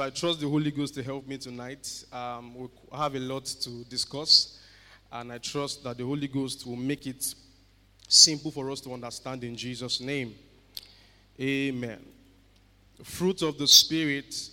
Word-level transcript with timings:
I 0.00 0.10
trust 0.10 0.38
the 0.38 0.48
Holy 0.48 0.70
Ghost 0.70 0.94
to 0.94 1.02
help 1.02 1.26
me 1.26 1.38
tonight. 1.38 2.04
Um, 2.12 2.54
we 2.54 2.68
have 2.96 3.16
a 3.16 3.18
lot 3.18 3.44
to 3.46 3.82
discuss, 3.86 4.60
and 5.10 5.32
I 5.32 5.38
trust 5.38 5.82
that 5.82 5.98
the 5.98 6.04
Holy 6.04 6.28
Ghost 6.28 6.64
will 6.64 6.76
make 6.76 7.08
it 7.08 7.34
simple 8.06 8.52
for 8.52 8.70
us 8.70 8.80
to 8.82 8.94
understand 8.94 9.42
in 9.42 9.56
Jesus' 9.56 10.00
name. 10.00 10.36
Amen. 11.40 11.98
Fruit 13.02 13.42
of 13.42 13.58
the 13.58 13.66
Spirit. 13.66 14.50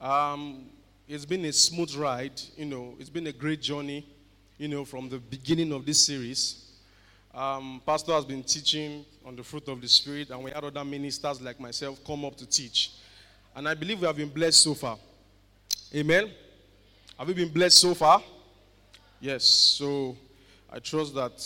Um, 0.00 0.70
it's 1.06 1.26
been 1.26 1.44
a 1.44 1.52
smooth 1.52 1.94
ride, 1.94 2.40
you 2.56 2.64
know, 2.64 2.94
it's 2.98 3.10
been 3.10 3.26
a 3.26 3.32
great 3.32 3.60
journey, 3.60 4.08
you 4.56 4.68
know, 4.68 4.86
from 4.86 5.10
the 5.10 5.18
beginning 5.18 5.70
of 5.70 5.84
this 5.84 6.00
series. 6.06 6.72
Um, 7.34 7.82
Pastor 7.84 8.12
has 8.12 8.24
been 8.24 8.42
teaching 8.42 9.04
on 9.22 9.36
the 9.36 9.42
fruit 9.42 9.68
of 9.68 9.82
the 9.82 9.88
Spirit, 9.88 10.30
and 10.30 10.42
we 10.42 10.50
had 10.50 10.64
other 10.64 10.82
ministers 10.82 11.42
like 11.42 11.60
myself 11.60 12.02
come 12.06 12.24
up 12.24 12.36
to 12.36 12.46
teach. 12.46 12.92
And 13.54 13.68
I 13.68 13.74
believe 13.74 14.00
we 14.00 14.06
have 14.06 14.16
been 14.16 14.28
blessed 14.28 14.60
so 14.60 14.74
far. 14.74 14.98
Amen. 15.94 16.30
Have 17.16 17.28
we 17.28 17.34
been 17.34 17.48
blessed 17.48 17.78
so 17.78 17.94
far? 17.94 18.20
Yes. 19.20 19.44
So 19.44 20.16
I 20.72 20.80
trust 20.80 21.14
that 21.14 21.36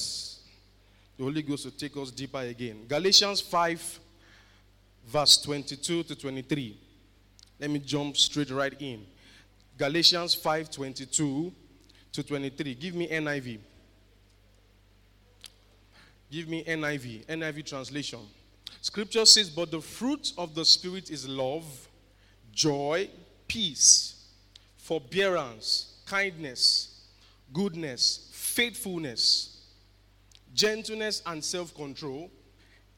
the 1.17 1.25
Holy 1.25 1.43
Ghost 1.43 1.67
will 1.67 1.73
take 1.73 1.97
us 1.97 2.11
deeper 2.11 2.39
again. 2.39 2.87
Galatians 2.89 3.41
5, 3.43 4.01
verse 5.07 5.37
22 5.43 6.05
to 6.05 6.15
23. 6.17 6.79
Let 7.61 7.71
me 7.71 7.79
jump 7.81 8.17
straight 8.17 8.51
right 8.51 8.75
in. 8.81 9.05
Galatians 9.77 10.35
5, 10.35 10.71
22 10.71 11.53
to 12.13 12.23
23. 12.23 12.75
Give 12.75 12.95
me 12.95 13.09
NIV. 13.09 13.59
Give 16.31 16.49
me 16.49 16.65
NIV, 16.65 17.27
NIV 17.27 17.67
translation. 17.67 18.21
Scripture 18.81 19.27
says, 19.27 19.51
But 19.51 19.71
the 19.71 19.81
fruit 19.81 20.33
of 20.39 20.55
the 20.55 20.65
Spirit 20.65 21.11
is 21.11 21.29
love 21.29 21.88
joy, 22.53 23.09
peace, 23.47 24.27
forbearance, 24.77 25.99
kindness, 26.07 27.03
goodness, 27.53 28.31
faithfulness, 28.33 29.67
gentleness, 30.55 31.23
and 31.27 31.45
self 31.45 31.75
control. 31.75 32.31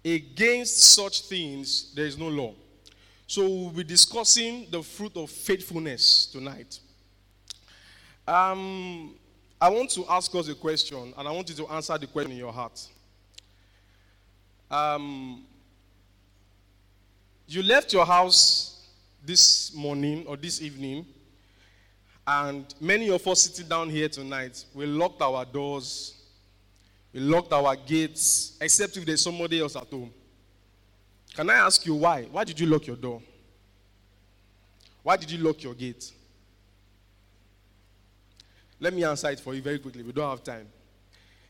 Against 0.05 0.79
such 0.79 1.23
things, 1.23 1.93
there 1.95 2.07
is 2.07 2.17
no 2.17 2.29
law. 2.29 2.55
So, 3.27 3.43
we'll 3.47 3.71
be 3.71 3.85
discussing 3.85 4.67
the 4.71 4.83
fruit 4.83 5.17
of 5.17 5.31
faithfulness 5.31 6.27
tonight. 6.27 6.81
Um, 8.27 9.15
I 9.61 9.69
want 9.69 9.91
to 9.91 10.07
ask 10.09 10.35
us 10.35 10.49
a 10.49 10.55
question, 10.55 11.13
and 11.17 11.29
I 11.29 11.31
want 11.31 11.49
you 11.51 11.55
to 11.57 11.69
answer 11.69 11.99
the 11.99 12.07
question 12.07 12.33
in 12.33 12.39
your 12.39 12.53
heart. 12.53 12.81
Um, 14.71 15.45
you 17.47 17.63
left 17.63 17.93
your 17.93 18.07
house 18.07 18.70
this 19.25 19.75
morning 19.75 20.25
or 20.27 20.37
this 20.37 20.61
evening, 20.63 21.07
and 22.27 22.75
many 22.81 23.11
of 23.11 23.27
us 23.27 23.43
sitting 23.43 23.69
down 23.69 23.91
here 23.91 24.09
tonight, 24.09 24.65
we 24.75 24.87
locked 24.87 25.21
our 25.21 25.45
doors, 25.45 26.23
we 27.13 27.21
locked 27.21 27.53
our 27.53 27.75
gates, 27.75 28.57
except 28.61 28.97
if 28.97 29.05
there's 29.05 29.23
somebody 29.23 29.61
else 29.61 29.77
at 29.77 29.87
home. 29.87 30.13
Can 31.35 31.51
I 31.51 31.55
ask 31.55 31.85
you 31.87 31.95
why? 31.95 32.25
Why 32.25 32.45
did 32.45 32.59
you 32.59 32.67
lock 32.67 32.87
your 32.87 32.97
door? 32.97 33.23
Why 35.03 35.17
did 35.17 35.31
you 35.31 35.39
lock 35.39 35.63
your 35.63 35.75
gate? 35.75 36.13
Let 38.79 38.95
me 38.95 39.05
answer 39.05 39.31
it 39.31 39.41
for 39.41 39.55
you 39.55 39.63
very 39.63 39.79
quickly. 39.79 40.03
We 40.03 40.13
don't 40.13 40.29
have 40.29 40.43
time. 40.43 40.67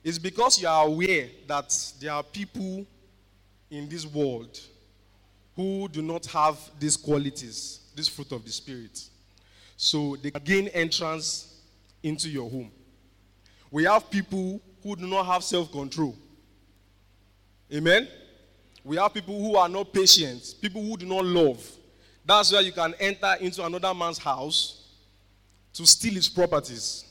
It's 0.03 0.19
because 0.19 0.61
you 0.61 0.69
are 0.69 0.87
aware 0.87 1.29
that 1.47 1.75
there 2.01 2.13
are 2.13 2.23
people 2.23 2.87
in 3.71 3.89
this 3.89 4.07
world 4.07 4.59
who 5.56 5.89
do 5.89 6.03
not 6.03 6.27
have 6.27 6.59
these 6.79 6.97
qualities, 6.97 7.81
this 7.95 8.09
fruit 8.09 8.33
of 8.33 8.45
the 8.45 8.51
Spirit. 8.51 9.01
So 9.77 10.17
they 10.23 10.31
gain 10.31 10.69
entrance 10.69 11.61
into 12.03 12.29
your 12.29 12.48
home. 12.48 12.70
We 13.70 13.84
have 13.84 14.11
people 14.11 14.61
who 14.83 14.97
do 14.97 15.07
not 15.07 15.27
have 15.27 15.45
self 15.45 15.70
control. 15.70 16.17
Amen? 17.73 18.08
We 18.85 18.97
have 18.97 19.13
people 19.13 19.41
who 19.41 19.57
are 19.57 19.69
not 19.69 19.92
patient, 19.92 20.55
people 20.61 20.83
who 20.83 20.97
do 20.97 21.07
not 21.07 21.24
love. 21.24 21.64
That's 22.24 22.53
where 22.53 22.63
you 22.63 22.73
can 22.73 22.95
enter 22.98 23.35
into 23.41 23.64
another 23.64 23.92
man's 23.95 24.19
house 24.19 24.89
to 25.74 25.86
steal 25.86 26.14
his 26.14 26.29
properties. 26.29 27.05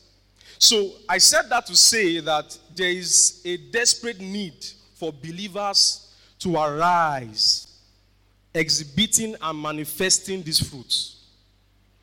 So 0.57 0.91
I 1.07 1.17
said 1.19 1.43
that 1.49 1.65
to 1.67 1.75
say 1.75 2.19
that 2.19 2.57
there 2.75 2.89
is 2.89 3.41
a 3.45 3.57
desperate 3.71 4.19
need 4.19 4.65
for 4.95 5.13
believers 5.13 6.13
to 6.39 6.57
arise 6.57 7.68
exhibiting 8.53 9.35
and 9.41 9.61
manifesting 9.61 10.41
these 10.43 10.59
fruits. 10.59 11.25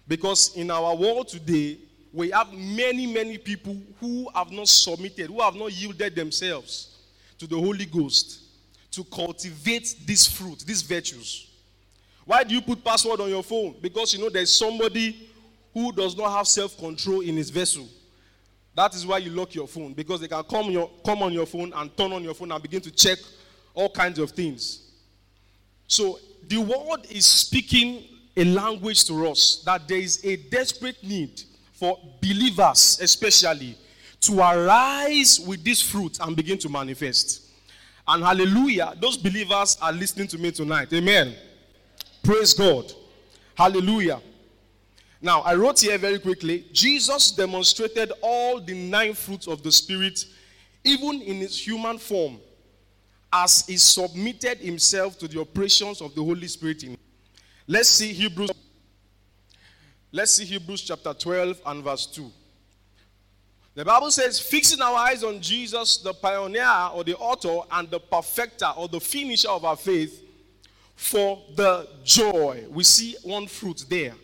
Because 0.08 0.56
in 0.56 0.70
our 0.70 0.94
world 0.94 1.28
today, 1.28 1.78
we 2.12 2.30
have 2.30 2.52
many, 2.52 3.06
many 3.06 3.36
people 3.36 3.76
who 4.00 4.28
have 4.34 4.50
not 4.50 4.68
submitted, 4.68 5.26
who 5.26 5.40
have 5.40 5.54
not 5.54 5.72
yielded 5.72 6.14
themselves 6.14 6.96
to 7.38 7.46
the 7.46 7.56
Holy 7.56 7.84
Ghost 7.84 8.40
to 8.92 9.04
cultivate 9.04 9.94
this 10.06 10.26
fruit, 10.26 10.60
these 10.60 10.82
virtues. 10.82 11.50
Why 12.24 12.42
do 12.42 12.54
you 12.54 12.62
put 12.62 12.82
password 12.82 13.20
on 13.20 13.28
your 13.28 13.42
phone? 13.42 13.76
Because 13.80 14.14
you 14.14 14.20
know 14.20 14.30
there's 14.30 14.52
somebody 14.52 15.28
who 15.74 15.92
does 15.92 16.16
not 16.16 16.30
have 16.34 16.48
self-control 16.48 17.20
in 17.20 17.36
his 17.36 17.50
vessel. 17.50 17.86
That 18.74 18.94
is 18.94 19.06
why 19.06 19.18
you 19.18 19.30
lock 19.30 19.54
your 19.54 19.68
phone 19.68 19.92
because 19.94 20.20
they 20.20 20.28
can 20.28 20.42
come, 20.44 20.70
your, 20.70 20.90
come 21.04 21.22
on 21.22 21.32
your 21.32 21.46
phone 21.46 21.72
and 21.74 21.94
turn 21.96 22.12
on 22.12 22.22
your 22.24 22.34
phone 22.34 22.52
and 22.52 22.62
begin 22.62 22.80
to 22.82 22.90
check 22.90 23.18
all 23.74 23.90
kinds 23.90 24.18
of 24.18 24.30
things. 24.30 24.90
So 25.86 26.18
the 26.48 26.58
world 26.58 27.06
is 27.10 27.26
speaking 27.26 28.04
a 28.36 28.44
language 28.44 29.04
to 29.06 29.28
us 29.28 29.62
that 29.64 29.88
there 29.88 29.98
is 29.98 30.24
a 30.24 30.36
desperate 30.36 31.02
need 31.02 31.42
for 31.72 31.98
believers, 32.20 32.98
especially, 33.00 33.76
to 34.20 34.38
arise 34.40 35.40
with 35.40 35.64
this 35.64 35.80
fruit 35.80 36.18
and 36.20 36.36
begin 36.36 36.58
to 36.58 36.68
manifest. 36.68 37.42
And 38.08 38.22
hallelujah, 38.22 38.94
those 39.00 39.16
believers 39.16 39.76
are 39.80 39.92
listening 39.92 40.28
to 40.28 40.38
me 40.38 40.50
tonight. 40.52 40.92
Amen. 40.92 41.34
Praise 42.22 42.52
God. 42.52 42.92
Hallelujah. 43.54 44.20
Now, 45.20 45.40
I 45.40 45.54
wrote 45.54 45.80
here 45.80 45.98
very 45.98 46.18
quickly 46.18 46.66
Jesus 46.72 47.30
demonstrated 47.32 48.12
all 48.20 48.60
the 48.60 48.74
nine 48.74 49.14
fruits 49.14 49.48
of 49.48 49.62
the 49.62 49.72
Spirit, 49.72 50.24
even 50.84 51.22
in 51.22 51.36
his 51.36 51.66
human 51.66 51.98
form, 51.98 52.38
as 53.42 53.66
he 53.66 53.76
submitted 53.76 54.58
himself 54.58 55.18
to 55.18 55.28
the 55.28 55.40
operations 55.40 56.00
of 56.00 56.14
the 56.14 56.22
Holy 56.22 56.48
Spirit 56.48 56.82
in. 56.84 56.96
Let's 57.66 57.90
see 57.90 58.12
Hebrews. 58.12 58.50
Let's 60.10 60.32
see 60.32 60.44
Hebrews 60.44 60.82
chapter 60.82 61.12
12 61.12 61.60
and 61.66 61.84
verse 61.84 62.06
2. 62.06 62.30
The 63.74 63.84
Bible 63.84 64.10
says, 64.10 64.40
fixing 64.40 64.80
our 64.80 64.94
eyes 64.94 65.22
on 65.22 65.40
Jesus, 65.42 65.98
the 65.98 66.14
pioneer 66.14 66.88
or 66.94 67.04
the 67.04 67.14
author 67.16 67.66
and 67.72 67.90
the 67.90 68.00
perfecter 68.00 68.72
or 68.74 68.88
the 68.88 69.00
finisher 69.00 69.50
of 69.50 69.66
our 69.66 69.76
faith, 69.76 70.22
for 70.94 71.42
the 71.54 71.86
joy. 72.02 72.64
We 72.70 72.84
see 72.84 73.16
one 73.22 73.46
fruit 73.48 73.84
there 73.90 74.14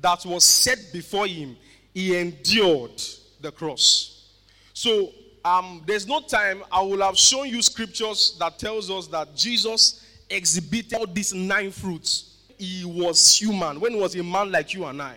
that 0.00 0.26
was 0.26 0.42
set 0.42 0.78
before 0.92 1.28
him. 1.28 1.56
He 1.94 2.18
endured 2.18 3.00
the 3.40 3.52
cross. 3.52 4.32
So 4.72 5.12
um, 5.44 5.82
there's 5.86 6.06
no 6.06 6.20
time. 6.20 6.62
I 6.70 6.82
will 6.82 7.00
have 7.00 7.16
shown 7.16 7.48
you 7.48 7.62
scriptures 7.62 8.36
that 8.38 8.58
tells 8.58 8.90
us 8.90 9.06
that 9.08 9.34
Jesus 9.34 10.06
exhibited 10.28 10.94
all 10.94 11.06
these 11.06 11.32
nine 11.32 11.70
fruits. 11.70 12.36
He 12.58 12.84
was 12.84 13.36
human 13.36 13.80
when 13.80 13.92
he 13.92 14.00
was 14.00 14.14
a 14.14 14.22
man 14.22 14.52
like 14.52 14.74
you 14.74 14.84
and 14.84 15.00
I. 15.00 15.16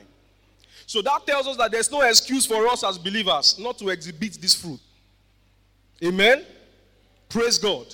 So 0.86 1.02
that 1.02 1.26
tells 1.26 1.48
us 1.48 1.58
that 1.58 1.72
there's 1.72 1.92
no 1.92 2.02
excuse 2.02 2.46
for 2.46 2.68
us 2.68 2.84
as 2.84 2.98
believers 2.98 3.58
not 3.60 3.78
to 3.80 3.90
exhibit 3.90 4.34
this 4.42 4.54
fruit. 4.54 4.80
Amen. 6.04 6.46
Praise 7.30 7.58
God. 7.58 7.88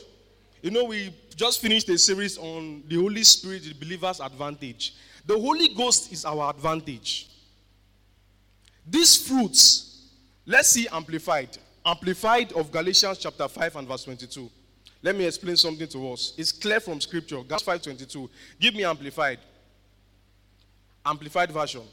You 0.61 0.71
know, 0.71 0.85
we 0.85 1.13
just 1.35 1.61
finished 1.61 1.87
a 1.89 1.97
series 1.97 2.37
on 2.37 2.83
the 2.87 2.95
Holy 2.95 3.23
Spirit, 3.23 3.63
the 3.63 3.73
believer's 3.73 4.19
advantage. 4.19 4.95
The 5.25 5.39
Holy 5.39 5.73
Ghost 5.73 6.11
is 6.11 6.25
our 6.25 6.49
advantage. 6.49 7.29
These 8.85 9.27
fruits, 9.27 10.07
let's 10.45 10.69
see 10.69 10.87
amplified. 10.91 11.57
Amplified 11.85 12.51
of 12.53 12.71
Galatians 12.71 13.17
chapter 13.17 13.47
5 13.47 13.75
and 13.77 13.87
verse 13.87 14.03
22. 14.03 14.49
Let 15.01 15.15
me 15.15 15.25
explain 15.25 15.55
something 15.55 15.87
to 15.87 16.11
us. 16.11 16.33
It's 16.37 16.51
clear 16.51 16.79
from 16.79 16.99
scripture. 16.99 17.41
Galatians 17.43 17.85
5:22. 17.85 18.29
Give 18.59 18.75
me 18.75 18.83
amplified. 18.83 19.39
Amplified 21.05 21.51
version. 21.51 21.83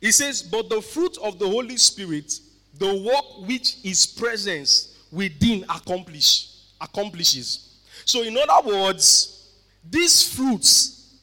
It 0.00 0.12
says, 0.12 0.42
But 0.42 0.68
the 0.68 0.80
fruit 0.80 1.16
of 1.22 1.38
the 1.38 1.46
Holy 1.46 1.76
Spirit, 1.76 2.40
the 2.74 2.94
work 2.94 3.48
which 3.48 3.76
his 3.82 4.06
presence 4.06 4.96
within 5.12 5.64
accomplish, 5.64 6.48
accomplishes. 6.80 7.76
So, 8.04 8.22
in 8.22 8.36
other 8.36 8.68
words, 8.68 9.52
these 9.88 10.22
fruits 10.34 11.14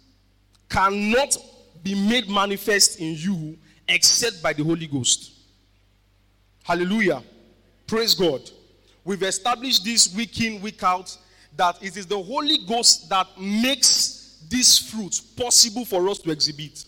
cannot 0.69 1.38
be 1.83 1.95
made 1.95 2.30
manifest 2.30 3.00
in 3.00 3.15
you 3.15 3.57
except 3.88 4.42
by 4.42 4.54
the 4.54 4.63
Holy 4.63 4.88
Ghost. 4.88 5.32
Hallelujah. 6.63 7.21
Praise 7.88 8.13
God. 8.13 8.50
We've 9.04 9.21
established 9.24 9.83
this 9.83 10.15
week 10.15 10.39
in, 10.42 10.62
week 10.62 10.81
out 10.81 11.15
that 11.57 11.83
it 11.83 11.98
is 11.98 12.06
the 12.06 12.21
Holy 12.21 12.57
Ghost 12.65 13.10
that 13.10 13.27
makes 13.39 14.44
these 14.50 14.77
fruits 14.80 15.19
possible 15.19 15.83
for 15.83 16.07
us 16.10 16.19
to 16.19 16.31
exhibit. 16.31 16.86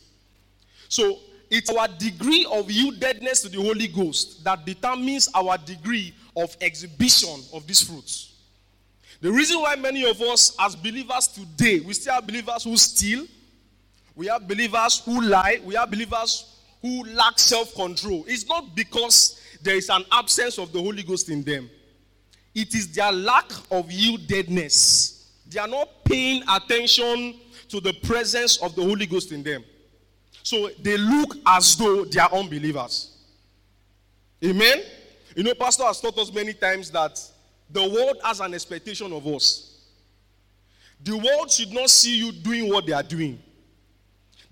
So 0.88 1.19
it's 1.50 1.69
our 1.69 1.88
degree 1.88 2.45
of 2.45 2.68
yieldedness 2.68 3.42
to 3.44 3.50
the 3.50 3.62
Holy 3.62 3.88
Ghost 3.88 4.44
that 4.45 4.66
determines 4.66 5.30
our 5.36 5.57
degree 5.57 6.13
of 6.38 6.56
exhibition 6.62 7.42
of 7.54 7.68
these 7.68 7.81
fruits. 7.81 8.33
The 9.22 9.31
reason 9.31 9.60
why 9.60 9.75
many 9.75 10.10
of 10.10 10.22
us, 10.22 10.56
as 10.60 10.75
believers 10.75 11.27
today, 11.27 11.80
we 11.81 11.94
still 11.94 12.13
have 12.13 12.27
believers 12.27 12.63
who 12.63 12.77
steal, 12.77 13.25
we 14.16 14.27
have 14.27 14.48
believers 14.48 15.01
who 15.04 15.22
lie, 15.22 15.60
we 15.63 15.75
have 15.75 15.92
believers 15.92 16.60
who 16.81 17.04
lack 17.06 17.39
self 17.39 17.74
control. 17.75 18.24
It's 18.27 18.48
not 18.48 18.75
because 18.75 19.39
there 19.65 19.75
is 19.75 19.89
an 19.89 20.06
absence 20.12 20.57
of 20.59 20.71
the 20.71 20.79
Holy 20.79 21.03
Ghost 21.03 21.27
in 21.29 21.44
them, 21.44 21.69
it 22.53 22.73
is 22.73 22.88
their 22.94 23.12
lack 23.12 23.51
of 23.71 23.89
yieldedness. 23.89 25.25
They 25.50 25.59
are 25.59 25.67
not 25.67 26.06
paying 26.06 26.44
attention 26.47 27.35
to 27.69 27.81
the 27.81 27.94
presence 28.03 28.57
of 28.57 28.75
the 28.75 28.81
Holy 28.81 29.06
Ghost 29.06 29.31
in 29.31 29.44
them. 29.44 29.63
So 30.44 30.69
they 30.79 30.97
look 30.97 31.35
as 31.45 31.75
though 31.75 32.06
they 32.06 32.19
are 32.19 32.31
unbelievers. 32.31 33.17
Amen? 34.44 34.83
You 35.35 35.44
know, 35.44 35.53
Pastor 35.56 35.83
has 35.83 36.00
taught 36.00 36.17
us 36.19 36.31
many 36.31 36.53
times 36.53 36.91
that 36.91 37.19
the 37.69 37.81
world 37.81 38.17
has 38.23 38.39
an 38.39 38.53
expectation 38.53 39.12
of 39.12 39.25
us. 39.27 39.81
The 41.03 41.17
world 41.17 41.51
should 41.51 41.73
not 41.73 41.89
see 41.89 42.17
you 42.19 42.31
doing 42.31 42.69
what 42.69 42.85
they 42.85 42.94
are 42.94 43.03
doing. 43.03 43.41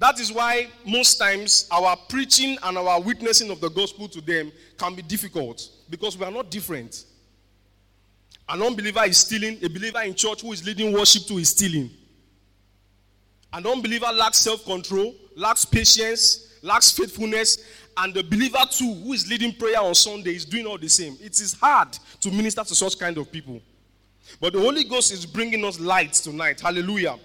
That 0.04 0.20
is 0.20 0.34
why 0.34 0.68
most 0.86 1.16
times 1.16 1.66
our 1.72 1.96
preaching 2.10 2.58
and 2.64 2.78
our 2.78 3.00
witnessing 3.00 3.50
of 3.50 3.62
the 3.62 3.70
gospel 3.70 4.10
to 4.10 4.20
them 4.20 4.52
can 4.78 4.96
be 4.96 5.02
difficult 5.02 5.66
because 5.90 6.18
we 6.18 6.26
are 6.26 6.32
not 6.32 6.52
different. 6.52 7.06
An 8.50 8.62
unbeliever 8.62 9.06
is 9.06 9.20
stealing, 9.20 9.64
a 9.64 9.70
believer 9.70 10.02
in 10.02 10.14
church 10.14 10.42
who 10.42 10.52
is 10.52 10.66
leading 10.66 10.92
worship 10.92 11.24
to 11.28 11.38
is 11.38 11.52
stealing. 11.52 11.90
An 13.54 13.66
unbeliever 13.66 14.12
lacks 14.14 14.40
self 14.40 14.66
control, 14.66 15.16
lacks 15.38 15.64
patience, 15.64 16.54
lacks 16.62 16.92
faithfulness, 16.92 17.60
and 17.96 18.14
the 18.14 18.24
believer 18.24 18.60
too, 18.70 18.94
who 18.94 19.14
is 19.14 19.26
leading 19.30 19.54
prayer 19.54 19.80
on 19.80 19.96
Sunday, 19.96 20.36
is 20.36 20.44
doing 20.44 20.66
all 20.66 20.78
the 20.78 20.90
same. 20.90 21.16
It 21.22 21.40
is 21.40 21.54
hard 21.54 21.98
to 22.20 22.30
minister 22.30 22.66
to 22.66 22.76
such 22.76 23.00
kind 23.00 23.18
of 23.18 23.32
people. 23.32 23.62
But 24.42 24.52
the 24.52 24.60
Holy 24.60 24.84
Ghost 24.84 25.14
is 25.14 25.26
bringing 25.26 25.64
us 25.64 25.80
light 25.80 26.12
tonight. 26.12 26.60
Hallelujah. 26.60 27.18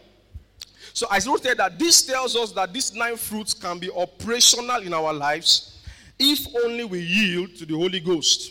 So 0.99 1.07
I 1.09 1.21
wrote 1.25 1.45
that 1.45 1.79
this 1.79 2.05
tells 2.05 2.35
us 2.35 2.51
that 2.55 2.73
these 2.73 2.93
nine 2.93 3.17
fruits 3.17 3.55
can 3.55 3.79
be 3.79 3.89
operational 3.89 4.83
in 4.83 4.93
our 4.93 5.13
lives 5.13 5.81
if 6.19 6.45
only 6.65 6.83
we 6.83 6.99
yield 6.99 7.55
to 7.55 7.65
the 7.65 7.75
Holy 7.77 8.01
Ghost. 8.01 8.51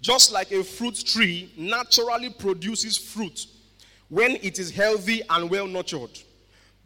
Just 0.00 0.32
like 0.32 0.50
a 0.50 0.64
fruit 0.64 1.04
tree 1.04 1.52
naturally 1.58 2.30
produces 2.30 2.96
fruit 2.96 3.44
when 4.08 4.36
it 4.36 4.58
is 4.58 4.70
healthy 4.70 5.20
and 5.28 5.50
well 5.50 5.66
nurtured. 5.66 6.18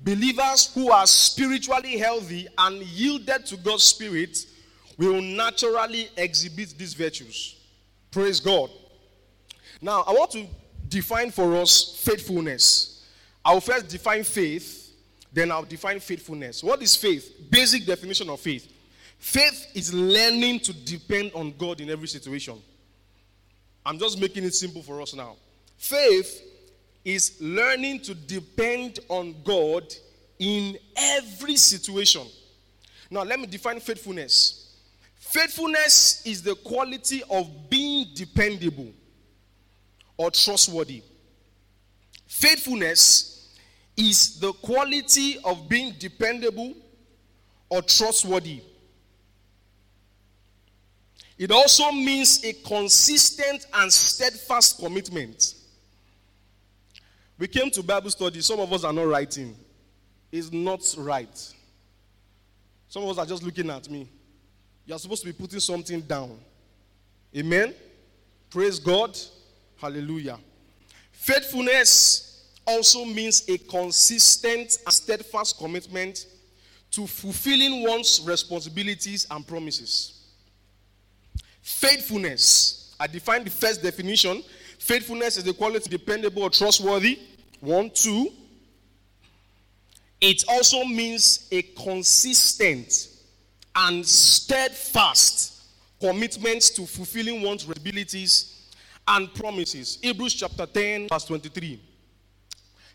Believers 0.00 0.74
who 0.74 0.90
are 0.90 1.06
spiritually 1.06 1.96
healthy 1.96 2.48
and 2.58 2.82
yielded 2.82 3.46
to 3.46 3.56
God's 3.58 3.84
Spirit 3.84 4.36
will 4.98 5.22
naturally 5.22 6.08
exhibit 6.16 6.74
these 6.76 6.92
virtues. 6.92 7.54
Praise 8.10 8.40
God. 8.40 8.68
Now, 9.80 10.02
I 10.08 10.10
want 10.10 10.32
to 10.32 10.44
define 10.88 11.30
for 11.30 11.54
us 11.54 12.02
faithfulness. 12.04 12.95
I'll 13.46 13.60
first 13.60 13.86
define 13.86 14.24
faith, 14.24 14.92
then 15.32 15.52
I'll 15.52 15.62
define 15.62 16.00
faithfulness. 16.00 16.64
What 16.64 16.82
is 16.82 16.96
faith? 16.96 17.32
Basic 17.48 17.86
definition 17.86 18.28
of 18.28 18.40
faith. 18.40 18.66
Faith 19.20 19.70
is 19.72 19.94
learning 19.94 20.58
to 20.60 20.72
depend 20.72 21.30
on 21.32 21.54
God 21.56 21.80
in 21.80 21.88
every 21.88 22.08
situation. 22.08 22.60
I'm 23.84 24.00
just 24.00 24.20
making 24.20 24.42
it 24.42 24.52
simple 24.52 24.82
for 24.82 25.00
us 25.00 25.14
now. 25.14 25.36
Faith 25.78 26.42
is 27.04 27.36
learning 27.40 28.00
to 28.00 28.16
depend 28.16 28.98
on 29.08 29.36
God 29.44 29.94
in 30.40 30.76
every 30.96 31.54
situation. 31.54 32.26
Now, 33.08 33.22
let 33.22 33.38
me 33.38 33.46
define 33.46 33.78
faithfulness. 33.78 34.74
Faithfulness 35.14 36.26
is 36.26 36.42
the 36.42 36.56
quality 36.56 37.22
of 37.30 37.70
being 37.70 38.08
dependable 38.12 38.92
or 40.16 40.32
trustworthy. 40.32 41.04
Faithfulness 42.26 43.35
is 43.96 44.38
the 44.38 44.52
quality 44.52 45.38
of 45.44 45.68
being 45.68 45.94
dependable 45.98 46.74
or 47.68 47.82
trustworthy. 47.82 48.60
It 51.38 51.50
also 51.50 51.92
means 51.92 52.42
a 52.44 52.52
consistent 52.52 53.66
and 53.74 53.92
steadfast 53.92 54.78
commitment. 54.78 55.54
We 57.38 57.46
came 57.46 57.70
to 57.70 57.82
Bible 57.82 58.10
study. 58.10 58.40
Some 58.40 58.60
of 58.60 58.72
us 58.72 58.84
are 58.84 58.92
not 58.92 59.06
writing. 59.06 59.54
It's 60.32 60.50
not 60.50 60.82
right. 60.96 61.54
Some 62.88 63.02
of 63.02 63.10
us 63.10 63.18
are 63.18 63.26
just 63.26 63.42
looking 63.42 63.68
at 63.70 63.90
me. 63.90 64.08
You're 64.86 64.98
supposed 64.98 65.22
to 65.22 65.26
be 65.26 65.32
putting 65.32 65.60
something 65.60 66.00
down. 66.00 66.38
Amen. 67.36 67.74
Praise 68.48 68.78
God. 68.78 69.18
Hallelujah. 69.76 70.38
Faithfulness 71.12 72.25
also 72.66 73.04
means 73.04 73.48
a 73.48 73.58
consistent 73.58 74.78
and 74.84 74.92
steadfast 74.92 75.58
commitment 75.58 76.26
to 76.90 77.06
fulfilling 77.06 77.82
one's 77.86 78.20
responsibilities 78.24 79.26
and 79.30 79.46
promises. 79.46 80.24
Faithfulness. 81.62 82.94
I 82.98 83.06
define 83.06 83.44
the 83.44 83.50
first 83.50 83.82
definition 83.82 84.42
Faithfulness 84.86 85.36
is 85.36 85.42
the 85.42 85.52
quality 85.52 85.90
dependable 85.90 86.44
or 86.44 86.50
trustworthy. 86.50 87.18
One, 87.58 87.90
two. 87.90 88.28
It 90.20 90.44
also 90.48 90.84
means 90.84 91.48
a 91.50 91.62
consistent 91.62 93.08
and 93.74 94.06
steadfast 94.06 95.64
commitment 96.00 96.62
to 96.76 96.86
fulfilling 96.86 97.42
one's 97.42 97.66
responsibilities 97.66 98.70
and 99.08 99.32
promises. 99.34 99.98
Hebrews 100.00 100.34
chapter 100.34 100.66
10, 100.66 101.08
verse 101.08 101.24
23. 101.24 101.80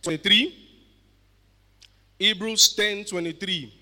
23. 0.01 0.57
Hebrews 2.19 2.75
10 2.75 3.05
23. 3.05 3.73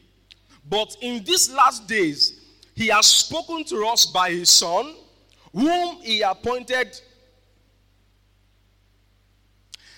But 0.69 0.95
in 1.01 1.23
these 1.23 1.49
last 1.51 1.87
days, 1.87 2.39
he 2.75 2.87
has 2.87 3.07
spoken 3.07 3.63
to 3.65 3.85
us 3.87 4.05
by 4.05 4.31
his 4.31 4.49
Son, 4.49 4.95
whom 5.53 5.97
he 6.01 6.21
appointed 6.21 6.99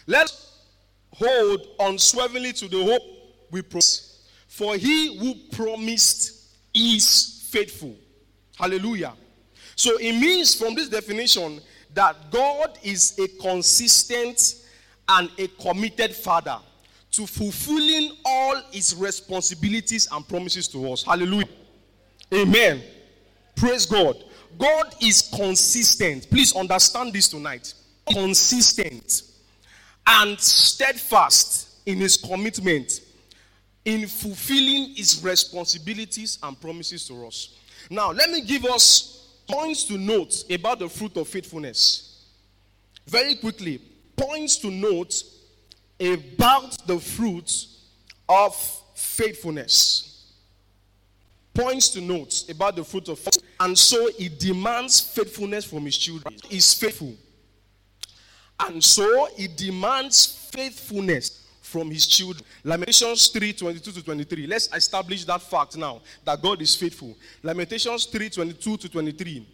Let's 0.07 0.59
hold 1.13 1.67
unswervingly 1.79 2.53
to 2.53 2.67
the 2.67 2.83
hope 2.83 3.03
we 3.51 3.61
promise. 3.61 4.27
For 4.47 4.75
he 4.75 5.17
who 5.17 5.35
promised 5.55 6.49
is 6.73 7.47
faithful. 7.49 7.95
Hallelujah. 8.57 9.13
So 9.75 9.97
it 9.97 10.13
means 10.13 10.53
from 10.53 10.75
this 10.75 10.89
definition 10.89 11.61
that 11.93 12.31
God 12.31 12.77
is 12.83 13.17
a 13.19 13.27
consistent 13.41 14.55
and 15.09 15.29
a 15.37 15.47
committed 15.47 16.15
father 16.15 16.57
to 17.11 17.27
fulfilling 17.27 18.11
all 18.23 18.61
his 18.71 18.95
responsibilities 18.95 20.07
and 20.11 20.27
promises 20.27 20.67
to 20.69 20.91
us. 20.91 21.03
Hallelujah. 21.03 21.49
Amen. 22.33 22.81
Praise 23.55 23.85
God. 23.85 24.15
God 24.57 24.95
is 25.01 25.29
consistent. 25.35 26.29
Please 26.29 26.55
understand 26.55 27.13
this 27.13 27.27
tonight. 27.27 27.73
Consistent 28.09 29.23
and 30.07 30.39
steadfast 30.39 31.79
in 31.85 31.97
his 31.97 32.17
commitment 32.17 33.01
in 33.85 34.07
fulfilling 34.07 34.95
his 34.95 35.23
responsibilities 35.23 36.37
and 36.43 36.59
promises 36.59 37.07
to 37.07 37.25
us. 37.25 37.57
Now, 37.89 38.11
let 38.11 38.29
me 38.29 38.41
give 38.41 38.65
us 38.65 39.39
points 39.49 39.83
to 39.85 39.97
note 39.97 40.43
about 40.51 40.79
the 40.79 40.87
fruit 40.87 41.17
of 41.17 41.27
faithfulness. 41.27 42.25
Very 43.07 43.35
quickly, 43.35 43.81
points 44.21 44.57
to 44.57 44.69
note 44.69 45.23
about 45.99 46.85
the 46.85 46.99
fruit 46.99 47.65
of 48.29 48.55
faithfulness. 48.93 50.33
Points 51.53 51.89
to 51.89 52.01
note 52.01 52.45
about 52.49 52.75
the 52.75 52.83
fruit 52.83 53.09
of 53.09 53.17
faithfulness. 53.17 53.51
And 53.59 53.77
so 53.77 54.09
he 54.17 54.29
demands 54.29 54.99
faithfulness 54.99 55.65
from 55.65 55.85
his 55.85 55.97
children. 55.97 56.35
He's 56.47 56.73
faithful. 56.73 57.15
And 58.59 58.83
so 58.83 59.27
he 59.35 59.47
demands 59.47 60.49
faithfulness 60.51 61.47
from 61.61 61.89
his 61.89 62.05
children. 62.05 62.45
Lamentations 62.63 63.27
3 63.29 63.53
22 63.53 63.91
to 63.91 64.03
23. 64.03 64.45
Let's 64.45 64.71
establish 64.73 65.25
that 65.25 65.41
fact 65.41 65.77
now 65.77 66.01
that 66.23 66.41
God 66.41 66.61
is 66.61 66.75
faithful. 66.75 67.17
Lamentations 67.41 68.05
3 68.05 68.29
22 68.29 68.77
to 68.77 68.89
23. 68.89 69.47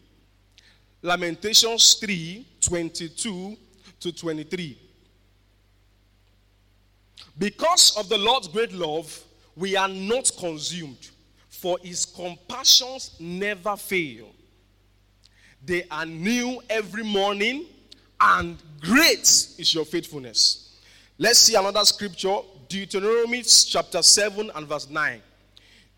Lamentations 1.04 1.94
3 1.94 2.46
22 2.60 3.58
to 4.00 4.12
23. 4.12 4.78
Because 7.38 7.96
of 7.98 8.10
the 8.10 8.18
Lord's 8.18 8.48
great 8.48 8.74
love, 8.74 9.24
we 9.56 9.76
are 9.76 9.88
not 9.88 10.32
consumed, 10.38 11.10
for 11.50 11.78
his 11.82 12.06
compassions 12.06 13.16
never 13.20 13.76
fail. 13.76 14.30
They 15.66 15.84
are 15.90 16.06
new 16.06 16.62
every 16.70 17.04
morning 17.04 17.66
and 18.20 18.58
great 18.82 19.22
is 19.22 19.74
your 19.74 19.86
faithfulness. 19.86 20.80
Let's 21.18 21.40
see 21.40 21.56
another 21.56 21.84
scripture 21.86 22.38
Deuteronomy 22.70 23.44
chapter 23.44 24.02
7 24.02 24.52
and 24.54 24.68
verse 24.68 24.90
9. 24.90 25.22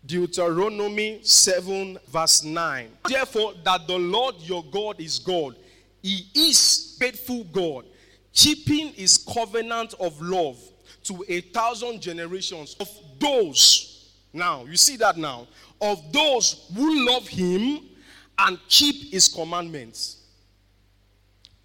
Deuteronomy 0.06 1.20
7, 1.22 1.98
verse 2.08 2.42
9. 2.42 2.88
Therefore, 3.08 3.52
that 3.64 3.86
the 3.86 3.98
Lord 3.98 4.36
your 4.38 4.64
God 4.64 5.00
is 5.00 5.18
God, 5.18 5.56
He 6.02 6.26
is 6.34 6.96
faithful 6.98 7.44
God, 7.44 7.84
keeping 8.32 8.88
His 8.92 9.18
covenant 9.18 9.94
of 10.00 10.20
love 10.20 10.58
to 11.04 11.24
a 11.28 11.40
thousand 11.40 12.00
generations 12.00 12.76
of 12.80 12.88
those. 13.18 14.10
Now, 14.32 14.64
you 14.64 14.76
see 14.76 14.96
that 14.96 15.16
now. 15.16 15.46
Of 15.80 16.12
those 16.12 16.68
who 16.74 17.06
love 17.06 17.26
Him 17.28 17.80
and 18.38 18.58
keep 18.68 19.10
His 19.12 19.28
commandments. 19.28 20.18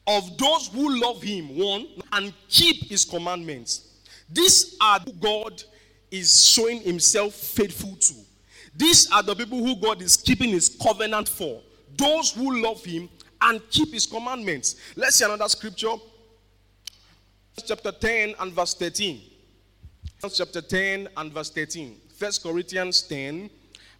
Of 0.08 0.38
those 0.38 0.68
who 0.68 1.02
love 1.02 1.22
Him, 1.22 1.58
one, 1.58 1.88
and 2.12 2.34
keep 2.50 2.88
His 2.90 3.06
commandments. 3.06 4.02
These 4.30 4.78
are 4.82 5.00
God 5.20 5.64
is 6.12 6.46
showing 6.46 6.82
Himself 6.82 7.34
faithful 7.34 7.96
to. 7.96 8.14
These 8.76 9.10
are 9.12 9.24
the 9.24 9.36
people 9.36 9.60
who 9.60 9.76
God 9.78 10.02
is 10.02 10.18
keeping 10.18 10.50
his 10.50 10.70
covenant 10.70 11.30
for. 11.30 11.62
Those 11.96 12.32
who 12.32 12.62
love 12.62 12.84
him 12.84 13.08
and 13.46 13.62
keep 13.70 13.94
his 13.94 14.06
commandments. 14.06 14.76
Let's 14.96 15.16
see 15.16 15.26
another 15.26 15.48
scripture. 15.48 15.94
Chapter 17.66 17.92
10 17.92 18.36
and 18.40 18.52
verse 18.52 18.74
13. 18.74 19.22
Chapter 20.34 20.62
10 20.62 21.10
and 21.16 21.32
verse 21.32 21.52
13. 21.52 21.96
First 22.18 22.44
Corinthians 22.44 23.04
10 23.04 23.50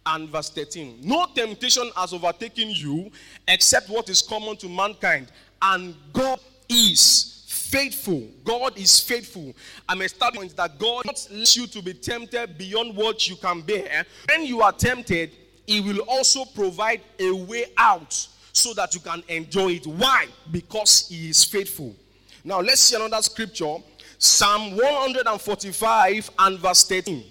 and 0.06 0.28
verse 0.28 0.50
13. 0.50 0.98
No 1.02 1.26
temptation 1.34 1.90
has 1.96 2.12
overtaken 2.12 2.70
you 2.70 3.10
except 3.46 3.88
what 3.88 4.08
is 4.08 4.22
common 4.22 4.56
to 4.56 4.68
mankind, 4.68 5.30
and 5.62 5.94
God 6.12 6.40
is 6.68 7.44
faithful. 7.48 8.26
God 8.44 8.78
is 8.78 9.00
faithful. 9.00 9.54
I'm 9.88 10.02
establishing 10.02 10.52
that 10.56 10.78
God 10.78 11.06
lets 11.06 11.56
you 11.56 11.66
to 11.68 11.82
be 11.82 11.94
tempted 11.94 12.58
beyond 12.58 12.96
what 12.96 13.28
you 13.28 13.36
can 13.36 13.60
bear. 13.62 14.04
When 14.28 14.44
you 14.44 14.62
are 14.62 14.72
tempted, 14.72 15.32
He 15.66 15.80
will 15.80 16.00
also 16.00 16.44
provide 16.44 17.00
a 17.18 17.32
way 17.32 17.66
out 17.76 18.28
so 18.56 18.72
that 18.74 18.94
you 18.94 19.00
can 19.00 19.22
enjoy 19.28 19.72
it. 19.72 19.86
Why? 19.86 20.26
Because 20.50 21.08
He 21.08 21.28
is 21.28 21.44
faithful. 21.44 21.94
Now 22.42 22.60
let's 22.60 22.80
see 22.80 22.96
another 22.96 23.20
scripture. 23.22 23.76
Psalm 24.18 24.76
145 24.76 26.30
and 26.38 26.58
verse 26.58 26.88
13. 26.88 27.22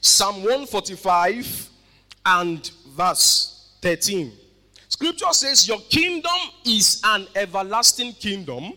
Psalm 0.00 0.36
145 0.36 1.70
and 2.26 2.70
verse 2.96 3.76
13. 3.80 4.32
Scripture 4.88 5.32
says, 5.32 5.68
Your 5.68 5.80
kingdom 5.88 6.32
is 6.64 7.00
an 7.04 7.28
everlasting 7.36 8.12
kingdom 8.14 8.72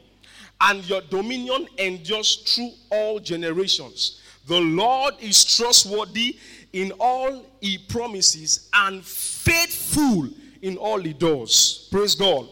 and 0.62 0.88
your 0.88 1.02
dominion 1.10 1.68
endures 1.80 2.36
through 2.46 2.72
all 2.92 3.20
generations. 3.20 4.22
The 4.46 4.60
Lord 4.60 5.16
is 5.20 5.44
trustworthy 5.44 6.38
in 6.74 6.92
all 7.00 7.46
he 7.62 7.80
promises 7.80 8.70
and 8.74 9.04
faithful 9.04 10.30
in 10.62 10.78
all 10.78 11.00
he 11.00 11.14
does. 11.14 11.88
Praise 11.92 12.16
God. 12.16 12.48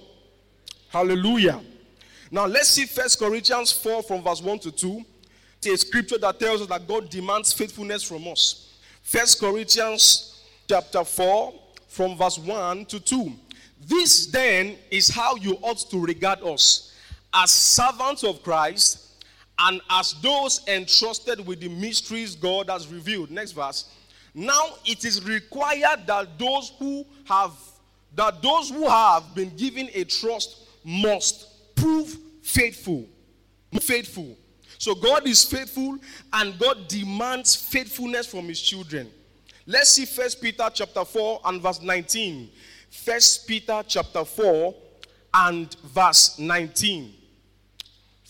Hallelujah. 0.89 1.61
Now 2.31 2.45
let's 2.45 2.69
see 2.69 2.85
First 2.85 3.19
Corinthians 3.19 3.71
4 3.71 4.03
from 4.03 4.23
verse 4.23 4.41
1 4.41 4.59
to 4.59 4.71
2. 4.71 5.03
It's 5.57 5.67
a 5.67 5.77
scripture 5.77 6.17
that 6.19 6.39
tells 6.39 6.61
us 6.61 6.67
that 6.67 6.87
God 6.87 7.09
demands 7.09 7.53
faithfulness 7.53 8.03
from 8.03 8.27
us. 8.27 8.73
First 9.01 9.39
Corinthians 9.39 10.43
chapter 10.67 11.03
4 11.03 11.53
from 11.87 12.17
verse 12.17 12.37
1 12.37 12.85
to 12.85 12.99
2. 12.99 13.31
This 13.87 14.27
then 14.27 14.77
is 14.91 15.09
how 15.09 15.35
you 15.35 15.57
ought 15.61 15.79
to 15.89 15.99
regard 15.99 16.41
us 16.43 16.93
as 17.33 17.51
servants 17.51 18.23
of 18.23 18.43
Christ 18.43 19.09
and 19.57 19.81
as 19.89 20.13
those 20.21 20.61
entrusted 20.67 21.45
with 21.45 21.59
the 21.59 21.69
mysteries 21.69 22.35
God 22.35 22.69
has 22.69 22.87
revealed. 22.87 23.29
Next 23.29 23.51
verse. 23.51 23.89
Now 24.33 24.75
it 24.85 25.03
is 25.05 25.23
required 25.25 26.07
that 26.07 26.37
those 26.37 26.71
who 26.79 27.05
have 27.25 27.51
that 28.19 28.41
those 28.41 28.69
who 28.69 28.85
have 28.85 29.33
been 29.33 29.55
given 29.55 29.87
a 29.93 30.03
trust 30.03 30.67
must 30.83 31.73
prove 31.73 32.17
faithful. 32.43 33.07
Faithful. 33.79 34.37
So 34.77 34.93
God 34.93 35.25
is 35.25 35.45
faithful 35.45 35.97
and 36.33 36.59
God 36.59 36.89
demands 36.89 37.55
faithfulness 37.55 38.27
from 38.27 38.49
his 38.49 38.59
children. 38.59 39.09
Let's 39.65 39.91
see 39.91 40.03
First 40.03 40.41
Peter 40.41 40.69
chapter 40.73 41.05
4 41.05 41.39
and 41.45 41.61
verse 41.61 41.81
19. 41.81 42.49
First 42.91 43.47
Peter 43.47 43.83
chapter 43.87 44.25
4 44.25 44.75
and 45.35 45.73
verse 45.85 46.37
19. 46.37 47.13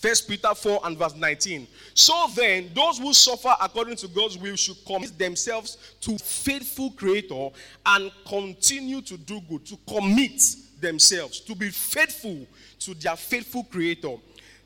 First 0.00 0.26
Peter 0.26 0.54
4 0.54 0.80
and 0.84 0.96
verse 0.96 1.14
19. 1.14 1.66
So 1.92 2.26
then, 2.34 2.70
those 2.74 2.98
who 2.98 3.12
suffer 3.12 3.54
according 3.60 3.96
to 3.96 4.08
God's 4.08 4.38
will 4.38 4.56
should 4.56 4.82
commit 4.86 5.18
themselves 5.18 5.76
to 6.00 6.16
faithful 6.16 6.90
creator 6.92 7.50
and 7.84 8.10
continue 8.26 9.02
to 9.02 9.18
do 9.18 9.42
good, 9.42 9.66
to 9.66 9.76
commit 9.86 10.40
themselves, 10.80 11.40
to 11.40 11.54
be 11.54 11.68
faithful 11.68 12.46
to 12.78 12.94
their 12.94 13.14
faithful 13.14 13.62
creator. 13.64 14.16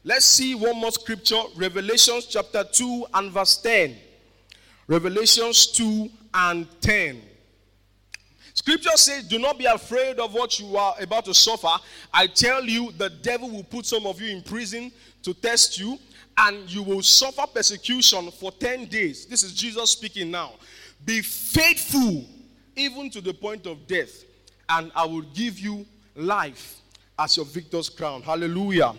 Let's 0.05 0.25
see 0.25 0.55
one 0.55 0.77
more 0.77 0.93
scripture, 0.93 1.43
Revelations 1.57 2.27
chapter 2.27 2.63
2 2.63 3.07
and 3.15 3.33
verse 3.33 3.57
10. 3.57 3.97
Revelations 4.87 5.67
2 5.67 6.11
and 6.33 6.69
10. 6.81 7.21
Scripture 8.65 8.97
says, 8.97 9.25
Do 9.25 9.39
not 9.39 9.59
be 9.59 9.67
afraid 9.67 10.19
of 10.19 10.33
what 10.33 10.59
you 10.59 10.79
are 10.79 10.95
about 10.99 11.27
to 11.27 11.35
suffer. 11.35 11.69
I 12.15 12.27
tell 12.27 12.65
you, 12.65 12.93
the 12.93 13.11
devil 13.11 13.51
will 13.51 13.63
put 13.63 13.85
some 13.85 14.07
of 14.07 14.23
you 14.23 14.35
in 14.35 14.41
prison 14.41 14.91
to 15.23 15.35
test 15.35 15.79
you, 15.79 15.99
and 16.39 16.71
you 16.71 16.83
will 16.83 17.03
suffer 17.03 17.47
persecution 17.47 18.31
for 18.31 18.53
10 18.53 18.87
days. 18.87 19.27
This 19.27 19.43
is 19.43 19.53
Jesus 19.53 19.91
speaking 19.91 20.31
now. 20.31 20.55
Be 21.05 21.21
faithful 21.21 22.25
even 22.75 23.11
to 23.11 23.21
the 23.21 23.35
point 23.35 23.67
of 23.67 23.87
death, 23.87 24.25
and 24.71 24.91
I 24.95 25.05
will 25.05 25.27
give 25.35 25.59
you 25.59 25.85
life 26.17 26.81
as 27.19 27.37
your 27.37 27.45
victor's 27.45 27.91
crown. 27.91 28.23
Hallelujah. 28.23 28.95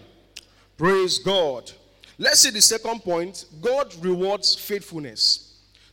Praise 0.77 1.17
God. 1.17 1.71
Let's 2.19 2.41
see 2.41 2.51
the 2.51 2.61
second 2.61 2.99
point 2.99 3.45
God 3.63 3.95
rewards 3.99 4.53
faithfulness. 4.53 5.44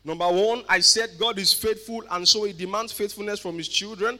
Number 0.05 0.29
one, 0.29 0.65
I 0.69 0.81
said 0.81 1.11
God 1.19 1.39
is 1.39 1.53
faithful, 1.53 2.03
and 2.11 2.27
so 2.27 2.45
he 2.45 2.53
demands 2.53 2.93
faithfulness 2.93 3.39
from 3.39 3.57
his 3.57 3.69
children. 3.69 4.19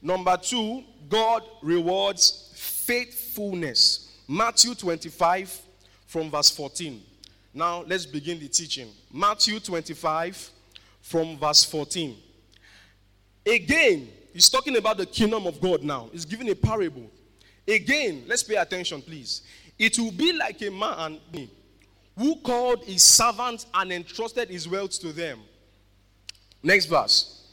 Number 0.00 0.36
two, 0.36 0.84
God 1.08 1.42
rewards 1.62 2.52
faithfulness. 2.54 4.16
Matthew 4.26 4.74
25 4.74 5.60
from 6.06 6.30
verse 6.30 6.50
14. 6.50 7.02
Now 7.52 7.82
let's 7.86 8.06
begin 8.06 8.38
the 8.38 8.48
teaching. 8.48 8.88
Matthew 9.12 9.60
25 9.60 10.50
from 11.00 11.36
verse 11.38 11.64
14. 11.64 12.16
Again, 13.46 14.08
he's 14.32 14.48
talking 14.48 14.76
about 14.76 14.98
the 14.98 15.06
kingdom 15.06 15.46
of 15.46 15.60
God 15.60 15.82
now. 15.82 16.08
He's 16.12 16.24
giving 16.24 16.48
a 16.50 16.54
parable. 16.54 17.10
Again, 17.66 18.24
let's 18.26 18.42
pay 18.42 18.56
attention, 18.56 19.02
please. 19.02 19.42
It 19.78 19.98
will 19.98 20.12
be 20.12 20.32
like 20.32 20.60
a 20.62 20.70
man 20.70 21.18
who 22.18 22.36
called 22.36 22.84
his 22.84 23.02
servants 23.02 23.66
and 23.74 23.92
entrusted 23.92 24.48
his 24.48 24.68
wealth 24.68 25.00
to 25.00 25.12
them. 25.12 25.38
Next 26.62 26.86
verse. 26.86 27.46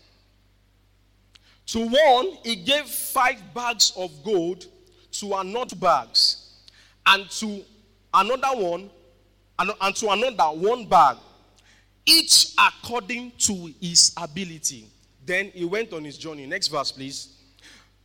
To 1.67 1.87
one, 1.87 2.37
he 2.43 2.55
gave 2.55 2.85
five 2.85 3.41
bags 3.53 3.93
of 3.95 4.11
gold, 4.23 4.65
to 5.11 5.33
another 5.35 5.75
bags 5.75 6.49
and 7.05 7.29
to 7.29 7.63
another 8.13 8.61
one, 8.61 8.89
and, 9.57 9.95
to 9.95 10.09
another 10.09 10.57
one 10.59 10.85
bag, 10.85 11.17
each 12.05 12.53
according 12.59 13.31
to 13.37 13.73
his 13.79 14.13
ability. 14.17 14.87
Then 15.25 15.51
he 15.53 15.63
went 15.63 15.93
on 15.93 16.03
his 16.03 16.17
journey. 16.17 16.45
Next 16.45 16.67
verse, 16.67 16.91
please. 16.91 17.29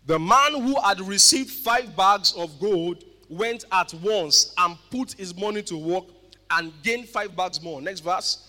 The 0.06 0.18
man 0.18 0.54
who 0.54 0.80
had 0.80 1.00
received 1.00 1.50
five 1.50 1.96
bags 1.96 2.32
of 2.34 2.58
gold 2.60 3.04
went 3.28 3.64
at 3.72 3.92
once 3.94 4.54
and 4.58 4.76
put 4.90 5.12
his 5.12 5.34
money 5.36 5.62
to 5.62 5.76
work 5.76 6.04
and 6.50 6.73
gained 6.83 7.09
five 7.09 7.35
bags 7.37 7.62
more. 7.62 7.80
Next 7.80 8.00
verse. 8.00 8.49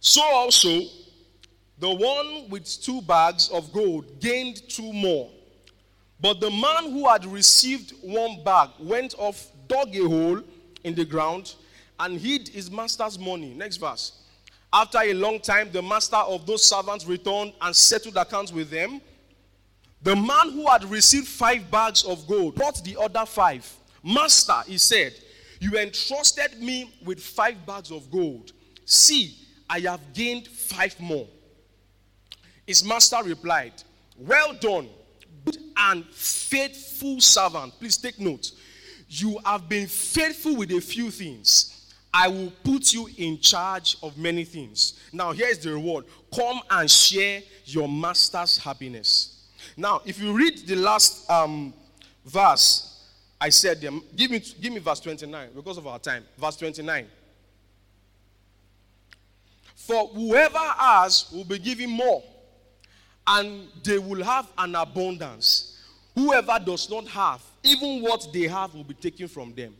So 0.00 0.22
also, 0.22 0.80
the 1.78 1.90
one 1.90 2.48
with 2.48 2.66
two 2.82 3.02
bags 3.02 3.48
of 3.48 3.72
gold 3.72 4.20
gained 4.20 4.68
two 4.68 4.92
more. 4.92 5.30
But 6.20 6.40
the 6.40 6.50
man 6.50 6.92
who 6.92 7.08
had 7.08 7.24
received 7.24 7.92
one 8.02 8.44
bag 8.44 8.70
went 8.78 9.14
off, 9.18 9.48
dug 9.66 9.94
a 9.96 10.08
hole 10.08 10.40
in 10.84 10.94
the 10.94 11.04
ground, 11.04 11.54
and 11.98 12.20
hid 12.20 12.48
his 12.48 12.70
master's 12.70 13.18
money. 13.18 13.52
Next 13.54 13.78
verse. 13.78 14.12
After 14.72 14.98
a 14.98 15.12
long 15.12 15.40
time, 15.40 15.70
the 15.70 15.82
master 15.82 16.16
of 16.16 16.46
those 16.46 16.64
servants 16.64 17.06
returned 17.06 17.52
and 17.60 17.74
settled 17.74 18.16
accounts 18.16 18.52
with 18.52 18.70
them. 18.70 19.00
The 20.02 20.16
man 20.16 20.52
who 20.52 20.66
had 20.66 20.84
received 20.84 21.28
five 21.28 21.70
bags 21.70 22.04
of 22.04 22.26
gold 22.26 22.54
brought 22.54 22.82
the 22.82 22.98
other 23.00 23.26
five. 23.26 23.70
Master, 24.02 24.62
he 24.66 24.78
said, 24.78 25.14
You 25.62 25.78
entrusted 25.78 26.60
me 26.60 26.92
with 27.04 27.20
five 27.20 27.64
bags 27.64 27.92
of 27.92 28.10
gold. 28.10 28.50
See, 28.84 29.36
I 29.70 29.78
have 29.78 30.00
gained 30.12 30.48
five 30.48 30.98
more. 30.98 31.28
His 32.66 32.84
master 32.84 33.18
replied, 33.24 33.74
Well 34.18 34.54
done 34.54 34.88
good 35.44 35.58
and 35.76 36.04
faithful 36.06 37.20
servant. 37.20 37.74
Please 37.78 37.96
take 37.96 38.18
note. 38.18 38.50
You 39.06 39.38
have 39.44 39.68
been 39.68 39.86
faithful 39.86 40.56
with 40.56 40.72
a 40.72 40.80
few 40.80 41.12
things. 41.12 41.92
I 42.12 42.26
will 42.26 42.52
put 42.64 42.92
you 42.92 43.08
in 43.16 43.38
charge 43.38 43.98
of 44.02 44.18
many 44.18 44.42
things. 44.42 44.94
Now, 45.12 45.30
here 45.30 45.46
is 45.46 45.60
the 45.60 45.70
reward 45.74 46.06
come 46.34 46.58
and 46.70 46.90
share 46.90 47.40
your 47.66 47.88
master's 47.88 48.58
happiness. 48.58 49.46
Now, 49.76 50.02
if 50.04 50.20
you 50.20 50.36
read 50.36 50.66
the 50.66 50.74
last 50.74 51.30
um, 51.30 51.72
verse, 52.26 52.91
I 53.42 53.48
said, 53.48 53.80
them, 53.80 54.04
give, 54.14 54.30
me, 54.30 54.40
give 54.60 54.72
me 54.72 54.78
verse 54.78 55.00
29 55.00 55.48
because 55.56 55.76
of 55.76 55.84
our 55.88 55.98
time. 55.98 56.22
Verse 56.38 56.56
29. 56.58 57.08
For 59.74 60.06
whoever 60.06 60.58
has 60.58 61.28
will 61.32 61.42
be 61.42 61.58
given 61.58 61.90
more, 61.90 62.22
and 63.26 63.66
they 63.82 63.98
will 63.98 64.22
have 64.22 64.46
an 64.58 64.76
abundance. 64.76 65.82
Whoever 66.14 66.60
does 66.64 66.88
not 66.88 67.08
have, 67.08 67.42
even 67.64 68.00
what 68.00 68.28
they 68.32 68.42
have 68.42 68.76
will 68.76 68.84
be 68.84 68.94
taken 68.94 69.26
from 69.26 69.52
them. 69.56 69.74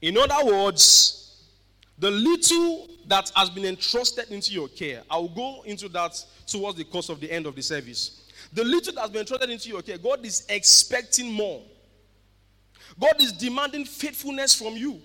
In 0.00 0.16
other 0.16 0.46
words, 0.46 1.44
the 1.98 2.10
little 2.10 2.88
that 3.08 3.30
has 3.36 3.50
been 3.50 3.66
entrusted 3.66 4.30
into 4.30 4.54
your 4.54 4.68
care, 4.68 5.02
I 5.10 5.18
will 5.18 5.28
go 5.28 5.62
into 5.66 5.86
that 5.90 6.24
towards 6.46 6.78
the 6.78 6.84
course 6.84 7.10
of 7.10 7.20
the 7.20 7.30
end 7.30 7.44
of 7.44 7.54
the 7.54 7.62
service. 7.62 8.24
The 8.52 8.64
little 8.64 8.94
that 8.94 9.02
has 9.02 9.10
been 9.10 9.20
entrusted 9.20 9.50
into 9.50 9.68
your 9.68 9.82
care, 9.82 9.98
God 9.98 10.24
is 10.24 10.46
expecting 10.48 11.32
more. 11.32 11.62
God 12.98 13.20
is 13.20 13.32
demanding 13.32 13.84
faithfulness 13.84 14.54
from 14.54 14.76
you. 14.76 15.00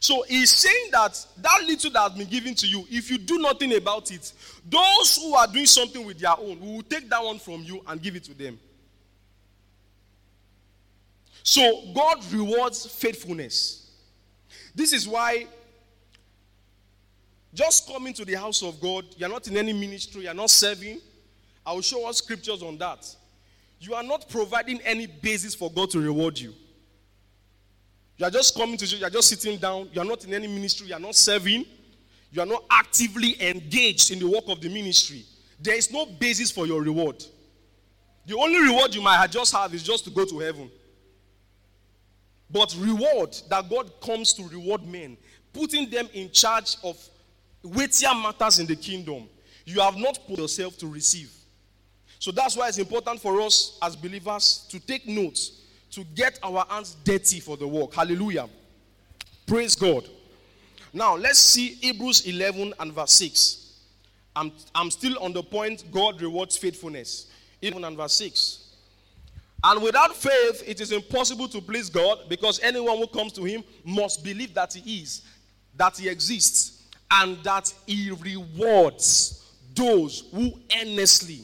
So 0.00 0.22
he's 0.28 0.50
saying 0.50 0.90
that 0.92 1.26
that 1.38 1.64
little 1.66 1.90
that 1.92 2.00
has 2.00 2.12
been 2.12 2.28
given 2.28 2.54
to 2.56 2.66
you, 2.66 2.86
if 2.90 3.10
you 3.10 3.18
do 3.18 3.38
nothing 3.38 3.74
about 3.74 4.10
it, 4.10 4.32
those 4.68 5.16
who 5.16 5.34
are 5.34 5.46
doing 5.46 5.66
something 5.66 6.04
with 6.04 6.18
their 6.18 6.38
own 6.38 6.60
will 6.60 6.82
take 6.82 7.08
that 7.08 7.24
one 7.24 7.38
from 7.38 7.62
you 7.62 7.82
and 7.86 8.00
give 8.02 8.14
it 8.14 8.24
to 8.24 8.34
them. 8.34 8.58
So 11.42 11.84
God 11.94 12.18
rewards 12.32 12.86
faithfulness. 12.86 13.90
This 14.74 14.92
is 14.92 15.08
why 15.08 15.46
just 17.54 17.88
coming 17.88 18.12
to 18.14 18.24
the 18.24 18.34
house 18.34 18.62
of 18.62 18.80
God, 18.80 19.06
you're 19.16 19.28
not 19.28 19.48
in 19.48 19.56
any 19.56 19.72
ministry, 19.72 20.24
you're 20.24 20.34
not 20.34 20.50
serving. 20.50 21.00
I 21.68 21.72
will 21.72 21.82
show 21.82 22.08
us 22.08 22.16
scriptures 22.16 22.62
on 22.62 22.78
that. 22.78 23.14
You 23.78 23.92
are 23.92 24.02
not 24.02 24.26
providing 24.30 24.80
any 24.80 25.06
basis 25.06 25.54
for 25.54 25.70
God 25.70 25.90
to 25.90 26.00
reward 26.00 26.38
you. 26.38 26.54
You 28.16 28.24
are 28.24 28.30
just 28.30 28.56
coming 28.56 28.78
to 28.78 28.86
church, 28.86 29.00
you 29.00 29.06
are 29.06 29.10
just 29.10 29.28
sitting 29.28 29.58
down, 29.58 29.90
you 29.92 30.00
are 30.00 30.04
not 30.04 30.24
in 30.24 30.32
any 30.32 30.46
ministry, 30.46 30.86
you 30.86 30.94
are 30.94 31.00
not 31.00 31.14
serving, 31.14 31.66
you 32.32 32.40
are 32.40 32.46
not 32.46 32.64
actively 32.70 33.36
engaged 33.46 34.10
in 34.10 34.18
the 34.18 34.26
work 34.26 34.44
of 34.48 34.62
the 34.62 34.70
ministry. 34.70 35.26
There 35.60 35.74
is 35.74 35.92
no 35.92 36.06
basis 36.06 36.50
for 36.50 36.66
your 36.66 36.80
reward. 36.80 37.22
The 38.24 38.34
only 38.34 38.60
reward 38.60 38.94
you 38.94 39.02
might 39.02 39.30
just 39.30 39.52
have 39.52 39.74
is 39.74 39.82
just 39.82 40.04
to 40.04 40.10
go 40.10 40.24
to 40.24 40.38
heaven. 40.38 40.70
But 42.50 42.74
reward 42.78 43.36
that 43.50 43.68
God 43.68 43.92
comes 44.00 44.32
to 44.32 44.42
reward 44.44 44.86
men, 44.86 45.18
putting 45.52 45.90
them 45.90 46.08
in 46.14 46.30
charge 46.30 46.78
of 46.82 46.96
weightier 47.62 48.14
matters 48.14 48.58
in 48.58 48.66
the 48.66 48.76
kingdom, 48.76 49.28
you 49.66 49.82
have 49.82 49.98
not 49.98 50.18
put 50.26 50.38
yourself 50.38 50.78
to 50.78 50.86
receive. 50.86 51.30
So 52.18 52.32
that's 52.32 52.56
why 52.56 52.68
it's 52.68 52.78
important 52.78 53.20
for 53.20 53.40
us 53.40 53.78
as 53.82 53.94
believers 53.94 54.66
to 54.70 54.80
take 54.80 55.06
notes 55.06 55.62
to 55.90 56.04
get 56.14 56.38
our 56.42 56.66
hands 56.68 56.96
dirty 57.04 57.40
for 57.40 57.56
the 57.56 57.66
work. 57.66 57.94
Hallelujah. 57.94 58.48
Praise 59.46 59.74
God. 59.74 60.08
Now, 60.92 61.16
let's 61.16 61.38
see 61.38 61.74
Hebrews 61.74 62.26
11 62.26 62.74
and 62.78 62.92
verse 62.92 63.12
6. 63.12 63.64
I'm, 64.36 64.52
I'm 64.74 64.90
still 64.90 65.18
on 65.20 65.32
the 65.32 65.42
point 65.42 65.84
God 65.90 66.20
rewards 66.20 66.56
faithfulness. 66.56 67.26
11 67.62 67.84
and 67.84 67.96
verse 67.96 68.14
6. 68.14 68.64
And 69.64 69.82
without 69.82 70.14
faith, 70.14 70.62
it 70.66 70.80
is 70.80 70.92
impossible 70.92 71.48
to 71.48 71.60
please 71.60 71.90
God 71.90 72.28
because 72.28 72.60
anyone 72.60 72.98
who 72.98 73.08
comes 73.08 73.32
to 73.32 73.44
Him 73.44 73.64
must 73.84 74.22
believe 74.22 74.54
that 74.54 74.74
He 74.74 75.02
is, 75.02 75.22
that 75.76 75.96
He 75.96 76.08
exists, 76.08 76.84
and 77.10 77.42
that 77.42 77.72
He 77.86 78.10
rewards 78.10 79.52
those 79.74 80.24
who 80.32 80.52
earnestly 80.80 81.40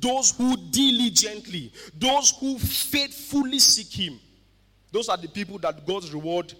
those 0.00 0.32
who 0.32 0.56
diligently, 0.70 1.72
those 1.98 2.32
who 2.38 2.58
faithfully 2.58 3.58
seek 3.58 3.92
Him. 3.92 4.20
Those 4.92 5.08
are 5.08 5.16
the 5.16 5.28
people 5.28 5.58
that 5.58 5.86
God's 5.86 6.12
reward 6.12 6.54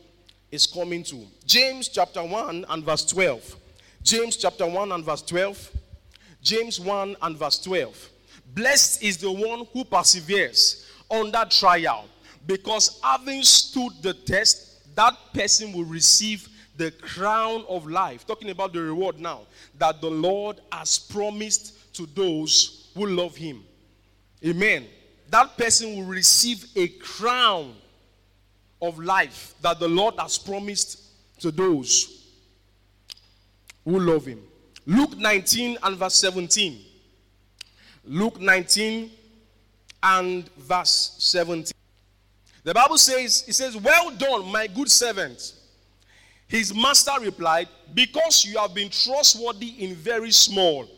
is 0.51 0.67
coming 0.67 1.03
to. 1.05 1.27
James 1.47 1.89
chapter 1.89 2.23
1 2.25 2.67
and 2.69 2.85
verse 2.85 3.05
12. 3.07 3.57
James 4.03 4.37
chapter 4.37 4.67
1 4.67 4.93
and 4.93 5.05
verse 5.05 5.23
12. 5.23 5.71
James 6.43 6.81
1 6.81 7.17
and 7.23 7.37
verse 7.37 7.59
12. 7.59 8.11
Blessed 8.55 9.03
is 9.03 9.19
the 9.19 9.31
one 9.31 9.67
who 9.73 9.85
perseveres 9.85 10.87
under 11.11 11.45
trial, 11.51 12.07
because 12.47 13.01
having 13.03 13.43
stood 13.43 13.93
the 14.03 14.15
test, 14.15 14.95
that 14.95 15.15
person 15.33 15.73
will 15.73 15.85
receive 15.85 16.49
the 16.77 16.91
crown 16.93 17.65
of 17.69 17.87
life. 17.87 18.27
Talking 18.27 18.51
about 18.51 18.73
the 18.73 18.81
reward 18.81 19.19
now 19.19 19.43
that 19.79 20.01
the 20.01 20.11
Lord 20.11 20.61
has 20.73 20.99
promised 20.99 21.95
to 21.95 22.07
those 22.15 22.78
who 22.95 23.07
love 23.07 23.37
him. 23.37 23.65
Amen. 24.45 24.87
That 25.31 25.57
person 25.57 25.97
will 25.97 26.05
receive 26.05 26.65
a 26.77 26.89
crown 26.89 27.75
of 28.81 28.99
life 28.99 29.55
that 29.61 29.79
the 29.79 29.89
Lord 29.89 30.15
has 30.19 30.39
promised 30.39 31.03
to 31.41 31.51
those 31.51 32.27
who 33.85 33.99
love 33.99 34.27
him. 34.27 34.41
Luke 34.87 35.17
19 35.17 35.79
and 35.83 35.97
verse 35.97 36.15
17. 36.15 36.85
Luke 38.05 38.41
19 38.41 39.11
and 40.03 40.49
verse 40.57 41.15
17. 41.19 41.73
The 42.65 42.75
Bible 42.75 42.99
says, 42.99 43.45
it 43.47 43.55
says, 43.55 43.77
Well 43.77 44.11
done, 44.11 44.51
my 44.51 44.67
good 44.67 44.91
servant. 44.91 45.55
His 46.47 46.75
master 46.75 47.13
replied, 47.21 47.69
Because 47.93 48.45
you 48.45 48.59
have 48.59 48.75
been 48.75 48.89
trustworthy 48.89 49.85
in 49.85 49.95
very 49.95 50.31
small, 50.31 50.89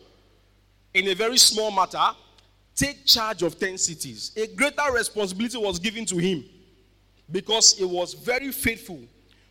in 0.94 1.08
a 1.08 1.14
very 1.14 1.38
small 1.38 1.70
matter, 1.70 2.16
take 2.74 3.04
charge 3.04 3.42
of 3.42 3.58
10 3.58 3.78
cities. 3.78 4.32
A 4.36 4.46
greater 4.48 4.92
responsibility 4.92 5.58
was 5.58 5.78
given 5.78 6.04
to 6.06 6.16
him 6.16 6.44
because 7.30 7.76
he 7.76 7.84
was 7.84 8.14
very 8.14 8.50
faithful 8.50 9.00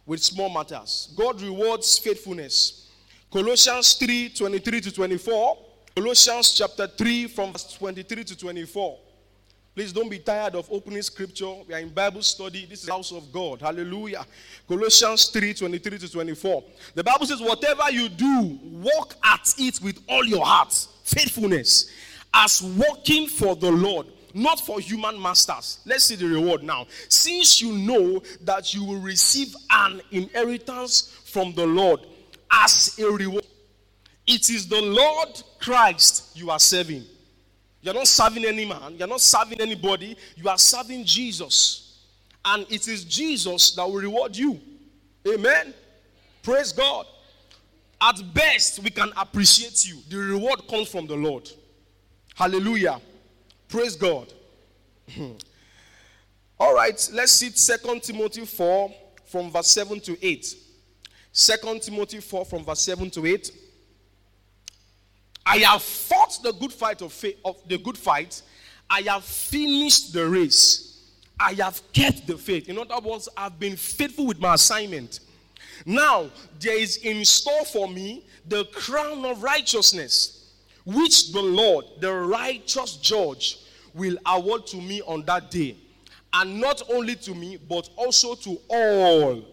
with 0.05 0.21
small 0.21 0.49
matters. 0.49 1.13
God 1.15 1.41
rewards 1.41 1.97
faithfulness. 1.97 2.89
Colossians 3.31 3.93
3 3.93 4.29
23 4.29 4.81
to 4.81 4.91
24. 4.91 5.57
Colossians 5.95 6.51
chapter 6.51 6.87
3 6.87 7.27
from 7.27 7.51
verse 7.51 7.73
23 7.73 8.23
to 8.23 8.37
24. 8.37 8.97
Please 9.75 9.93
don't 9.93 10.09
be 10.09 10.19
tired 10.19 10.55
of 10.55 10.67
opening 10.71 11.01
scripture. 11.01 11.53
We 11.67 11.73
are 11.73 11.79
in 11.79 11.89
Bible 11.89 12.23
study. 12.23 12.65
This 12.65 12.81
is 12.81 12.85
the 12.87 12.91
house 12.91 13.11
of 13.11 13.31
God. 13.31 13.61
Hallelujah. 13.61 14.25
Colossians 14.67 15.27
3 15.27 15.53
23 15.53 15.99
to 15.99 16.11
24. 16.11 16.63
The 16.95 17.03
Bible 17.03 17.25
says, 17.25 17.39
Whatever 17.39 17.91
you 17.91 18.09
do, 18.09 18.59
walk 18.63 19.15
at 19.23 19.53
it 19.57 19.79
with 19.81 19.99
all 20.09 20.25
your 20.25 20.43
heart 20.43 20.87
faithfulness 21.09 21.91
as 22.33 22.61
working 22.61 23.27
for 23.27 23.55
the 23.55 23.71
Lord, 23.71 24.07
not 24.33 24.59
for 24.59 24.79
human 24.79 25.21
masters. 25.21 25.79
Let's 25.85 26.05
see 26.05 26.15
the 26.15 26.27
reward 26.27 26.63
now. 26.63 26.85
Since 27.07 27.61
you 27.61 27.73
know 27.73 28.21
that 28.41 28.73
you 28.73 28.85
will 28.85 28.99
receive 28.99 29.55
an 29.71 30.01
inheritance 30.11 31.19
from 31.25 31.53
the 31.53 31.65
Lord 31.65 32.01
as 32.51 32.97
a 32.99 33.05
reward, 33.05 33.45
it 34.27 34.49
is 34.49 34.67
the 34.67 34.81
Lord 34.81 35.41
Christ 35.59 36.37
you 36.37 36.51
are 36.51 36.59
serving. 36.59 37.03
You're 37.81 37.93
not 37.93 38.07
serving 38.07 38.45
any 38.45 38.65
man, 38.65 38.95
you're 38.97 39.07
not 39.07 39.21
serving 39.21 39.61
anybody, 39.61 40.17
you 40.35 40.49
are 40.49 40.57
serving 40.57 41.05
Jesus. 41.05 41.85
And 42.43 42.65
it 42.69 42.87
is 42.87 43.03
Jesus 43.05 43.71
that 43.71 43.85
will 43.85 44.01
reward 44.01 44.35
you. 44.35 44.59
Amen. 45.27 45.73
Praise 46.43 46.71
God. 46.71 47.05
At 48.01 48.33
best, 48.33 48.79
we 48.79 48.89
can 48.89 49.11
appreciate 49.17 49.87
you. 49.87 49.97
The 50.09 50.17
reward 50.17 50.67
comes 50.69 50.87
from 50.89 51.05
the 51.05 51.15
Lord. 51.15 51.49
Hallelujah. 52.35 53.01
Praise 53.67 53.95
God. 53.95 54.31
All 56.59 56.73
right, 56.73 57.09
let's 57.13 57.31
see 57.31 57.49
2 57.49 57.99
Timothy 57.99 58.45
4 58.45 58.93
from 59.25 59.51
verse 59.51 59.67
7 59.67 59.99
to 60.01 60.25
8. 60.25 60.55
2 61.33 61.79
Timothy 61.79 62.19
4 62.19 62.45
from 62.45 62.65
verse 62.65 62.81
7 62.81 63.09
to 63.11 63.25
8. 63.25 63.51
I 65.45 65.57
have 65.59 65.81
fought 65.81 66.39
the 66.43 66.51
good 66.53 66.73
fight 66.73 67.01
of, 67.01 67.13
faith, 67.13 67.37
of 67.43 67.57
the 67.67 67.77
good 67.77 67.97
fight. 67.97 68.41
I 68.89 69.01
have 69.01 69.23
finished 69.23 70.13
the 70.13 70.27
race. 70.27 71.11
I 71.39 71.53
have 71.53 71.81
kept 71.93 72.27
the 72.27 72.37
faith. 72.37 72.67
In 72.67 72.77
other 72.77 72.99
words, 72.99 73.29
I've 73.37 73.59
been 73.59 73.75
faithful 73.75 74.27
with 74.27 74.39
my 74.39 74.55
assignment. 74.55 75.21
Now, 75.85 76.29
there 76.59 76.77
is 76.77 76.97
in 76.97 77.23
store 77.25 77.65
for 77.65 77.87
me 77.87 78.25
the 78.47 78.65
crown 78.65 79.25
of 79.25 79.43
righteousness, 79.43 80.53
which 80.85 81.31
the 81.31 81.41
Lord, 81.41 81.85
the 81.99 82.13
righteous 82.13 82.97
judge, 82.97 83.59
will 83.93 84.17
award 84.25 84.67
to 84.67 84.77
me 84.77 85.01
on 85.01 85.23
that 85.25 85.51
day. 85.51 85.75
And 86.33 86.59
not 86.61 86.81
only 86.91 87.15
to 87.15 87.33
me, 87.33 87.57
but 87.57 87.89
also 87.95 88.35
to 88.35 88.59
all 88.69 89.43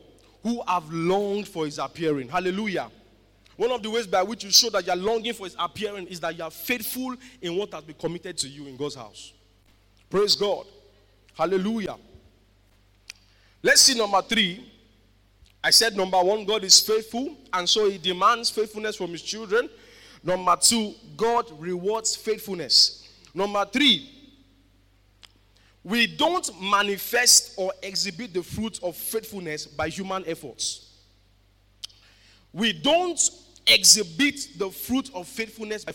who 0.42 0.62
have 0.66 0.92
longed 0.92 1.48
for 1.48 1.64
his 1.64 1.78
appearing. 1.78 2.28
Hallelujah. 2.28 2.90
One 3.56 3.72
of 3.72 3.82
the 3.82 3.90
ways 3.90 4.06
by 4.06 4.22
which 4.22 4.44
you 4.44 4.50
show 4.50 4.68
that 4.70 4.86
you 4.86 4.92
are 4.92 4.96
longing 4.96 5.32
for 5.32 5.44
his 5.44 5.56
appearing 5.58 6.06
is 6.08 6.20
that 6.20 6.36
you 6.36 6.44
are 6.44 6.50
faithful 6.50 7.16
in 7.40 7.56
what 7.56 7.72
has 7.72 7.82
been 7.82 7.96
committed 7.96 8.36
to 8.38 8.48
you 8.48 8.66
in 8.66 8.76
God's 8.76 8.94
house. 8.94 9.32
Praise 10.10 10.34
God. 10.34 10.66
Hallelujah. 11.34 11.96
Let's 13.62 13.80
see 13.80 13.98
number 13.98 14.20
three. 14.22 14.72
I 15.66 15.70
said 15.70 15.96
number 15.96 16.22
one, 16.22 16.44
God 16.44 16.62
is 16.62 16.78
faithful, 16.78 17.36
and 17.52 17.68
so 17.68 17.90
he 17.90 17.98
demands 17.98 18.50
faithfulness 18.50 18.94
from 18.94 19.10
his 19.10 19.20
children. 19.20 19.68
Number 20.22 20.54
two, 20.54 20.94
God 21.16 21.50
rewards 21.58 22.14
faithfulness. 22.14 23.08
Number 23.34 23.64
three, 23.64 24.08
we 25.82 26.06
don't 26.06 26.48
manifest 26.62 27.54
or 27.56 27.72
exhibit 27.82 28.32
the 28.32 28.44
fruit 28.44 28.78
of 28.80 28.94
faithfulness 28.94 29.66
by 29.66 29.88
human 29.88 30.22
efforts. 30.28 30.88
We 32.52 32.72
don't 32.72 33.18
exhibit 33.66 34.50
the 34.58 34.70
fruit 34.70 35.10
of 35.14 35.26
faithfulness. 35.26 35.84
By... 35.84 35.94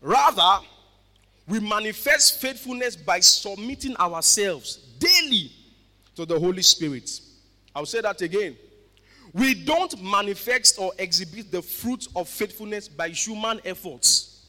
Rather, 0.00 0.64
we 1.48 1.58
manifest 1.58 2.40
faithfulness 2.40 2.94
by 2.94 3.18
submitting 3.18 3.96
ourselves 3.96 4.76
daily 5.00 5.50
to 6.14 6.24
the 6.24 6.38
Holy 6.38 6.62
Spirit. 6.62 7.10
I'll 7.74 7.86
say 7.86 8.00
that 8.00 8.20
again. 8.20 8.56
We 9.32 9.54
don't 9.54 10.02
manifest 10.02 10.78
or 10.78 10.92
exhibit 10.98 11.52
the 11.52 11.62
fruit 11.62 12.08
of 12.16 12.28
faithfulness 12.28 12.88
by 12.88 13.10
human 13.10 13.60
efforts. 13.64 14.46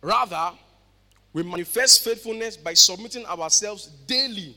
Rather, 0.00 0.52
we 1.32 1.42
manifest 1.42 2.02
faithfulness 2.02 2.56
by 2.56 2.72
submitting 2.74 3.26
ourselves 3.26 3.86
daily. 4.06 4.56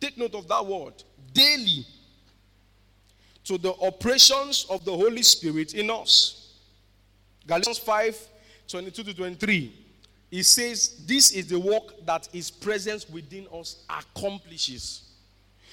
Take 0.00 0.16
note 0.16 0.34
of 0.34 0.48
that 0.48 0.64
word 0.64 0.94
daily 1.32 1.86
to 3.44 3.58
the 3.58 3.74
operations 3.82 4.66
of 4.70 4.84
the 4.84 4.90
Holy 4.90 5.22
Spirit 5.22 5.74
in 5.74 5.90
us. 5.90 6.54
Galatians 7.46 7.78
5 7.78 8.28
22 8.68 9.04
to 9.04 9.14
23. 9.14 9.85
He 10.30 10.42
says, 10.42 11.04
This 11.06 11.32
is 11.32 11.46
the 11.46 11.58
work 11.58 12.04
that 12.04 12.28
His 12.32 12.50
presence 12.50 13.08
within 13.08 13.46
us 13.52 13.84
accomplishes. 13.88 15.02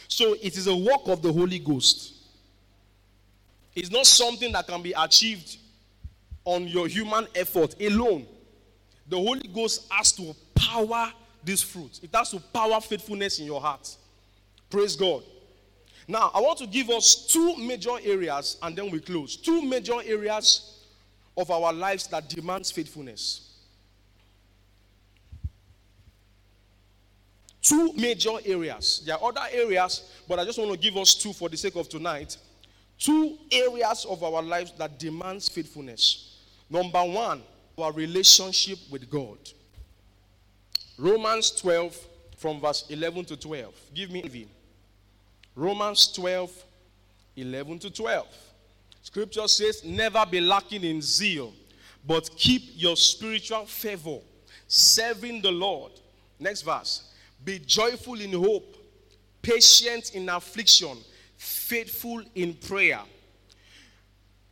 So 0.07 0.33
it 0.41 0.57
is 0.57 0.67
a 0.67 0.75
work 0.75 1.01
of 1.07 1.21
the 1.21 1.31
Holy 1.31 1.59
Ghost. 1.59 2.13
It's 3.75 3.89
not 3.89 4.05
something 4.05 4.51
that 4.51 4.67
can 4.67 4.81
be 4.81 4.93
achieved 4.95 5.57
on 6.45 6.67
your 6.67 6.87
human 6.87 7.27
effort 7.35 7.75
alone. 7.81 8.27
The 9.07 9.17
Holy 9.17 9.47
Ghost 9.47 9.87
has 9.91 10.11
to 10.13 10.35
power 10.55 11.11
this 11.43 11.61
fruit, 11.61 11.99
it 12.01 12.09
has 12.13 12.31
to 12.31 12.39
power 12.39 12.79
faithfulness 12.79 13.39
in 13.39 13.45
your 13.45 13.59
heart. 13.59 13.97
Praise 14.69 14.95
God. 14.95 15.23
Now, 16.07 16.31
I 16.33 16.41
want 16.41 16.57
to 16.59 16.67
give 16.67 16.89
us 16.89 17.27
two 17.27 17.55
major 17.57 17.95
areas 18.03 18.57
and 18.61 18.75
then 18.75 18.91
we 18.91 18.99
close. 18.99 19.35
Two 19.37 19.61
major 19.61 20.01
areas 20.03 20.83
of 21.37 21.49
our 21.49 21.71
lives 21.71 22.07
that 22.07 22.27
demands 22.29 22.71
faithfulness. 22.71 23.52
Two 27.63 27.93
major 27.93 28.33
areas. 28.45 29.01
There 29.05 29.15
are 29.15 29.29
other 29.29 29.47
areas, 29.51 30.11
but 30.27 30.37
I 30.37 30.43
just 30.43 30.59
want 30.59 30.71
to 30.71 30.77
give 30.77 30.97
us 30.97 31.15
two 31.15 31.31
for 31.31 31.47
the 31.47 31.55
sake 31.55 31.77
of 31.77 31.87
tonight. 31.87 32.35
Two 32.99 33.37
areas 33.51 34.05
of 34.07 34.21
our 34.21 34.43
lives 34.43 34.73
that 34.77 34.99
demands 34.99 35.47
faithfulness. 35.47 36.41
Number 36.69 37.01
one, 37.03 37.41
our 37.77 37.93
relationship 37.93 38.77
with 38.91 39.09
God. 39.09 39.37
Romans 40.97 41.51
12 41.51 41.97
from 42.37 42.59
verse 42.59 42.85
11 42.89 43.25
to 43.25 43.37
12. 43.37 43.73
Give 43.95 44.11
me 44.11 44.47
Romans 45.55 46.11
12, 46.11 46.51
11 47.37 47.79
to 47.79 47.89
12. 47.89 48.27
Scripture 49.01 49.47
says, 49.47 49.83
Never 49.85 50.25
be 50.29 50.41
lacking 50.41 50.83
in 50.83 51.01
zeal, 51.01 51.53
but 52.05 52.29
keep 52.35 52.63
your 52.75 52.97
spiritual 52.97 53.65
fervor, 53.65 54.19
serving 54.67 55.41
the 55.41 55.51
Lord. 55.51 55.93
Next 56.39 56.63
verse. 56.63 57.12
Be 57.43 57.59
joyful 57.59 58.19
in 58.19 58.31
hope, 58.31 58.75
patient 59.41 60.15
in 60.15 60.29
affliction, 60.29 60.97
faithful 61.37 62.21
in 62.35 62.53
prayer. 62.53 63.01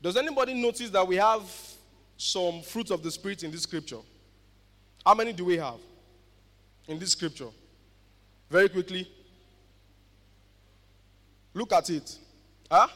Does 0.01 0.17
anybody 0.17 0.53
notice 0.53 0.89
that 0.89 1.07
we 1.07 1.15
have 1.15 1.43
some 2.17 2.61
fruits 2.61 2.91
of 2.91 3.03
the 3.03 3.11
Spirit 3.11 3.43
in 3.43 3.51
this 3.51 3.63
scripture? 3.63 3.99
How 5.05 5.13
many 5.13 5.31
do 5.33 5.45
we 5.45 5.57
have 5.57 5.79
in 6.87 6.99
this 6.99 7.11
scripture? 7.11 7.49
Very 8.49 8.67
quickly. 8.69 9.09
Look 11.53 11.71
at 11.73 11.89
it. 11.89 12.17
Huh? 12.69 12.87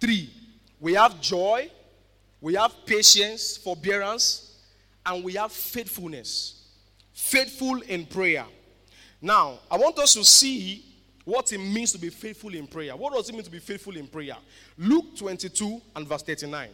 Three. 0.00 0.30
We 0.78 0.94
have 0.94 1.20
joy, 1.20 1.70
we 2.40 2.54
have 2.54 2.74
patience, 2.86 3.56
forbearance, 3.58 4.56
and 5.04 5.22
we 5.22 5.34
have 5.34 5.52
faithfulness. 5.52 6.68
Faithful 7.12 7.82
in 7.82 8.06
prayer. 8.06 8.46
Now, 9.20 9.58
I 9.70 9.76
want 9.76 9.98
us 9.98 10.14
to 10.14 10.24
see 10.24 10.84
what 11.24 11.52
it 11.52 11.58
means 11.58 11.92
to 11.92 11.98
be 11.98 12.10
faithful 12.10 12.54
in 12.54 12.66
prayer. 12.66 12.96
What 12.96 13.12
does 13.12 13.28
it 13.28 13.32
mean 13.34 13.42
to 13.42 13.50
be 13.50 13.58
faithful 13.58 13.96
in 13.96 14.06
prayer? 14.06 14.36
Luke 14.78 15.16
22 15.16 15.80
and 15.94 16.06
verse 16.06 16.22
39. 16.22 16.68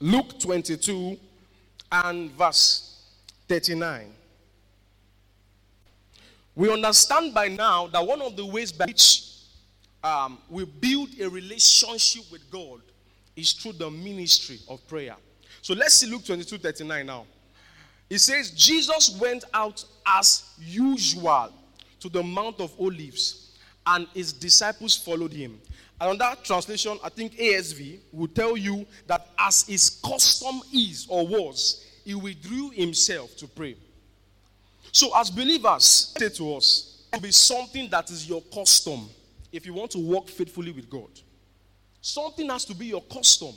Luke 0.00 0.38
22 0.38 1.18
and 1.90 2.30
verse 2.32 3.02
39. 3.48 4.12
We 6.54 6.72
understand 6.72 7.34
by 7.34 7.48
now 7.48 7.86
that 7.88 8.06
one 8.06 8.22
of 8.22 8.36
the 8.36 8.46
ways 8.46 8.72
by 8.72 8.86
which 8.86 9.24
um, 10.02 10.38
we 10.48 10.64
build 10.64 11.08
a 11.20 11.28
relationship 11.28 12.24
with 12.30 12.50
God 12.50 12.80
is 13.34 13.52
through 13.52 13.72
the 13.72 13.90
ministry 13.90 14.58
of 14.68 14.86
prayer. 14.88 15.16
So 15.60 15.74
let's 15.74 15.94
see 15.94 16.06
Luke 16.06 16.24
22 16.24 16.58
39 16.58 17.06
now. 17.06 17.26
It 18.08 18.18
says, 18.18 18.50
Jesus 18.50 19.18
went 19.20 19.44
out 19.52 19.84
as 20.06 20.44
usual 20.58 21.52
to 22.00 22.08
the 22.08 22.22
Mount 22.22 22.60
of 22.60 22.72
Olives, 22.78 23.58
and 23.86 24.06
his 24.14 24.32
disciples 24.32 24.96
followed 24.96 25.32
him. 25.32 25.60
And 26.00 26.10
on 26.10 26.18
that 26.18 26.44
translation, 26.44 26.98
I 27.02 27.08
think 27.08 27.36
ASV 27.36 27.98
will 28.12 28.28
tell 28.28 28.56
you 28.56 28.86
that 29.06 29.28
as 29.38 29.62
his 29.66 30.00
custom 30.04 30.60
is 30.72 31.06
or 31.08 31.26
was, 31.26 31.84
he 32.04 32.14
withdrew 32.14 32.70
himself 32.70 33.36
to 33.38 33.48
pray. 33.48 33.76
So, 34.92 35.10
as 35.18 35.30
believers, 35.30 36.14
say 36.16 36.28
to 36.28 36.56
us, 36.56 37.04
will 37.12 37.20
be 37.20 37.32
something 37.32 37.88
that 37.90 38.10
is 38.10 38.28
your 38.28 38.42
custom 38.54 39.08
if 39.52 39.66
you 39.66 39.74
want 39.74 39.90
to 39.92 39.98
walk 39.98 40.28
faithfully 40.28 40.72
with 40.72 40.88
God. 40.88 41.08
Something 42.00 42.48
has 42.50 42.64
to 42.66 42.74
be 42.74 42.86
your 42.86 43.02
custom. 43.02 43.54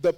The, 0.00 0.14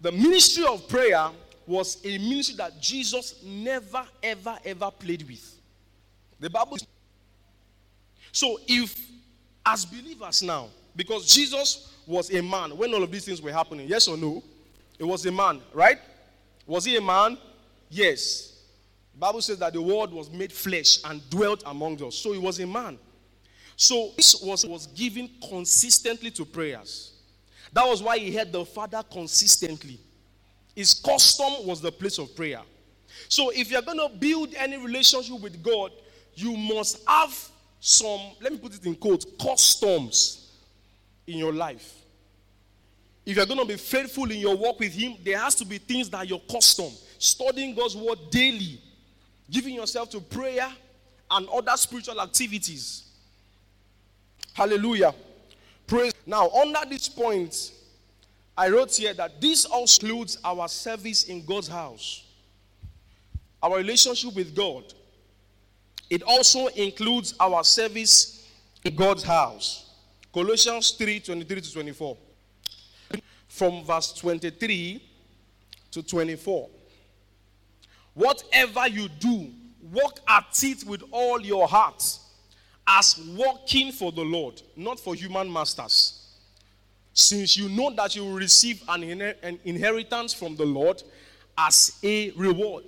the 0.00 0.12
ministry 0.12 0.64
of 0.64 0.88
prayer 0.88 1.30
was 1.66 1.98
a 2.04 2.18
ministry 2.18 2.56
that 2.56 2.80
Jesus 2.80 3.42
never, 3.44 4.04
ever, 4.22 4.58
ever 4.64 4.90
played 4.90 5.26
with. 5.26 5.60
The 6.40 6.48
Bible. 6.48 6.78
So, 8.32 8.58
if 8.66 8.96
as 9.66 9.84
believers 9.84 10.42
now, 10.42 10.68
because 10.96 11.32
Jesus 11.32 11.94
was 12.06 12.32
a 12.32 12.42
man 12.42 12.76
when 12.76 12.94
all 12.94 13.02
of 13.02 13.10
these 13.10 13.24
things 13.24 13.42
were 13.42 13.52
happening, 13.52 13.86
yes 13.86 14.08
or 14.08 14.16
no? 14.16 14.42
It 14.98 15.04
was 15.04 15.24
a 15.26 15.32
man, 15.32 15.60
right? 15.72 15.98
Was 16.66 16.84
he 16.84 16.96
a 16.96 17.00
man? 17.00 17.38
Yes. 17.90 18.62
The 19.14 19.20
Bible 19.20 19.42
says 19.42 19.58
that 19.58 19.72
the 19.72 19.82
word 19.82 20.10
was 20.10 20.30
made 20.30 20.52
flesh 20.52 20.98
and 21.04 21.28
dwelt 21.30 21.62
among 21.66 22.02
us. 22.02 22.16
So 22.16 22.32
he 22.32 22.38
was 22.38 22.58
a 22.60 22.66
man. 22.66 22.98
So 23.76 24.10
this 24.16 24.42
was, 24.42 24.66
was 24.66 24.86
given 24.88 25.30
consistently 25.48 26.30
to 26.32 26.44
prayers. 26.44 27.12
That 27.72 27.86
was 27.86 28.02
why 28.02 28.18
he 28.18 28.32
had 28.32 28.52
the 28.52 28.64
Father 28.64 29.02
consistently. 29.10 29.98
His 30.74 30.94
custom 30.94 31.66
was 31.66 31.80
the 31.80 31.92
place 31.92 32.18
of 32.18 32.34
prayer. 32.34 32.60
So 33.28 33.50
if 33.50 33.70
you're 33.70 33.82
going 33.82 33.98
to 33.98 34.08
build 34.08 34.54
any 34.54 34.78
relationship 34.78 35.40
with 35.40 35.62
God, 35.62 35.90
you 36.34 36.56
must 36.56 37.06
have 37.08 37.36
some, 37.80 38.20
let 38.40 38.52
me 38.52 38.58
put 38.58 38.74
it 38.74 38.84
in 38.86 38.94
quotes, 38.94 39.26
customs 39.40 40.52
in 41.26 41.38
your 41.38 41.52
life. 41.52 41.94
If 43.26 43.36
you're 43.36 43.46
going 43.46 43.60
to 43.60 43.66
be 43.66 43.76
faithful 43.76 44.30
in 44.30 44.38
your 44.38 44.56
walk 44.56 44.80
with 44.80 44.94
Him, 44.94 45.16
there 45.22 45.38
has 45.38 45.54
to 45.56 45.64
be 45.64 45.78
things 45.78 46.08
that 46.10 46.18
are 46.18 46.24
your 46.24 46.40
custom. 46.50 46.90
Studying 47.18 47.74
God's 47.74 47.96
word 47.96 48.18
daily, 48.30 48.80
giving 49.50 49.74
yourself 49.74 50.08
to 50.10 50.20
prayer 50.20 50.68
and 51.30 51.48
other 51.48 51.76
spiritual 51.76 52.20
activities. 52.20 53.04
Hallelujah. 54.54 55.14
Now, 56.28 56.50
under 56.50 56.80
this 56.86 57.08
point, 57.08 57.72
I 58.54 58.68
wrote 58.68 58.94
here 58.94 59.14
that 59.14 59.40
this 59.40 59.64
also 59.64 60.06
includes 60.06 60.36
our 60.44 60.68
service 60.68 61.24
in 61.24 61.42
God's 61.42 61.68
house, 61.68 62.22
our 63.62 63.78
relationship 63.78 64.36
with 64.36 64.54
God. 64.54 64.84
It 66.10 66.22
also 66.22 66.66
includes 66.66 67.34
our 67.40 67.64
service 67.64 68.46
in 68.84 68.94
God's 68.94 69.22
house. 69.22 69.90
Colossians 70.30 70.90
3 70.90 71.20
23 71.20 71.60
to 71.62 71.72
24. 71.72 72.16
From 73.48 73.82
verse 73.84 74.12
23 74.12 75.02
to 75.92 76.02
24. 76.02 76.68
Whatever 78.12 78.86
you 78.88 79.08
do, 79.18 79.50
work 79.90 80.18
at 80.28 80.62
it 80.62 80.84
with 80.84 81.02
all 81.10 81.40
your 81.40 81.66
heart 81.66 82.04
as 82.86 83.18
working 83.34 83.92
for 83.92 84.12
the 84.12 84.22
Lord, 84.22 84.60
not 84.76 85.00
for 85.00 85.14
human 85.14 85.52
masters. 85.52 86.17
Since 87.18 87.56
you 87.56 87.68
know 87.68 87.92
that 87.96 88.14
you 88.14 88.24
will 88.24 88.34
receive 88.34 88.80
an, 88.86 89.02
inheritance 89.64 90.32
from 90.32 90.54
the 90.54 90.64
Lord, 90.64 91.02
as 91.58 91.98
a 92.04 92.30
reward. 92.30 92.84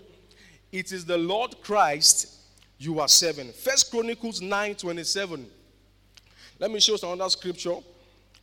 It 0.70 0.92
is 0.92 1.04
the 1.04 1.18
Lord 1.18 1.60
Christ 1.62 2.36
you 2.78 3.00
are 3.00 3.08
serving. 3.08 3.50
First 3.52 3.90
Chronicles 3.90 4.40
9 4.40 4.76
27. 4.76 5.44
Let 6.60 6.70
me 6.70 6.78
show 6.78 6.94
some 6.94 7.20
other 7.20 7.28
scripture. 7.28 7.74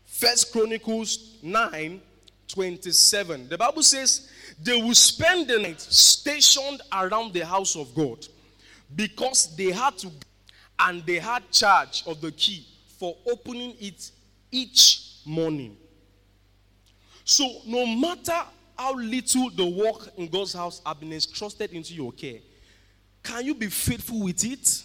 First 0.06 0.52
Chronicles 0.52 1.38
9 1.41 2.02
27. 2.50 3.47
The 3.47 3.58
Bible 3.58 3.82
says 3.82 4.30
they 4.62 4.76
will 4.82 4.93
spend 4.93 5.47
the 5.47 5.58
night 5.58 5.80
stationed 5.80 6.82
around 6.91 7.32
the 7.32 7.45
house 7.45 7.78
of 7.78 7.95
God 7.95 8.28
because 8.93 9.56
they 9.56 9.71
had 9.71 9.97
to 10.00 10.12
and 10.80 11.06
they 11.06 11.19
had 11.19 11.50
charge 11.50 12.04
of 12.06 12.19
the 12.19 12.34
key 12.34 12.67
for 13.00 13.15
opening 13.26 13.73
it 13.80 14.12
each 14.52 15.07
morning. 15.28 15.78
So, 17.24 17.62
no 17.66 17.86
matter 17.86 18.40
how 18.78 18.96
little 18.96 19.50
the 19.50 19.66
work 19.66 20.10
in 20.18 20.28
God's 20.28 20.54
house 20.54 20.82
have 20.86 21.00
been 21.00 21.13
entrusted 21.13 21.72
into 21.72 21.94
your 21.94 22.12
care, 22.13 22.40
can 23.24 23.46
you 23.46 23.54
be 23.54 23.68
faithful 23.68 24.24
with 24.24 24.44
it? 24.46 24.84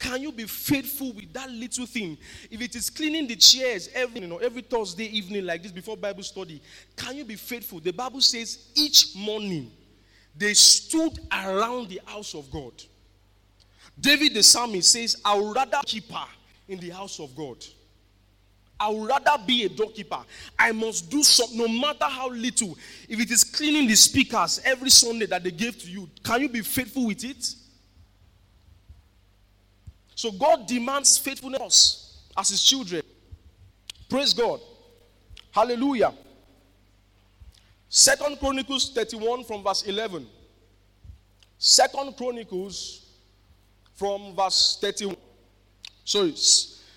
Can 0.00 0.22
you 0.22 0.32
be 0.32 0.46
faithful 0.46 1.12
with 1.12 1.30
that 1.34 1.50
little 1.50 1.84
thing? 1.84 2.16
If 2.50 2.60
it 2.62 2.74
is 2.74 2.88
cleaning 2.88 3.26
the 3.28 3.36
chairs 3.36 3.90
every, 3.94 4.22
you 4.22 4.26
know, 4.26 4.38
every 4.38 4.62
Thursday 4.62 5.04
evening 5.04 5.44
like 5.44 5.62
this 5.62 5.70
before 5.70 5.96
Bible 5.96 6.22
study, 6.22 6.62
can 6.96 7.16
you 7.16 7.24
be 7.24 7.36
faithful? 7.36 7.80
The 7.80 7.92
Bible 7.92 8.22
says 8.22 8.70
each 8.74 9.14
morning 9.14 9.70
they 10.34 10.54
stood 10.54 11.18
around 11.30 11.90
the 11.90 12.00
house 12.06 12.34
of 12.34 12.50
God. 12.50 12.72
David 14.00 14.34
the 14.34 14.42
psalmist 14.42 14.90
says, 14.90 15.20
I 15.22 15.38
would 15.38 15.54
rather 15.54 15.80
keep 15.84 16.10
her 16.10 16.26
in 16.66 16.80
the 16.80 16.88
house 16.90 17.20
of 17.20 17.36
God. 17.36 17.62
I 18.80 18.88
would 18.88 19.08
rather 19.08 19.36
be 19.46 19.64
a 19.64 19.68
doorkeeper. 19.68 20.20
I 20.58 20.72
must 20.72 21.10
do 21.10 21.22
something, 21.22 21.58
no 21.58 21.68
matter 21.68 22.06
how 22.06 22.30
little. 22.30 22.78
If 23.06 23.20
it 23.20 23.30
is 23.30 23.44
cleaning 23.44 23.86
the 23.86 23.94
speakers 23.94 24.58
every 24.64 24.88
Sunday 24.88 25.26
that 25.26 25.44
they 25.44 25.50
gave 25.50 25.78
to 25.82 25.90
you, 25.90 26.08
can 26.24 26.40
you 26.40 26.48
be 26.48 26.62
faithful 26.62 27.06
with 27.06 27.22
it? 27.22 27.54
So 30.14 30.32
God 30.32 30.66
demands 30.66 31.18
faithfulness 31.18 32.22
as 32.36 32.48
his 32.48 32.64
children. 32.64 33.02
Praise 34.08 34.32
God. 34.32 34.60
Hallelujah. 35.50 36.14
Second 37.88 38.38
Chronicles 38.38 38.92
31 38.94 39.44
from 39.44 39.62
verse 39.62 39.82
11. 39.82 40.26
Second 41.58 42.16
Chronicles 42.16 43.06
from 43.94 44.34
verse 44.34 44.78
31. 44.80 45.16
Sorry, 46.04 46.34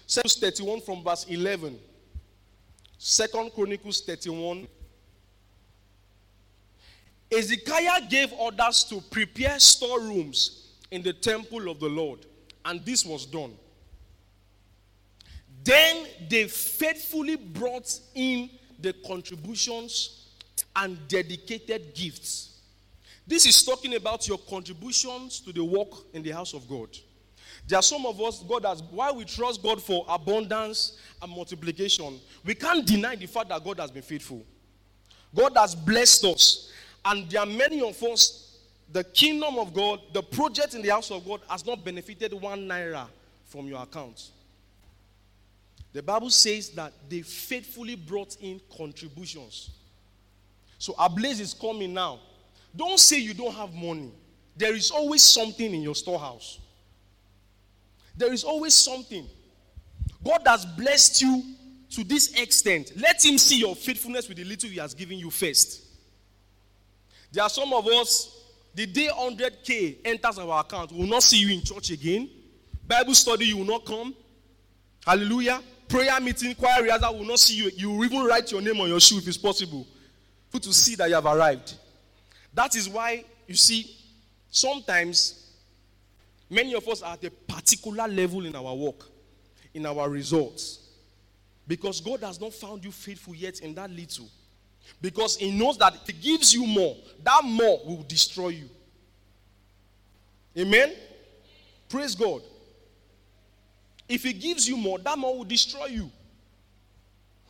Second 0.05 0.31
31 0.31 0.81
from 0.81 1.03
verse 1.03 1.25
11. 1.29 1.79
Second 2.97 3.51
Chronicles 3.53 4.01
31. 4.01 4.67
Hezekiah 7.31 8.07
gave 8.09 8.31
orders 8.33 8.83
to 8.85 9.01
prepare 9.09 9.59
storerooms 9.59 10.69
in 10.91 11.01
the 11.01 11.13
temple 11.13 11.69
of 11.69 11.79
the 11.79 11.89
Lord 11.89 12.25
and 12.65 12.83
this 12.85 13.05
was 13.05 13.25
done. 13.25 13.53
Then 15.63 16.05
they 16.29 16.47
faithfully 16.47 17.35
brought 17.35 17.99
in 18.13 18.49
the 18.79 18.93
contributions 19.05 20.27
and 20.75 20.97
dedicated 21.07 21.93
gifts. 21.95 22.59
This 23.25 23.45
is 23.45 23.63
talking 23.63 23.95
about 23.95 24.27
your 24.27 24.37
contributions 24.37 25.39
to 25.41 25.53
the 25.53 25.63
work 25.63 25.89
in 26.13 26.21
the 26.21 26.31
house 26.31 26.53
of 26.53 26.67
God. 26.67 26.89
There 27.67 27.79
are 27.79 27.83
some 27.83 28.05
of 28.05 28.19
us, 28.21 28.43
God 28.43 28.65
has, 28.65 28.81
why 28.83 29.11
we 29.11 29.25
trust 29.25 29.61
God 29.61 29.81
for 29.81 30.05
abundance 30.07 30.97
and 31.21 31.31
multiplication, 31.31 32.19
we 32.43 32.55
can't 32.55 32.85
deny 32.85 33.15
the 33.15 33.25
fact 33.25 33.49
that 33.49 33.63
God 33.63 33.79
has 33.79 33.91
been 33.91 34.03
faithful. 34.03 34.43
God 35.35 35.53
has 35.55 35.75
blessed 35.75 36.25
us. 36.25 36.71
And 37.05 37.29
there 37.29 37.41
are 37.41 37.45
many 37.45 37.81
of 37.81 38.01
us 38.03 38.53
the 38.93 39.03
kingdom 39.03 39.57
of 39.57 39.73
God, 39.73 40.01
the 40.13 40.21
project 40.21 40.75
in 40.75 40.83
the 40.83 40.89
house 40.89 41.09
of 41.09 41.25
God 41.25 41.41
has 41.49 41.65
not 41.65 41.83
benefited 41.83 42.31
one 42.31 42.67
naira 42.67 43.07
from 43.45 43.65
your 43.67 43.81
account. 43.81 44.29
The 45.93 46.03
Bible 46.03 46.29
says 46.29 46.69
that 46.71 46.93
they 47.09 47.21
faithfully 47.21 47.95
brought 47.95 48.37
in 48.39 48.61
contributions. 48.77 49.71
So 50.77 50.93
Ablaze 50.99 51.39
is 51.39 51.53
coming 51.55 51.93
now. 51.93 52.19
Don't 52.75 52.99
say 52.99 53.19
you 53.19 53.33
don't 53.33 53.53
have 53.53 53.73
money. 53.73 54.11
There 54.55 54.75
is 54.75 54.91
always 54.91 55.23
something 55.23 55.73
in 55.73 55.81
your 55.81 55.95
storehouse. 55.95 56.59
There 58.15 58.32
is 58.32 58.43
always 58.43 58.73
something. 58.73 59.28
God 60.23 60.41
has 60.45 60.65
blessed 60.65 61.21
you 61.21 61.43
to 61.91 62.04
this 62.04 62.34
extent. 62.39 62.93
Let 62.95 63.23
Him 63.23 63.38
see 63.38 63.60
your 63.60 63.76
faithfulness 63.76 64.28
with 64.28 64.38
the 64.38 64.43
little 64.43 64.69
He 64.69 64.78
has 64.78 64.93
given 64.93 65.17
you 65.17 65.30
first. 65.30 65.84
There 67.32 67.43
are 67.43 67.49
some 67.49 67.73
of 67.73 67.88
us, 67.88 68.45
the 68.76 68.86
day 68.86 69.10
100K 69.12 69.97
enters 70.06 70.38
our 70.38 70.62
account, 70.62 70.91
we 70.91 70.99
will 70.99 71.08
not 71.08 71.23
see 71.23 71.38
you 71.38 71.54
in 71.54 71.63
church 71.63 71.89
again. 71.91 72.30
Bible 72.88 73.15
study, 73.15 73.45
you 73.45 73.58
will 73.58 73.65
not 73.65 73.86
come. 73.86 74.13
Hallelujah. 75.06 75.62
Prayer 75.88 76.19
meeting, 76.21 76.56
choir 76.56 76.82
rehearsal, 76.82 77.17
will 77.17 77.26
not 77.26 77.39
see 77.39 77.56
you. 77.56 77.71
You 77.76 77.91
will 77.91 78.06
even 78.06 78.23
write 78.23 78.52
your 78.52 78.62
name 78.62 78.80
on 78.82 78.89
your 78.89 78.99
shoe 78.99 79.17
if 79.17 79.28
it's 79.28 79.38
possible. 79.38 79.88
For 80.49 80.60
to 80.60 80.73
see 80.73 80.95
that 80.95 81.10
you 81.10 81.15
have 81.15 81.26
arrived. 81.26 81.76
That 82.54 82.76
is 82.76 82.88
why, 82.88 83.26
you 83.47 83.56
see, 83.56 83.95
sometimes 84.49 85.42
many 86.49 86.73
of 86.75 86.88
us 86.88 87.01
are 87.01 87.13
at 87.13 87.23
a 87.23 87.32
particular 87.32 88.08
level 88.08 88.45
in 88.45 88.56
our 88.56 88.75
work, 88.75 89.06
in 89.73 89.86
our 89.86 90.10
results. 90.10 90.79
Because 91.67 92.01
God 92.01 92.21
has 92.21 92.39
not 92.39 92.53
found 92.53 92.84
you 92.84 92.91
faithful 92.91 93.36
yet 93.36 93.60
in 93.62 93.73
that 93.75 93.89
little. 93.89 94.27
Because 95.01 95.38
he 95.38 95.51
knows 95.51 95.77
that 95.77 95.95
if 95.95 96.08
he 96.08 96.13
gives 96.13 96.53
you 96.53 96.65
more, 96.65 96.95
that 97.23 97.41
more 97.43 97.79
will 97.86 98.03
destroy 98.03 98.49
you. 98.49 98.69
Amen? 100.58 100.93
Praise 101.89 102.15
God. 102.15 102.41
If 104.08 104.23
he 104.23 104.34
gives 104.34 104.67
you 104.67 104.77
more, 104.77 104.99
that 104.99 105.17
more 105.17 105.38
will 105.38 105.45
destroy 105.45 105.86
you. 105.86 106.12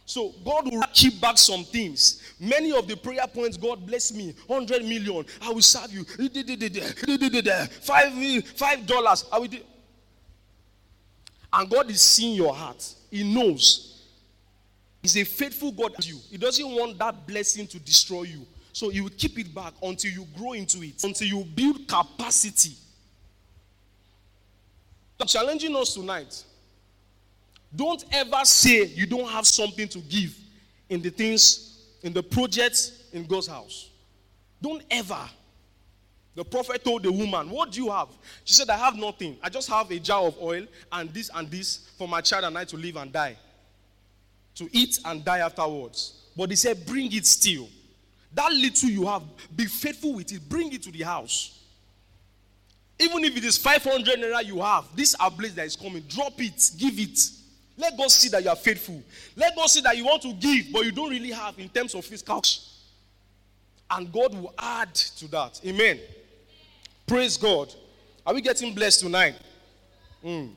So 0.05 0.33
God 0.43 0.65
will 0.71 0.83
keep 0.93 1.21
back 1.21 1.37
some 1.37 1.63
things. 1.63 2.21
Many 2.39 2.71
of 2.73 2.87
the 2.87 2.97
prayer 2.97 3.25
points, 3.27 3.55
God 3.55 3.85
bless 3.85 4.13
me, 4.13 4.35
100 4.47 4.83
million, 4.83 5.25
I 5.41 5.49
will 5.49 5.61
serve 5.61 5.91
you. 5.93 6.03
Five, 7.81 8.43
five 8.55 8.85
dollars, 8.85 9.25
I 9.31 9.39
will 9.39 9.47
do. 9.47 9.59
And 11.53 11.69
God 11.69 11.89
is 11.89 12.01
seeing 12.01 12.35
your 12.35 12.53
heart. 12.53 12.83
He 13.09 13.23
knows 13.23 13.93
He's 15.03 15.17
a 15.17 15.25
faithful 15.25 15.73
God 15.73 15.93
to 15.99 16.07
you. 16.07 16.17
He 16.31 16.37
doesn't 16.37 16.65
want 16.65 16.97
that 16.97 17.27
blessing 17.27 17.67
to 17.67 17.79
destroy 17.79 18.23
you. 18.23 18.47
So 18.71 18.89
he 18.89 19.01
will 19.01 19.09
keep 19.09 19.37
it 19.37 19.53
back 19.53 19.73
until 19.83 20.11
you 20.11 20.25
grow 20.35 20.53
into 20.53 20.81
it, 20.81 21.03
until 21.03 21.27
you 21.27 21.43
build 21.43 21.87
capacity. 21.87 22.71
I'm 25.19 25.27
challenging 25.27 25.75
us 25.75 25.93
tonight. 25.93 26.43
Don't 27.75 28.03
ever 28.11 28.43
say 28.43 28.85
you 28.85 29.05
don't 29.05 29.29
have 29.29 29.47
something 29.47 29.87
to 29.87 29.99
give 29.99 30.37
in 30.89 31.01
the 31.01 31.09
things, 31.09 31.85
in 32.03 32.13
the 32.13 32.21
projects 32.21 33.09
in 33.11 33.25
God's 33.25 33.47
house. 33.47 33.89
Don't 34.61 34.83
ever. 34.91 35.19
The 36.35 36.43
prophet 36.43 36.83
told 36.83 37.03
the 37.03 37.11
woman, 37.11 37.49
What 37.49 37.71
do 37.71 37.83
you 37.83 37.91
have? 37.91 38.09
She 38.43 38.53
said, 38.53 38.69
I 38.69 38.77
have 38.77 38.95
nothing. 38.95 39.37
I 39.41 39.49
just 39.49 39.69
have 39.69 39.89
a 39.91 39.99
jar 39.99 40.23
of 40.23 40.35
oil 40.41 40.65
and 40.91 41.09
this 41.13 41.29
and 41.33 41.49
this 41.49 41.89
for 41.97 42.07
my 42.07 42.21
child 42.21 42.45
and 42.45 42.57
I 42.57 42.65
to 42.65 42.77
live 42.77 42.95
and 42.95 43.11
die 43.11 43.37
to 44.55 44.69
eat 44.71 44.99
and 45.05 45.23
die 45.23 45.39
afterwards. 45.39 46.13
But 46.35 46.49
he 46.49 46.55
said, 46.55 46.85
Bring 46.85 47.11
it 47.13 47.25
still. 47.25 47.67
That 48.33 48.51
little 48.51 48.89
you 48.89 49.05
have, 49.05 49.23
be 49.55 49.65
faithful 49.65 50.15
with 50.15 50.31
it. 50.31 50.47
Bring 50.49 50.73
it 50.73 50.81
to 50.83 50.91
the 50.91 51.03
house. 51.03 51.59
Even 52.99 53.23
if 53.23 53.37
it 53.37 53.43
is 53.43 53.57
500 53.57 54.19
naira 54.19 54.43
you 54.43 54.59
have, 54.61 54.85
this 54.95 55.15
ablaze 55.19 55.55
that 55.55 55.65
is 55.65 55.75
coming, 55.75 56.03
drop 56.07 56.33
it, 56.41 56.71
give 56.77 56.99
it. 56.99 57.19
Let 57.77 57.97
God 57.97 58.11
see 58.11 58.29
that 58.29 58.43
you 58.43 58.49
are 58.49 58.55
faithful. 58.55 59.01
Let 59.35 59.55
God 59.55 59.67
see 59.67 59.81
that 59.81 59.97
you 59.97 60.05
want 60.05 60.21
to 60.21 60.33
give, 60.33 60.67
but 60.71 60.85
you 60.85 60.91
don't 60.91 61.09
really 61.09 61.31
have 61.31 61.57
in 61.57 61.69
terms 61.69 61.95
of 61.95 62.05
fiscal. 62.05 62.41
And 63.89 64.11
God 64.11 64.33
will 64.33 64.53
add 64.57 64.93
to 64.93 65.27
that. 65.29 65.59
Amen. 65.65 65.99
Praise 67.07 67.37
God. 67.37 67.73
Are 68.25 68.33
we 68.33 68.41
getting 68.41 68.73
blessed 68.73 69.01
tonight? 69.01 69.35
Mm. 70.23 70.51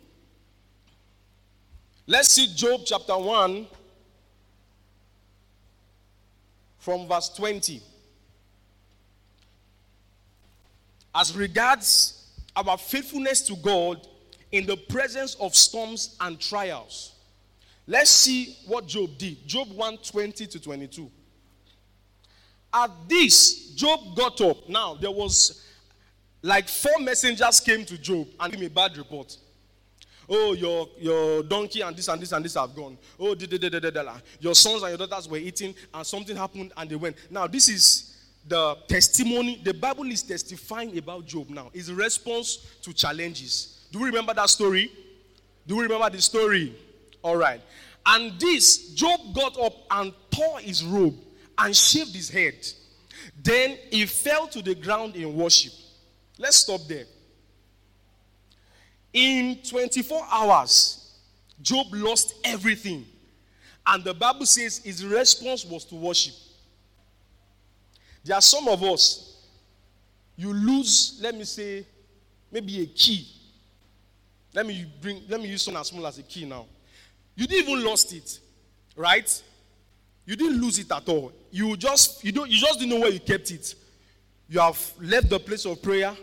Let's 2.06 2.32
see 2.32 2.54
Job 2.54 2.82
chapter 2.84 3.16
1, 3.16 3.66
from 6.78 7.08
verse 7.08 7.30
20. 7.30 7.82
As 11.12 11.34
regards 11.34 12.30
our 12.54 12.78
faithfulness 12.78 13.40
to 13.42 13.56
God 13.56 14.06
in 14.56 14.64
the 14.64 14.76
presence 14.76 15.34
of 15.38 15.54
storms 15.54 16.16
and 16.20 16.40
trials. 16.40 17.12
Let's 17.86 18.10
see 18.10 18.56
what 18.66 18.86
Job 18.86 19.10
did. 19.18 19.46
Job 19.46 19.70
1 19.70 19.98
20 19.98 20.46
to 20.46 20.60
22. 20.60 21.10
At 22.72 22.90
this, 23.06 23.70
Job 23.74 24.16
got 24.16 24.40
up. 24.40 24.68
Now, 24.68 24.94
there 24.94 25.10
was 25.10 25.62
like 26.42 26.68
four 26.68 26.98
messengers 27.00 27.60
came 27.60 27.84
to 27.84 27.98
Job 27.98 28.26
and 28.40 28.52
gave 28.52 28.60
him 28.60 28.66
a 28.66 28.74
bad 28.74 28.96
report. 28.96 29.36
Oh, 30.28 30.54
your, 30.54 30.88
your 30.98 31.42
donkey 31.44 31.82
and 31.82 31.96
this 31.96 32.08
and 32.08 32.20
this 32.20 32.32
and 32.32 32.44
this 32.44 32.54
have 32.54 32.74
gone. 32.74 32.98
Oh, 33.20 33.34
da, 33.34 33.46
da, 33.46 33.58
da, 33.58 33.78
da, 33.78 33.90
da, 33.90 34.02
da. 34.02 34.14
your 34.40 34.54
sons 34.54 34.82
and 34.82 34.98
your 34.98 35.06
daughters 35.06 35.28
were 35.28 35.36
eating 35.36 35.74
and 35.94 36.04
something 36.04 36.34
happened 36.36 36.72
and 36.76 36.90
they 36.90 36.96
went. 36.96 37.16
Now, 37.30 37.46
this 37.46 37.68
is 37.68 38.16
the 38.48 38.76
testimony. 38.88 39.60
The 39.62 39.74
Bible 39.74 40.06
is 40.06 40.22
testifying 40.22 40.96
about 40.98 41.26
Job 41.26 41.50
now. 41.50 41.70
His 41.72 41.92
response 41.92 42.56
to 42.82 42.92
challenges. 42.92 43.75
Do 43.96 44.02
we 44.02 44.08
remember 44.08 44.34
that 44.34 44.50
story? 44.50 44.92
Do 45.66 45.76
we 45.76 45.84
remember 45.84 46.10
the 46.10 46.20
story? 46.20 46.74
All 47.22 47.34
right. 47.34 47.62
And 48.04 48.38
this, 48.38 48.90
Job 48.92 49.34
got 49.34 49.58
up 49.58 49.72
and 49.90 50.12
tore 50.30 50.58
his 50.60 50.84
robe 50.84 51.14
and 51.56 51.74
shaved 51.74 52.14
his 52.14 52.28
head. 52.28 52.54
Then 53.42 53.78
he 53.90 54.04
fell 54.04 54.48
to 54.48 54.60
the 54.60 54.74
ground 54.74 55.16
in 55.16 55.34
worship. 55.34 55.72
Let's 56.36 56.58
stop 56.58 56.82
there. 56.86 57.06
In 59.14 59.60
24 59.66 60.26
hours, 60.30 61.14
Job 61.62 61.86
lost 61.92 62.34
everything. 62.44 63.06
And 63.86 64.04
the 64.04 64.12
Bible 64.12 64.44
says 64.44 64.76
his 64.84 65.02
response 65.06 65.64
was 65.64 65.86
to 65.86 65.94
worship. 65.94 66.34
There 68.22 68.36
are 68.36 68.42
some 68.42 68.68
of 68.68 68.82
us, 68.82 69.42
you 70.36 70.52
lose, 70.52 71.18
let 71.22 71.34
me 71.34 71.44
say, 71.44 71.86
maybe 72.52 72.82
a 72.82 72.86
key. 72.88 73.32
Let 74.56 74.64
me 74.64 74.86
bring, 75.02 75.20
let 75.28 75.38
me 75.38 75.48
use 75.48 75.62
something 75.62 75.78
as 75.78 75.88
small 75.88 76.06
as 76.06 76.16
a 76.16 76.22
key 76.22 76.46
now. 76.46 76.64
You 77.34 77.46
didn't 77.46 77.68
even 77.68 77.84
lost 77.84 78.14
it, 78.14 78.40
right? 78.96 79.42
You 80.24 80.34
didn't 80.34 80.62
lose 80.62 80.78
it 80.78 80.90
at 80.90 81.06
all. 81.10 81.30
You 81.50 81.76
just 81.76 82.24
you 82.24 82.32
don't 82.32 82.50
you 82.50 82.56
just 82.56 82.78
didn't 82.78 82.88
know 82.88 83.00
where 83.00 83.10
you 83.10 83.20
kept 83.20 83.50
it. 83.50 83.74
You 84.48 84.60
have 84.60 84.80
left 84.98 85.28
the 85.28 85.38
place 85.38 85.66
of 85.66 85.82
prayer. 85.82 86.16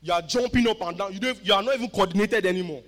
You 0.00 0.14
are 0.14 0.22
jumping 0.22 0.66
up 0.66 0.80
and 0.80 0.96
down. 0.96 1.12
You, 1.12 1.20
don't, 1.20 1.44
you 1.44 1.52
are 1.52 1.62
not 1.62 1.74
even 1.74 1.90
coordinated 1.90 2.46
anymore. 2.46 2.82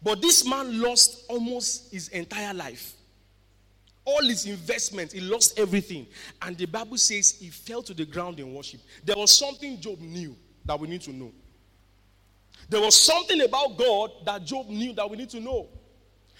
But 0.00 0.22
this 0.22 0.48
man 0.48 0.80
lost 0.80 1.24
almost 1.28 1.90
his 1.92 2.08
entire 2.08 2.54
life. 2.54 2.92
All 4.04 4.22
his 4.22 4.46
investments, 4.46 5.12
he 5.12 5.20
lost 5.20 5.58
everything. 5.58 6.06
And 6.42 6.56
the 6.56 6.66
Bible 6.66 6.98
says 6.98 7.40
he 7.40 7.48
fell 7.48 7.82
to 7.82 7.92
the 7.92 8.04
ground 8.04 8.38
in 8.38 8.54
worship. 8.54 8.82
There 9.04 9.16
was 9.16 9.36
something 9.36 9.80
Job 9.80 9.98
knew 10.00 10.36
that 10.64 10.78
we 10.78 10.86
need 10.86 11.00
to 11.02 11.12
know. 11.12 11.32
There 12.68 12.80
was 12.80 12.96
something 12.96 13.40
about 13.42 13.76
God 13.76 14.10
that 14.24 14.44
Job 14.44 14.68
knew 14.68 14.92
that 14.94 15.08
we 15.08 15.16
need 15.16 15.30
to 15.30 15.40
know. 15.40 15.68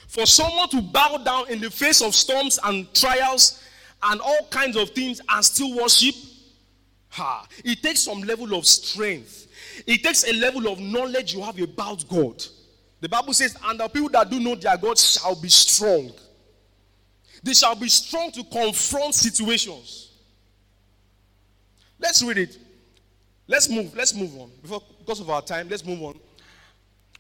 For 0.09 0.27
someone 0.27 0.69
to 0.71 0.83
bow 0.83 1.19
down 1.19 1.51
in 1.51 1.61
the 1.61 1.71
face 1.71 2.03
of 2.03 2.15
storms 2.15 2.59
and 2.65 2.93
trials 2.95 3.63
and 4.03 4.21
all 4.21 4.47
kinds 4.51 4.77
of 4.77 4.91
things 4.91 5.21
and 5.29 5.45
still 5.45 5.77
worship, 5.77 6.15
Ha. 7.17 7.47
It 7.65 7.83
takes 7.83 8.03
some 8.03 8.21
level 8.23 8.55
of 8.55 8.67
strength. 8.67 9.49
It 9.87 10.03
takes 10.03 10.29
a 10.29 10.35
level 10.35 10.69
of 10.69 10.79
knowledge 10.79 11.33
you 11.33 11.41
have 11.41 11.59
about 11.59 12.07
God. 12.09 12.45
The 13.01 13.09
Bible 13.09 13.33
says, 13.33 13.57
and 13.65 13.81
the 13.81 13.89
people 13.89 14.11
that 14.11 14.29
do 14.29 14.39
know 14.39 14.55
their 14.55 14.77
God 14.77 14.99
shall 14.99 15.35
be 15.35 15.49
strong. 15.49 16.13
They 17.43 17.55
shall 17.55 17.75
be 17.75 17.89
strong 17.89 18.33
to 18.33 18.45
confront 18.45 19.15
situations. 19.15 20.11
Let's 21.99 22.23
read 22.23 22.37
it. 22.37 22.59
Let's 23.47 23.69
move. 23.71 23.95
Let's 23.97 24.15
move 24.15 24.37
on. 24.37 24.51
Before, 24.61 24.83
because 25.07 25.21
of 25.21 25.31
our 25.31 25.41
time, 25.41 25.69
let's 25.69 25.85
move 25.85 26.03
on. 26.03 26.19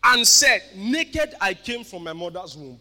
And 0.02 0.26
said, 0.26 0.62
Naked 0.74 1.34
I 1.40 1.54
came 1.54 1.84
from 1.84 2.02
my 2.02 2.12
mother's 2.12 2.56
womb, 2.56 2.80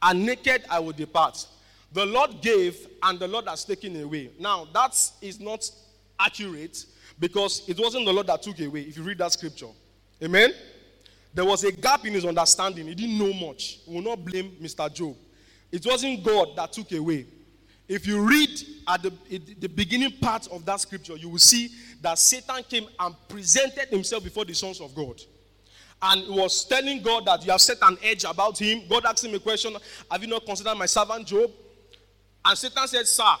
and 0.00 0.24
naked 0.24 0.64
I 0.70 0.78
will 0.78 0.92
depart. 0.92 1.46
The 1.92 2.06
Lord 2.06 2.40
gave, 2.40 2.86
and 3.02 3.18
the 3.18 3.28
Lord 3.28 3.46
has 3.48 3.66
taken 3.66 4.02
away. 4.02 4.30
Now, 4.38 4.66
that 4.72 4.96
is 5.20 5.40
not 5.40 5.70
accurate 6.18 6.86
because 7.18 7.68
it 7.68 7.78
wasn't 7.78 8.06
the 8.06 8.12
Lord 8.12 8.28
that 8.28 8.42
took 8.42 8.58
away, 8.60 8.82
if 8.82 8.96
you 8.96 9.02
read 9.02 9.18
that 9.18 9.32
scripture. 9.32 9.66
Amen? 10.22 10.54
There 11.34 11.44
was 11.44 11.62
a 11.64 11.72
gap 11.72 12.06
in 12.06 12.14
his 12.14 12.24
understanding. 12.24 12.86
He 12.86 12.94
didn't 12.94 13.18
know 13.18 13.32
much. 13.46 13.80
We 13.86 13.96
will 13.96 14.02
not 14.02 14.24
blame 14.24 14.56
Mr. 14.60 14.92
Job. 14.92 15.16
It 15.70 15.84
wasn't 15.84 16.24
God 16.24 16.56
that 16.56 16.72
took 16.72 16.90
away. 16.92 17.26
If 17.90 18.06
you 18.06 18.20
read 18.20 18.48
at 18.86 19.02
the, 19.02 19.12
the 19.58 19.68
beginning 19.68 20.12
part 20.20 20.46
of 20.52 20.64
that 20.64 20.80
scripture, 20.80 21.16
you 21.16 21.28
will 21.28 21.38
see 21.40 21.70
that 22.00 22.20
Satan 22.20 22.62
came 22.62 22.86
and 23.00 23.16
presented 23.26 23.88
himself 23.88 24.22
before 24.22 24.44
the 24.44 24.54
sons 24.54 24.80
of 24.80 24.94
God. 24.94 25.20
And 26.00 26.36
was 26.36 26.64
telling 26.66 27.02
God 27.02 27.26
that 27.26 27.44
you 27.44 27.50
have 27.50 27.60
set 27.60 27.78
an 27.82 27.98
edge 28.00 28.22
about 28.22 28.56
him. 28.56 28.84
God 28.88 29.04
asked 29.06 29.24
him 29.24 29.34
a 29.34 29.40
question 29.40 29.74
Have 30.08 30.22
you 30.22 30.28
not 30.28 30.46
considered 30.46 30.76
my 30.76 30.86
servant 30.86 31.26
Job? 31.26 31.50
And 32.44 32.56
Satan 32.56 32.86
said, 32.86 33.08
Sir, 33.08 33.34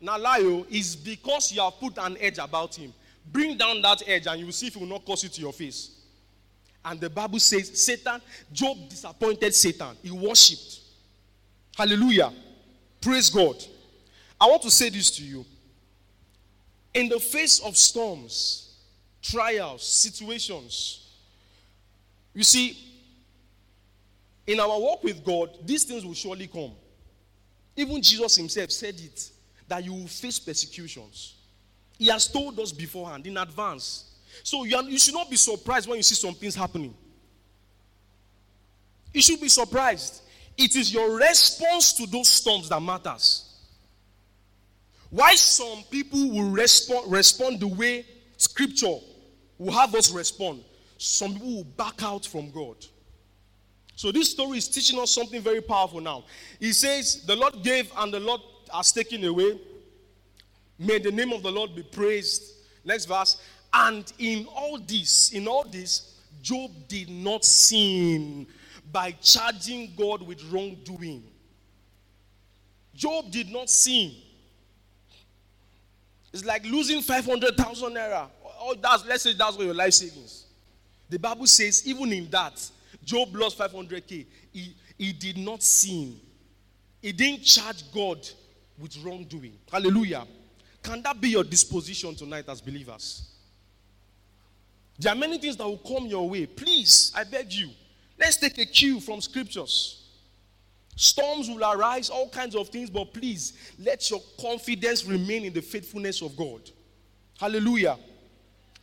Nalayo 0.00 0.64
is 0.70 0.94
because 0.94 1.50
you 1.50 1.60
have 1.60 1.80
put 1.80 1.98
an 1.98 2.16
edge 2.20 2.38
about 2.38 2.76
him. 2.76 2.94
Bring 3.32 3.58
down 3.58 3.82
that 3.82 4.04
edge 4.06 4.28
and 4.28 4.38
you 4.38 4.46
will 4.46 4.52
see 4.52 4.68
if 4.68 4.74
he 4.74 4.80
will 4.80 4.86
not 4.86 5.04
cause 5.04 5.24
it 5.24 5.32
to 5.32 5.40
your 5.40 5.52
face. 5.52 5.90
And 6.84 7.00
the 7.00 7.10
Bible 7.10 7.40
says, 7.40 7.84
Satan, 7.84 8.20
Job 8.52 8.88
disappointed 8.88 9.52
Satan. 9.56 9.96
He 10.04 10.12
worshipped. 10.12 10.82
Hallelujah. 11.76 12.32
Praise 13.00 13.28
God. 13.28 13.56
I 14.40 14.46
want 14.46 14.62
to 14.62 14.70
say 14.70 14.88
this 14.88 15.10
to 15.12 15.22
you. 15.22 15.44
In 16.94 17.08
the 17.08 17.18
face 17.18 17.60
of 17.60 17.76
storms, 17.76 18.76
trials, 19.22 19.86
situations, 19.86 21.08
you 22.34 22.44
see, 22.44 22.76
in 24.46 24.60
our 24.60 24.80
walk 24.80 25.04
with 25.04 25.24
God, 25.24 25.50
these 25.64 25.84
things 25.84 26.04
will 26.04 26.14
surely 26.14 26.46
come. 26.46 26.72
Even 27.76 28.00
Jesus 28.00 28.36
himself 28.36 28.70
said 28.70 28.94
it 28.94 29.30
that 29.68 29.84
you 29.84 29.92
will 29.92 30.06
face 30.06 30.38
persecutions. 30.38 31.34
He 31.98 32.06
has 32.06 32.26
told 32.28 32.58
us 32.58 32.72
beforehand 32.72 33.26
in 33.26 33.36
advance. 33.36 34.04
So 34.42 34.64
you, 34.64 34.76
are, 34.76 34.82
you 34.84 34.98
should 34.98 35.14
not 35.14 35.28
be 35.28 35.36
surprised 35.36 35.88
when 35.88 35.96
you 35.96 36.02
see 36.02 36.14
some 36.14 36.34
things 36.34 36.54
happening. 36.54 36.94
You 39.12 39.20
should 39.20 39.40
be 39.40 39.48
surprised. 39.48 40.22
It 40.56 40.76
is 40.76 40.92
your 40.92 41.16
response 41.16 41.92
to 41.94 42.06
those 42.06 42.28
storms 42.28 42.68
that 42.68 42.80
matters. 42.80 43.47
Why 45.10 45.34
some 45.34 45.84
people 45.90 46.30
will 46.30 46.50
respond, 46.50 47.10
respond 47.10 47.60
the 47.60 47.68
way 47.68 48.04
scripture 48.36 48.96
will 49.58 49.72
have 49.72 49.94
us 49.94 50.10
respond. 50.10 50.62
Some 50.98 51.34
people 51.34 51.56
will 51.56 51.64
back 51.64 52.02
out 52.02 52.26
from 52.26 52.50
God. 52.50 52.76
So 53.96 54.12
this 54.12 54.30
story 54.30 54.58
is 54.58 54.68
teaching 54.68 54.98
us 55.00 55.10
something 55.10 55.40
very 55.40 55.60
powerful 55.60 56.00
now. 56.00 56.24
He 56.60 56.72
says, 56.72 57.24
The 57.26 57.34
Lord 57.34 57.62
gave 57.62 57.90
and 57.96 58.12
the 58.12 58.20
Lord 58.20 58.40
has 58.72 58.92
taken 58.92 59.24
away. 59.24 59.58
May 60.78 60.98
the 60.98 61.10
name 61.10 61.32
of 61.32 61.42
the 61.42 61.50
Lord 61.50 61.74
be 61.74 61.82
praised. 61.82 62.44
Next 62.84 63.06
verse. 63.06 63.40
And 63.72 64.10
in 64.18 64.46
all 64.54 64.78
this, 64.78 65.32
in 65.32 65.48
all 65.48 65.64
this, 65.64 66.14
Job 66.42 66.70
did 66.86 67.10
not 67.10 67.44
sin 67.44 68.46
by 68.92 69.12
charging 69.20 69.92
God 69.96 70.22
with 70.22 70.44
wrongdoing. 70.44 71.24
Job 72.94 73.30
did 73.30 73.50
not 73.50 73.68
sin. 73.68 74.14
It's 76.32 76.44
like 76.44 76.64
losing 76.64 77.00
500,000 77.00 77.94
naira. 77.94 78.28
Oh, 78.60 78.74
that's, 78.80 79.04
let's 79.06 79.22
say 79.22 79.32
that's 79.34 79.56
your 79.58 79.74
life 79.74 79.94
savings. 79.94 80.44
The 81.08 81.18
Bible 81.18 81.46
says, 81.46 81.86
even 81.86 82.12
in 82.12 82.28
that, 82.30 82.70
Job 83.04 83.34
lost 83.34 83.58
500k. 83.58 84.26
He, 84.52 84.76
he 84.98 85.12
did 85.12 85.38
not 85.38 85.62
sin. 85.62 86.16
He 87.00 87.12
didn't 87.12 87.44
charge 87.44 87.90
God 87.92 88.28
with 88.78 88.96
wrongdoing. 89.02 89.54
Hallelujah. 89.70 90.26
Can 90.82 91.02
that 91.02 91.20
be 91.20 91.30
your 91.30 91.44
disposition 91.44 92.14
tonight 92.14 92.44
as 92.48 92.60
believers? 92.60 93.30
There 94.98 95.12
are 95.12 95.16
many 95.16 95.38
things 95.38 95.56
that 95.56 95.64
will 95.64 95.78
come 95.78 96.06
your 96.06 96.28
way. 96.28 96.46
Please, 96.46 97.12
I 97.14 97.24
beg 97.24 97.52
you, 97.52 97.70
let's 98.18 98.36
take 98.36 98.58
a 98.58 98.66
cue 98.66 99.00
from 99.00 99.20
scriptures. 99.20 99.97
Storms 101.00 101.48
will 101.48 101.62
arise, 101.62 102.10
all 102.10 102.28
kinds 102.28 102.56
of 102.56 102.70
things, 102.70 102.90
but 102.90 103.14
please 103.14 103.52
let 103.78 104.10
your 104.10 104.20
confidence 104.40 105.04
remain 105.04 105.44
in 105.44 105.52
the 105.52 105.62
faithfulness 105.62 106.22
of 106.22 106.36
God. 106.36 106.60
Hallelujah. 107.38 107.96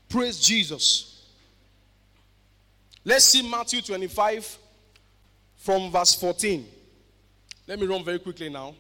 Praise 0.07 0.39
Jesus. 0.39 1.25
Let's 3.03 3.25
see 3.25 3.45
Matthew 3.45 3.81
25 3.81 4.57
from 5.57 5.91
verse 5.91 6.15
14. 6.15 6.65
Let 7.67 7.81
me 7.81 7.85
run 7.85 8.01
very 8.01 8.19
quickly 8.19 8.47
now. 8.47 8.75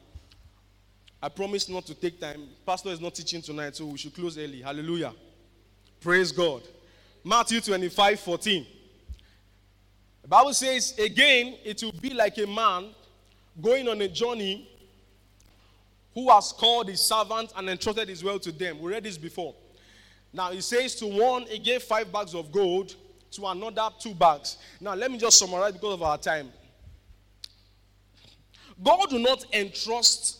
I 1.21 1.27
promise 1.27 1.67
not 1.67 1.85
to 1.87 1.93
take 1.93 2.21
time. 2.21 2.47
Pastor 2.65 2.87
is 2.87 3.01
not 3.01 3.15
teaching 3.15 3.41
tonight, 3.41 3.75
so 3.75 3.85
we 3.85 3.97
should 3.97 4.15
close 4.15 4.37
early. 4.37 4.61
Hallelujah. 4.61 5.11
Praise 5.99 6.31
God. 6.31 6.61
Matthew 7.21 7.59
25 7.59 8.17
14. 8.17 8.65
The 10.21 10.27
Bible 10.29 10.53
says, 10.53 10.97
again, 10.97 11.57
it 11.65 11.83
will 11.83 11.91
be 11.91 12.13
like 12.13 12.37
a 12.37 12.47
man 12.47 12.95
going 13.61 13.87
on 13.87 14.01
a 14.01 14.07
journey 14.07 14.69
who 16.13 16.29
has 16.29 16.51
called 16.51 16.87
his 16.87 17.01
servants 17.01 17.53
and 17.55 17.69
entrusted 17.69 18.09
his 18.09 18.23
wealth 18.23 18.41
to 18.41 18.51
them. 18.51 18.79
We 18.79 18.91
read 18.91 19.03
this 19.03 19.17
before. 19.17 19.53
Now, 20.33 20.51
he 20.51 20.61
says 20.61 20.95
to 20.95 21.05
one, 21.07 21.43
he 21.43 21.59
gave 21.59 21.83
five 21.83 22.11
bags 22.11 22.33
of 22.33 22.51
gold, 22.51 22.95
to 23.31 23.45
another, 23.47 23.89
two 23.99 24.13
bags. 24.13 24.57
Now, 24.79 24.95
let 24.95 25.11
me 25.11 25.17
just 25.17 25.37
summarize 25.37 25.73
because 25.73 25.93
of 25.93 26.03
our 26.03 26.17
time. 26.17 26.51
God 28.81 29.09
do 29.09 29.19
not 29.19 29.45
entrust 29.53 30.39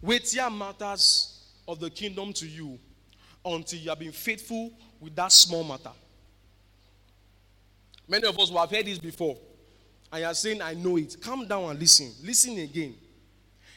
weightier 0.00 0.50
matters 0.50 1.44
of 1.66 1.80
the 1.80 1.90
kingdom 1.90 2.32
to 2.34 2.46
you 2.46 2.78
until 3.44 3.78
you 3.78 3.88
have 3.90 3.98
been 3.98 4.12
faithful 4.12 4.72
with 5.00 5.14
that 5.16 5.32
small 5.32 5.64
matter. 5.64 5.90
Many 8.08 8.26
of 8.26 8.38
us 8.38 8.50
will 8.50 8.60
have 8.60 8.70
heard 8.70 8.86
this 8.86 8.98
before. 8.98 9.36
And 10.12 10.22
you're 10.22 10.34
saying, 10.34 10.60
I 10.62 10.74
know 10.74 10.96
it. 10.96 11.16
Calm 11.20 11.46
down 11.46 11.70
and 11.70 11.78
listen. 11.78 12.12
Listen 12.24 12.58
again. 12.58 12.94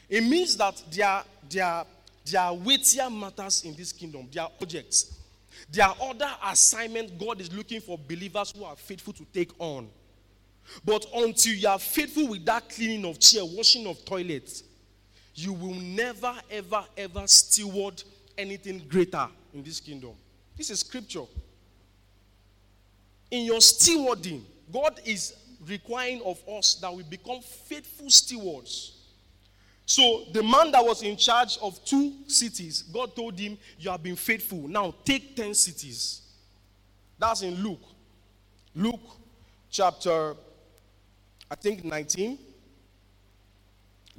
It 0.09 0.21
means 0.23 0.57
that 0.57 0.81
there, 0.91 1.23
there, 1.49 1.83
there 2.25 2.41
are 2.41 2.53
weightier 2.53 3.09
matters 3.09 3.63
in 3.63 3.75
this 3.75 3.91
kingdom. 3.91 4.27
There 4.31 4.43
are 4.43 4.51
objects. 4.61 5.19
There 5.71 5.85
are 5.85 5.95
other 6.01 6.29
assignments 6.45 7.13
God 7.23 7.39
is 7.39 7.53
looking 7.53 7.81
for 7.81 7.97
believers 7.97 8.53
who 8.55 8.63
are 8.63 8.75
faithful 8.75 9.13
to 9.13 9.25
take 9.33 9.51
on. 9.59 9.87
But 10.83 11.05
until 11.13 11.53
you 11.53 11.67
are 11.67 11.79
faithful 11.79 12.29
with 12.29 12.45
that 12.45 12.69
cleaning 12.69 13.05
of 13.09 13.19
chair, 13.19 13.43
washing 13.43 13.85
of 13.87 14.03
toilets, 14.05 14.63
you 15.35 15.53
will 15.53 15.75
never, 15.75 16.33
ever, 16.49 16.83
ever 16.97 17.27
steward 17.27 18.01
anything 18.37 18.81
greater 18.87 19.27
in 19.53 19.63
this 19.63 19.79
kingdom. 19.79 20.11
This 20.57 20.69
is 20.69 20.79
scripture. 20.79 21.25
In 23.31 23.45
your 23.45 23.59
stewarding, 23.59 24.41
God 24.71 24.99
is 25.05 25.33
requiring 25.67 26.21
of 26.23 26.41
us 26.47 26.75
that 26.75 26.93
we 26.93 27.03
become 27.03 27.41
faithful 27.41 28.09
stewards. 28.09 28.99
So 29.85 30.25
the 30.31 30.41
man 30.41 30.71
that 30.71 30.83
was 30.83 31.03
in 31.03 31.17
charge 31.17 31.57
of 31.61 31.83
two 31.83 32.13
cities, 32.27 32.83
God 32.83 33.15
told 33.15 33.37
him, 33.37 33.57
You 33.77 33.91
have 33.91 34.01
been 34.01 34.15
faithful. 34.15 34.67
Now 34.67 34.93
take 35.03 35.35
10 35.35 35.53
cities. 35.53 36.21
That's 37.19 37.41
in 37.41 37.55
Luke. 37.55 37.81
Luke 38.75 39.01
chapter, 39.69 40.35
I 41.49 41.55
think 41.55 41.83
19. 41.83 42.39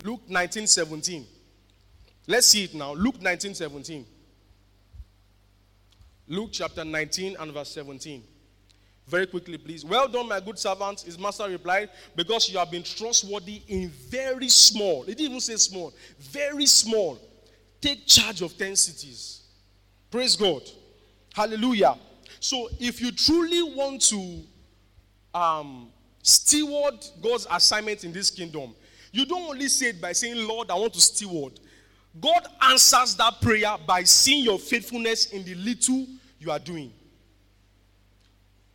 Luke 0.03 0.23
19, 0.29 0.67
17. 0.67 1.27
Let's 2.27 2.47
see 2.47 2.65
it 2.65 2.75
now. 2.75 2.95
Luke 2.95 3.21
19, 3.21 3.55
17. 3.55 4.07
Luke 6.29 6.51
chapter 6.53 6.85
19 6.85 7.37
and 7.39 7.53
verse 7.53 7.71
17. 7.71 8.23
Very 9.07 9.27
quickly, 9.27 9.59
please. 9.59 9.85
Well 9.85 10.09
done, 10.09 10.29
my 10.29 10.41
good 10.41 10.59
servant. 10.59 11.03
His 11.03 11.19
master 11.19 11.49
replied, 11.49 11.91
Because 12.17 12.49
you 12.49 12.59
have 12.59 12.71
been 12.71 12.83
trustworthy 12.83 13.63
in 13.69 13.91
very 13.91 14.49
small. 14.49 15.03
He 15.03 15.15
didn't 15.15 15.31
even 15.31 15.41
say 15.41 15.57
small, 15.57 15.93
very 16.19 16.67
small. 16.67 17.19
Take 17.81 18.07
charge 18.07 18.41
of 18.41 18.57
10 18.57 18.77
cities. 18.77 19.43
Praise 20.11 20.37
God. 20.37 20.63
Hallelujah. 21.35 21.99
So, 22.41 22.69
if 22.81 23.01
you 23.01 23.13
truly 23.13 23.63
want 23.63 24.01
to 24.03 24.43
um, 25.35 25.89
steward 26.23 26.95
God's 27.23 27.47
assignment 27.51 28.05
in 28.05 28.13
this 28.13 28.31
kingdom, 28.31 28.75
you 29.13 29.27
don't 29.27 29.51
only 29.51 29.69
say 29.69 29.91
it 29.91 30.01
by 30.01 30.13
saying, 30.13 30.47
Lord, 30.47 30.71
I 30.71 30.75
want 30.75 30.95
to 30.95 31.01
steward. 31.01 31.61
God 32.21 32.47
answers 32.63 33.17
that 33.17 33.41
prayer 33.43 33.77
by 33.87 34.05
seeing 34.05 34.45
your 34.45 34.59
faithfulness 34.59 35.27
in 35.33 35.45
the 35.45 35.55
little 35.57 36.07
you 36.39 36.51
are 36.51 36.59
doing. 36.59 36.93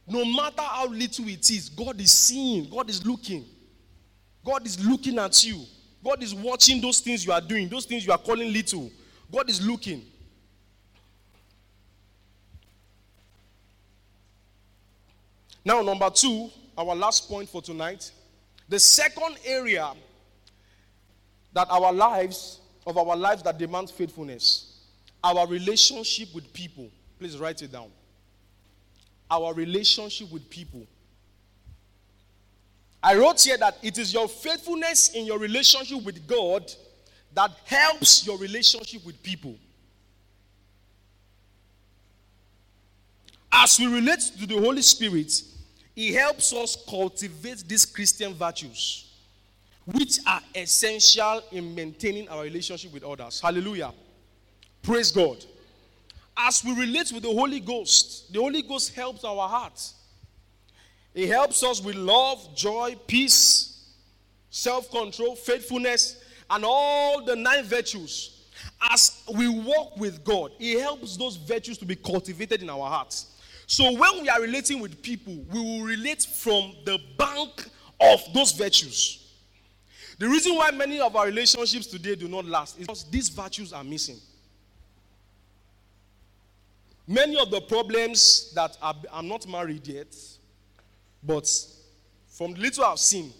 No 0.09 0.25
matter 0.25 0.63
how 0.63 0.87
little 0.87 1.27
it 1.27 1.51
is, 1.51 1.69
God 1.69 2.01
is 2.01 2.11
seeing, 2.11 2.67
God 2.67 2.89
is 2.89 3.05
looking. 3.05 3.45
God 4.43 4.65
is 4.65 4.83
looking 4.83 5.19
at 5.19 5.43
you. 5.45 5.63
God 6.03 6.23
is 6.23 6.33
watching 6.33 6.81
those 6.81 6.99
things 6.99 7.23
you 7.25 7.31
are 7.31 7.41
doing, 7.41 7.69
those 7.69 7.85
things 7.85 8.05
you 8.05 8.11
are 8.11 8.17
calling 8.17 8.51
little. 8.51 8.89
God 9.31 9.47
is 9.49 9.65
looking. 9.65 10.03
Now, 15.63 15.81
number 15.83 16.09
two, 16.09 16.49
our 16.75 16.95
last 16.95 17.29
point 17.29 17.47
for 17.47 17.61
tonight. 17.61 18.11
The 18.67 18.79
second 18.79 19.37
area 19.45 19.91
that 21.53 21.67
our 21.69 21.93
lives, 21.93 22.61
of 22.87 22.97
our 22.97 23.15
lives 23.15 23.43
that 23.43 23.59
demands 23.59 23.91
faithfulness, 23.91 24.85
our 25.23 25.45
relationship 25.45 26.33
with 26.33 26.51
people. 26.51 26.89
Please 27.19 27.37
write 27.37 27.61
it 27.61 27.71
down 27.71 27.91
our 29.29 29.53
relationship 29.53 30.31
with 30.31 30.49
people. 30.49 30.85
I 33.01 33.15
wrote 33.15 33.41
here 33.41 33.57
that 33.57 33.77
it 33.81 33.97
is 33.97 34.13
your 34.13 34.27
faithfulness 34.27 35.09
in 35.09 35.25
your 35.25 35.39
relationship 35.39 36.03
with 36.03 36.27
God 36.27 36.71
that 37.33 37.51
helps 37.65 38.25
your 38.25 38.37
relationship 38.37 39.05
with 39.05 39.21
people. 39.23 39.55
As 43.51 43.79
we 43.79 43.87
relate 43.87 44.19
to 44.39 44.45
the 44.45 44.59
Holy 44.59 44.81
Spirit, 44.81 45.41
He 45.95 46.13
helps 46.13 46.53
us 46.53 46.77
cultivate 46.87 47.63
these 47.67 47.85
Christian 47.85 48.33
virtues, 48.33 49.11
which 49.85 50.19
are 50.27 50.41
essential 50.53 51.41
in 51.51 51.73
maintaining 51.73 52.27
our 52.27 52.43
relationship 52.43 52.93
with 52.93 53.03
others. 53.03 53.39
Hallelujah. 53.39 53.93
Praise 54.81 55.11
God 55.11 55.45
as 56.47 56.63
we 56.63 56.73
relate 56.73 57.11
with 57.11 57.23
the 57.23 57.33
Holy 57.33 57.59
Ghost, 57.59 58.31
the 58.31 58.39
Holy 58.39 58.61
Ghost 58.61 58.95
helps 58.95 59.23
our 59.23 59.47
hearts. 59.47 59.95
It 61.13 61.27
helps 61.27 61.63
us 61.63 61.81
with 61.81 61.95
love, 61.95 62.55
joy, 62.55 62.95
peace, 63.07 63.89
self 64.49 64.89
control, 64.89 65.35
faithfulness, 65.35 66.23
and 66.49 66.63
all 66.65 67.25
the 67.25 67.35
nine 67.35 67.63
virtues. 67.65 68.47
As 68.89 69.23
we 69.35 69.49
walk 69.49 69.97
with 69.97 70.23
God, 70.23 70.51
it 70.59 70.79
helps 70.79 71.17
those 71.17 71.35
virtues 71.35 71.77
to 71.79 71.85
be 71.85 71.95
cultivated 71.95 72.61
in 72.61 72.69
our 72.69 72.89
hearts. 72.89 73.35
So 73.67 73.91
when 73.91 74.21
we 74.21 74.29
are 74.29 74.41
relating 74.41 74.79
with 74.79 75.01
people, 75.01 75.35
we 75.51 75.59
will 75.59 75.83
relate 75.83 76.23
from 76.23 76.73
the 76.85 76.99
bank 77.17 77.67
of 77.99 78.21
those 78.33 78.53
virtues. 78.53 79.27
The 80.17 80.27
reason 80.27 80.55
why 80.55 80.71
many 80.71 80.99
of 80.99 81.15
our 81.15 81.25
relationships 81.25 81.87
today 81.87 82.15
do 82.15 82.27
not 82.27 82.45
last 82.45 82.77
is 82.79 82.87
because 82.87 83.03
these 83.09 83.29
virtues 83.29 83.73
are 83.73 83.83
missing. 83.83 84.17
Many 87.09 87.39
of 87.39 87.49
the 87.49 87.59
problems 87.61 88.51
that 88.53 88.77
I'm 89.11 89.27
not 89.27 89.47
married 89.47 89.87
yet, 89.87 90.15
but 91.23 91.49
from 92.27 92.53
the 92.53 92.59
little 92.59 92.85
I've 92.85 92.99
seen, 92.99 93.33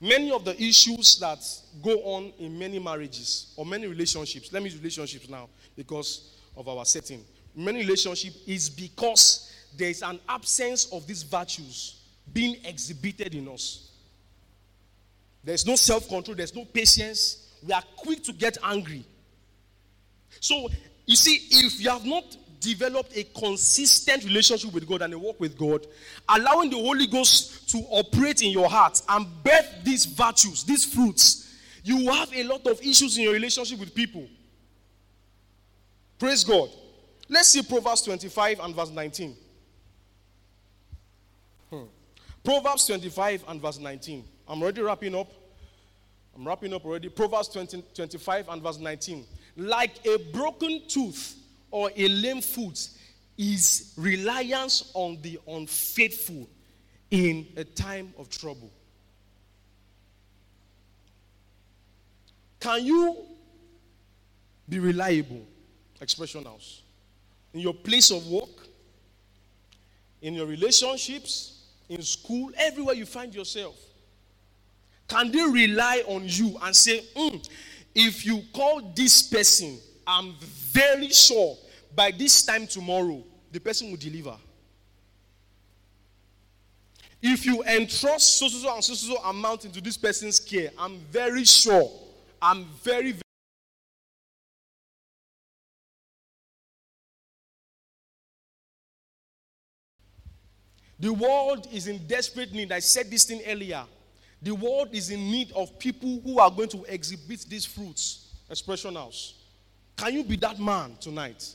many 0.00 0.30
of 0.30 0.44
the 0.44 0.54
issues 0.62 1.18
that 1.18 1.44
go 1.82 1.98
on 2.04 2.32
in 2.38 2.56
many 2.56 2.78
marriages 2.78 3.52
or 3.56 3.66
many 3.66 3.88
relationships, 3.88 4.52
let 4.52 4.62
me 4.62 4.70
use 4.70 4.78
relationships 4.78 5.28
now 5.28 5.48
because 5.74 6.36
of 6.56 6.68
our 6.68 6.84
setting. 6.84 7.24
Many 7.56 7.80
relationships 7.80 8.38
is 8.46 8.70
because 8.70 9.52
there 9.76 9.90
is 9.90 10.02
an 10.02 10.20
absence 10.28 10.86
of 10.92 11.08
these 11.08 11.24
virtues 11.24 12.02
being 12.32 12.64
exhibited 12.64 13.34
in 13.34 13.48
us. 13.48 13.90
There's 15.42 15.66
no 15.66 15.74
self 15.74 16.08
control, 16.08 16.36
there's 16.36 16.54
no 16.54 16.64
patience. 16.64 17.48
We 17.66 17.72
are 17.72 17.82
quick 17.96 18.22
to 18.22 18.32
get 18.32 18.58
angry. 18.62 19.04
So, 20.38 20.68
you 21.04 21.16
see, 21.16 21.48
if 21.50 21.80
you 21.80 21.90
have 21.90 22.04
not 22.04 22.36
developed 22.66 23.16
a 23.16 23.22
consistent 23.22 24.24
relationship 24.24 24.72
with 24.72 24.88
God 24.88 25.02
and 25.02 25.14
a 25.14 25.18
walk 25.18 25.38
with 25.38 25.56
God, 25.56 25.86
allowing 26.28 26.68
the 26.68 26.76
Holy 26.76 27.06
Ghost 27.06 27.70
to 27.70 27.78
operate 27.90 28.42
in 28.42 28.50
your 28.50 28.68
heart 28.68 29.00
and 29.08 29.26
birth 29.44 29.84
these 29.84 30.04
virtues, 30.04 30.64
these 30.64 30.84
fruits, 30.84 31.54
you 31.84 32.10
have 32.10 32.34
a 32.34 32.42
lot 32.42 32.66
of 32.66 32.80
issues 32.80 33.16
in 33.16 33.24
your 33.24 33.32
relationship 33.32 33.78
with 33.78 33.94
people. 33.94 34.26
Praise 36.18 36.42
God. 36.42 36.70
Let's 37.28 37.48
see 37.48 37.62
Proverbs 37.62 38.02
25 38.02 38.58
and 38.60 38.74
verse 38.74 38.90
19. 38.90 39.36
Hmm. 41.70 41.82
Proverbs 42.42 42.86
25 42.86 43.44
and 43.46 43.60
verse 43.60 43.78
19. 43.78 44.24
I'm 44.48 44.60
already 44.60 44.82
wrapping 44.82 45.14
up. 45.14 45.30
I'm 46.34 46.44
wrapping 46.46 46.74
up 46.74 46.84
already. 46.84 47.08
Proverbs 47.10 47.48
20, 47.48 47.84
25 47.94 48.48
and 48.48 48.62
verse 48.62 48.78
19. 48.78 49.24
Like 49.56 50.04
a 50.06 50.18
broken 50.32 50.82
tooth 50.88 51.36
or 51.76 51.90
a 51.94 52.08
lame 52.08 52.40
foot 52.40 52.88
is 53.36 53.92
reliance 53.98 54.90
on 54.94 55.20
the 55.20 55.38
unfaithful 55.46 56.48
in 57.10 57.46
a 57.58 57.64
time 57.64 58.14
of 58.16 58.30
trouble. 58.30 58.70
Can 62.58 62.82
you 62.82 63.26
be 64.66 64.78
reliable? 64.78 65.42
Expression 66.00 66.46
house. 66.46 66.80
In 67.52 67.60
your 67.60 67.74
place 67.74 68.10
of 68.10 68.26
work, 68.26 68.68
in 70.22 70.32
your 70.32 70.46
relationships, 70.46 71.66
in 71.90 72.00
school, 72.00 72.52
everywhere 72.56 72.94
you 72.94 73.04
find 73.04 73.34
yourself. 73.34 73.76
Can 75.08 75.30
they 75.30 75.42
rely 75.42 76.02
on 76.06 76.22
you 76.24 76.56
and 76.62 76.74
say, 76.74 77.04
mm, 77.14 77.46
if 77.94 78.24
you 78.24 78.42
call 78.54 78.80
this 78.96 79.24
person, 79.24 79.78
I'm 80.06 80.36
very 80.40 81.10
sure 81.10 81.58
by 81.96 82.10
this 82.10 82.44
time 82.44 82.66
tomorrow, 82.66 83.24
the 83.50 83.58
person 83.58 83.90
will 83.90 83.96
deliver. 83.96 84.36
If 87.22 87.46
you 87.46 87.62
entrust 87.64 88.36
so, 88.36 88.46
so, 88.48 88.58
so 88.58 88.74
and 88.74 88.84
so, 88.84 88.94
so 88.94 89.16
amount 89.24 89.64
into 89.64 89.80
this 89.80 89.96
person's 89.96 90.38
care, 90.38 90.70
I'm 90.78 90.98
very 91.10 91.44
sure, 91.44 91.90
I'm 92.40 92.66
very, 92.84 93.12
very 93.12 93.22
The 100.98 101.12
world 101.12 101.68
is 101.72 101.88
in 101.88 102.06
desperate 102.06 102.52
need. 102.52 102.72
I 102.72 102.78
said 102.78 103.10
this 103.10 103.24
thing 103.24 103.42
earlier. 103.46 103.84
The 104.40 104.54
world 104.54 104.88
is 104.92 105.10
in 105.10 105.30
need 105.30 105.52
of 105.52 105.78
people 105.78 106.20
who 106.24 106.38
are 106.38 106.50
going 106.50 106.70
to 106.70 106.84
exhibit 106.84 107.44
these 107.48 107.66
fruits. 107.66 108.34
Expression 108.48 108.94
house. 108.94 109.34
Can 109.96 110.14
you 110.14 110.24
be 110.24 110.36
that 110.36 110.58
man 110.58 110.96
tonight? 111.00 111.54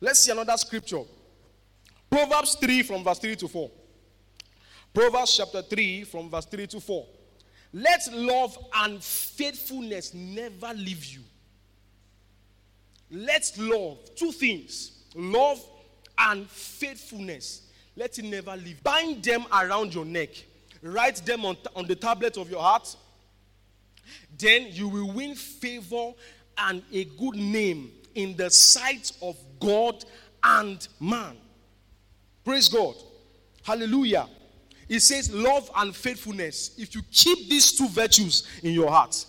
Let's 0.00 0.20
see 0.20 0.32
another 0.32 0.56
scripture. 0.56 1.02
Proverbs 2.10 2.54
3 2.54 2.82
from 2.82 3.04
verse 3.04 3.18
3 3.18 3.36
to 3.36 3.48
4. 3.48 3.70
Proverbs 4.92 5.36
chapter 5.36 5.62
3, 5.62 6.04
from 6.04 6.30
verse 6.30 6.46
3 6.46 6.66
to 6.68 6.80
4. 6.80 7.06
Let 7.72 8.00
love 8.12 8.58
and 8.74 9.02
faithfulness 9.02 10.12
never 10.12 10.72
leave 10.74 11.04
you. 11.04 11.20
Let 13.12 13.52
love, 13.58 13.98
two 14.14 14.32
things 14.32 14.92
love 15.16 15.60
and 16.16 16.48
faithfulness, 16.48 17.62
let 17.96 18.18
it 18.18 18.24
never 18.24 18.56
leave. 18.56 18.82
Bind 18.82 19.22
them 19.22 19.44
around 19.52 19.94
your 19.94 20.04
neck, 20.04 20.30
write 20.82 21.16
them 21.26 21.44
on, 21.44 21.56
on 21.74 21.86
the 21.86 21.96
tablet 21.96 22.36
of 22.36 22.50
your 22.50 22.60
heart. 22.60 22.96
Then 24.38 24.68
you 24.70 24.88
will 24.88 25.12
win 25.12 25.34
favor 25.34 26.12
and 26.58 26.82
a 26.92 27.04
good 27.04 27.36
name 27.36 27.90
in 28.14 28.36
the 28.36 28.50
sight 28.50 29.12
of 29.22 29.36
God 29.58 30.04
and 30.42 30.86
man. 30.98 31.36
Praise 32.44 32.68
God. 32.68 32.94
Hallelujah. 33.62 34.26
It 34.88 35.00
says 35.00 35.32
love 35.32 35.70
and 35.76 35.94
faithfulness. 35.94 36.72
If 36.76 36.94
you 36.94 37.02
keep 37.12 37.48
these 37.48 37.72
two 37.72 37.88
virtues 37.88 38.46
in 38.62 38.72
your 38.72 38.90
heart, 38.90 39.24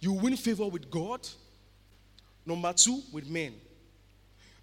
you 0.00 0.12
win 0.12 0.36
favor 0.36 0.66
with 0.66 0.90
God. 0.90 1.26
Number 2.44 2.72
two, 2.72 3.02
with 3.12 3.28
men. 3.28 3.54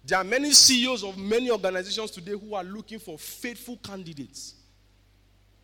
There 0.06 0.18
are 0.18 0.24
many 0.24 0.52
CEOs 0.52 1.02
of 1.02 1.16
many 1.16 1.50
organizations 1.50 2.10
today 2.10 2.32
who 2.32 2.54
are 2.54 2.64
looking 2.64 2.98
for 2.98 3.18
faithful 3.18 3.78
candidates. 3.82 4.54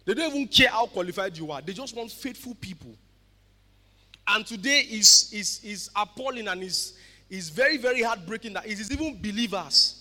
They 0.05 0.15
don't 0.15 0.35
even 0.35 0.49
care 0.49 0.71
how 0.71 0.87
qualified 0.87 1.37
you 1.37 1.51
are, 1.53 1.61
they 1.61 1.73
just 1.73 1.95
want 1.95 2.11
faithful 2.11 2.55
people. 2.55 2.95
And 4.27 4.47
today 4.47 4.81
is, 4.91 5.31
is, 5.33 5.61
is 5.65 5.91
appalling 5.97 6.49
and 6.49 6.63
is, 6.63 6.95
is 7.31 7.49
very, 7.49 7.79
very 7.79 8.03
heartbreaking 8.03 8.53
that 8.55 8.67
it 8.67 8.79
is 8.81 8.91
even 8.91 9.21
believers. 9.23 9.97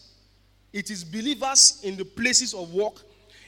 It 0.73 0.89
is 0.89 1.03
believers 1.03 1.80
in 1.84 1.95
the 1.95 2.05
places 2.05 2.53
of 2.53 2.73
work, 2.73 3.01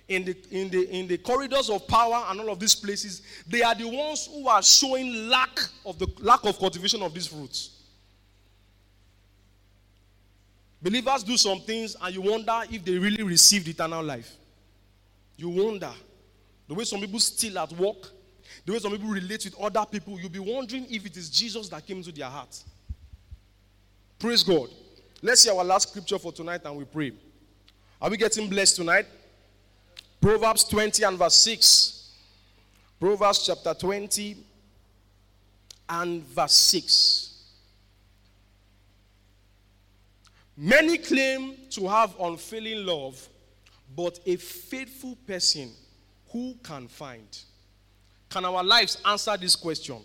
in 0.07 0.23
the, 0.23 0.37
in, 0.51 0.69
the, 0.69 0.89
in 0.89 1.07
the 1.07 1.17
corridors 1.17 1.69
of 1.69 1.87
power, 1.87 2.25
and 2.29 2.39
all 2.39 2.51
of 2.51 2.59
these 2.59 2.75
places. 2.75 3.23
They 3.47 3.63
are 3.63 3.75
the 3.75 3.87
ones 3.87 4.29
who 4.31 4.47
are 4.47 4.61
showing 4.61 5.27
lack 5.27 5.59
of 5.85 5.97
the 5.97 6.07
lack 6.19 6.45
of 6.45 6.57
cultivation 6.59 7.01
of 7.01 7.13
these 7.13 7.27
fruits. 7.27 7.81
Believers 10.81 11.23
do 11.23 11.37
some 11.37 11.59
things 11.61 11.95
and 12.01 12.13
you 12.13 12.21
wonder 12.21 12.61
if 12.71 12.83
they 12.83 12.97
really 12.97 13.21
received 13.21 13.67
eternal 13.67 14.03
life. 14.03 14.35
You 15.37 15.49
wonder. 15.49 15.91
The 16.67 16.73
way 16.73 16.83
some 16.85 16.99
people 17.01 17.19
still 17.19 17.59
at 17.59 17.71
work, 17.73 18.09
the 18.65 18.73
way 18.73 18.79
some 18.79 18.91
people 18.91 19.09
relate 19.09 19.45
with 19.45 19.59
other 19.59 19.85
people, 19.85 20.19
you'll 20.19 20.29
be 20.29 20.39
wondering 20.39 20.87
if 20.89 21.05
it 21.05 21.17
is 21.17 21.29
Jesus 21.29 21.69
that 21.69 21.85
came 21.85 21.97
into 21.97 22.11
their 22.11 22.29
heart. 22.29 22.63
Praise 24.21 24.43
God. 24.43 24.69
Let's 25.23 25.41
see 25.41 25.49
our 25.49 25.63
last 25.63 25.89
scripture 25.89 26.19
for 26.19 26.31
tonight 26.31 26.61
and 26.63 26.77
we 26.77 26.85
pray. 26.85 27.11
Are 27.99 28.07
we 28.07 28.17
getting 28.17 28.47
blessed 28.47 28.75
tonight? 28.75 29.07
Proverbs 30.21 30.63
20 30.65 31.01
and 31.01 31.17
verse 31.17 31.33
6. 31.37 32.11
Proverbs 32.99 33.47
chapter 33.47 33.73
20 33.73 34.37
and 35.89 36.23
verse 36.23 36.53
6. 36.53 37.45
Many 40.55 40.99
claim 40.99 41.55
to 41.71 41.87
have 41.87 42.13
unfailing 42.19 42.85
love, 42.85 43.27
but 43.95 44.19
a 44.27 44.35
faithful 44.35 45.17
person 45.25 45.71
who 46.29 46.53
can 46.61 46.87
find? 46.87 47.39
Can 48.29 48.45
our 48.45 48.63
lives 48.63 49.01
answer 49.03 49.35
this 49.35 49.55
question? 49.55 49.97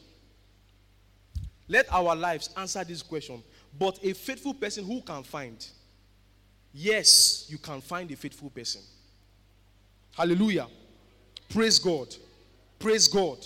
Let 1.69 1.93
our 1.93 2.17
lives 2.17 2.49
answer 2.57 2.83
this 2.83 3.03
question. 3.03 3.43
But 3.79 3.99
a 4.03 4.13
faithful 4.15 4.55
person 4.55 4.85
who 4.85 5.03
can 5.03 5.23
find? 5.23 5.67
Yes, 6.73 7.47
you 7.49 7.59
can 7.59 7.81
find 7.81 8.11
a 8.11 8.17
faithful 8.17 8.51
person. 8.51 8.83
Hallelujah. 10.15 10.67
Praise 11.49 11.79
God. 11.79 12.15
Praise 12.79 13.09
God. 13.09 13.39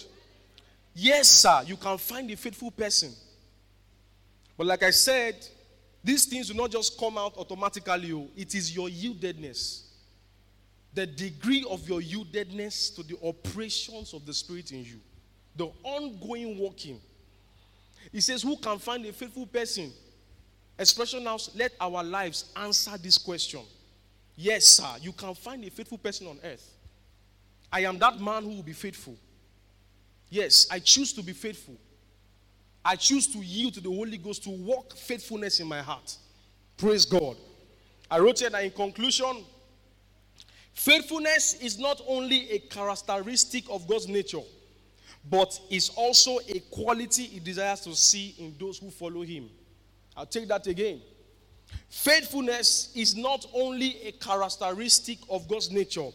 Yes, 0.94 1.28
sir, 1.28 1.62
you 1.66 1.76
can 1.76 1.98
find 1.98 2.30
a 2.30 2.36
faithful 2.36 2.70
person. 2.70 3.12
But 4.56 4.66
like 4.66 4.82
I 4.82 4.90
said, 4.90 5.46
these 6.02 6.24
things 6.24 6.50
will 6.50 6.56
not 6.56 6.70
just 6.70 6.98
come 6.98 7.18
out 7.18 7.36
automatically. 7.36 8.12
Oh. 8.12 8.28
It 8.36 8.54
is 8.54 8.74
your 8.74 8.88
yieldedness. 8.88 9.82
The 10.92 11.06
degree 11.06 11.64
of 11.70 11.88
your 11.88 12.00
yieldedness 12.00 12.94
to 12.96 13.02
the 13.02 13.16
operations 13.24 14.12
of 14.12 14.26
the 14.26 14.34
Spirit 14.34 14.72
in 14.72 14.84
you. 14.84 15.00
The 15.56 15.70
ongoing 15.82 16.58
working. 16.58 17.00
He 18.10 18.20
says, 18.20 18.42
Who 18.42 18.56
can 18.56 18.78
find 18.78 19.04
a 19.06 19.12
faithful 19.12 19.46
person? 19.46 19.92
Expression 20.80 21.22
now, 21.22 21.36
let 21.54 21.72
our 21.78 22.02
lives 22.02 22.46
answer 22.56 22.96
this 22.96 23.18
question. 23.18 23.60
Yes, 24.34 24.64
sir, 24.64 24.88
you 25.02 25.12
can 25.12 25.34
find 25.34 25.62
a 25.62 25.68
faithful 25.68 25.98
person 25.98 26.26
on 26.26 26.38
earth. 26.42 26.72
I 27.70 27.80
am 27.80 27.98
that 27.98 28.18
man 28.18 28.44
who 28.44 28.54
will 28.54 28.62
be 28.62 28.72
faithful. 28.72 29.14
Yes, 30.30 30.66
I 30.70 30.78
choose 30.78 31.12
to 31.12 31.22
be 31.22 31.34
faithful. 31.34 31.76
I 32.82 32.96
choose 32.96 33.26
to 33.34 33.40
yield 33.40 33.74
to 33.74 33.82
the 33.82 33.90
Holy 33.90 34.16
Ghost 34.16 34.42
to 34.44 34.50
walk 34.50 34.96
faithfulness 34.96 35.60
in 35.60 35.66
my 35.66 35.82
heart. 35.82 36.16
Praise 36.78 37.04
God. 37.04 37.36
I 38.10 38.18
wrote 38.18 38.38
here 38.38 38.48
that 38.48 38.64
in 38.64 38.70
conclusion, 38.70 39.44
faithfulness 40.72 41.60
is 41.60 41.78
not 41.78 42.00
only 42.08 42.50
a 42.52 42.58
characteristic 42.58 43.64
of 43.68 43.86
God's 43.86 44.08
nature, 44.08 44.40
but 45.28 45.60
is 45.68 45.90
also 45.90 46.38
a 46.48 46.58
quality 46.70 47.24
he 47.24 47.38
desires 47.38 47.80
to 47.80 47.94
see 47.94 48.34
in 48.38 48.54
those 48.58 48.78
who 48.78 48.90
follow 48.90 49.20
him. 49.20 49.50
I'll 50.16 50.26
take 50.26 50.48
that 50.48 50.66
again. 50.66 51.00
Faithfulness 51.88 52.92
is 52.94 53.16
not 53.16 53.46
only 53.52 54.02
a 54.06 54.12
characteristic 54.12 55.18
of 55.28 55.48
God's 55.48 55.70
nature, 55.70 56.08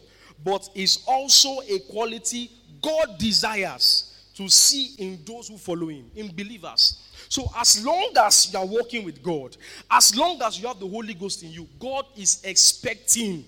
but 0.44 0.68
is 0.74 1.02
also 1.06 1.60
a 1.60 1.78
quality 1.90 2.50
God 2.82 3.18
desires 3.18 4.12
to 4.34 4.48
see 4.48 4.94
in 4.98 5.18
those 5.24 5.48
who 5.48 5.56
follow 5.56 5.88
him, 5.88 6.10
in 6.14 6.28
believers. 6.28 7.02
So, 7.28 7.50
as 7.56 7.84
long 7.84 8.12
as 8.18 8.52
you 8.52 8.58
are 8.58 8.66
walking 8.66 9.04
with 9.04 9.22
God, 9.22 9.56
as 9.90 10.14
long 10.14 10.40
as 10.42 10.60
you 10.60 10.68
have 10.68 10.78
the 10.78 10.86
Holy 10.86 11.14
Ghost 11.14 11.42
in 11.42 11.50
you, 11.50 11.66
God 11.78 12.06
is 12.16 12.40
expecting 12.44 13.44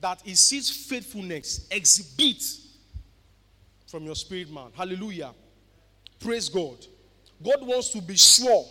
that 0.00 0.20
He 0.24 0.34
sees 0.34 0.68
faithfulness 0.70 1.66
exhibit 1.70 2.42
from 3.86 4.04
your 4.04 4.16
spirit 4.16 4.50
man. 4.50 4.70
Hallelujah. 4.74 5.32
Praise 6.18 6.48
God. 6.48 6.84
God 7.44 7.58
wants 7.60 7.90
to 7.90 8.00
be 8.00 8.16
sure 8.16 8.66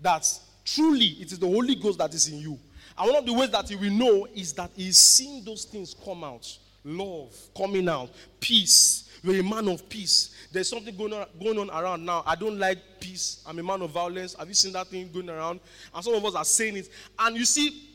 that 0.00 0.26
truly 0.64 1.16
it 1.20 1.32
is 1.32 1.38
the 1.38 1.46
Holy 1.46 1.74
Ghost 1.74 1.98
that 1.98 2.12
is 2.14 2.28
in 2.28 2.38
you. 2.38 2.58
And 2.98 3.10
one 3.10 3.18
of 3.18 3.26
the 3.26 3.32
ways 3.32 3.50
that 3.50 3.68
He 3.68 3.76
will 3.76 3.90
know 3.90 4.26
is 4.34 4.52
that 4.54 4.70
He 4.74 4.88
is 4.88 4.98
seeing 4.98 5.44
those 5.44 5.64
things 5.64 5.94
come 6.04 6.24
out 6.24 6.58
love 6.88 7.34
coming 7.56 7.88
out, 7.88 8.08
peace 8.38 9.06
you're 9.26 9.40
a 9.40 9.42
man 9.42 9.68
of 9.68 9.88
peace. 9.88 10.30
There's 10.52 10.68
something 10.68 10.96
going 10.96 11.12
on, 11.12 11.26
going 11.42 11.58
on 11.58 11.70
around 11.70 12.04
now. 12.04 12.22
I 12.24 12.36
don't 12.36 12.58
like 12.58 12.78
peace. 13.00 13.42
I'm 13.44 13.58
a 13.58 13.62
man 13.62 13.82
of 13.82 13.90
violence. 13.90 14.34
Have 14.34 14.46
you 14.46 14.54
seen 14.54 14.72
that 14.72 14.86
thing 14.86 15.10
going 15.12 15.28
around? 15.28 15.58
And 15.92 16.04
some 16.04 16.14
of 16.14 16.24
us 16.24 16.34
are 16.36 16.44
saying 16.44 16.76
it. 16.76 16.88
And 17.18 17.36
you 17.36 17.44
see, 17.44 17.88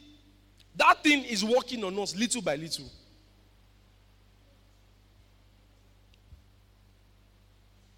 that 0.75 1.01
thing 1.01 1.23
is 1.23 1.43
working 1.43 1.83
on 1.85 1.97
us 1.99 2.15
little 2.15 2.41
by 2.41 2.55
little. 2.55 2.85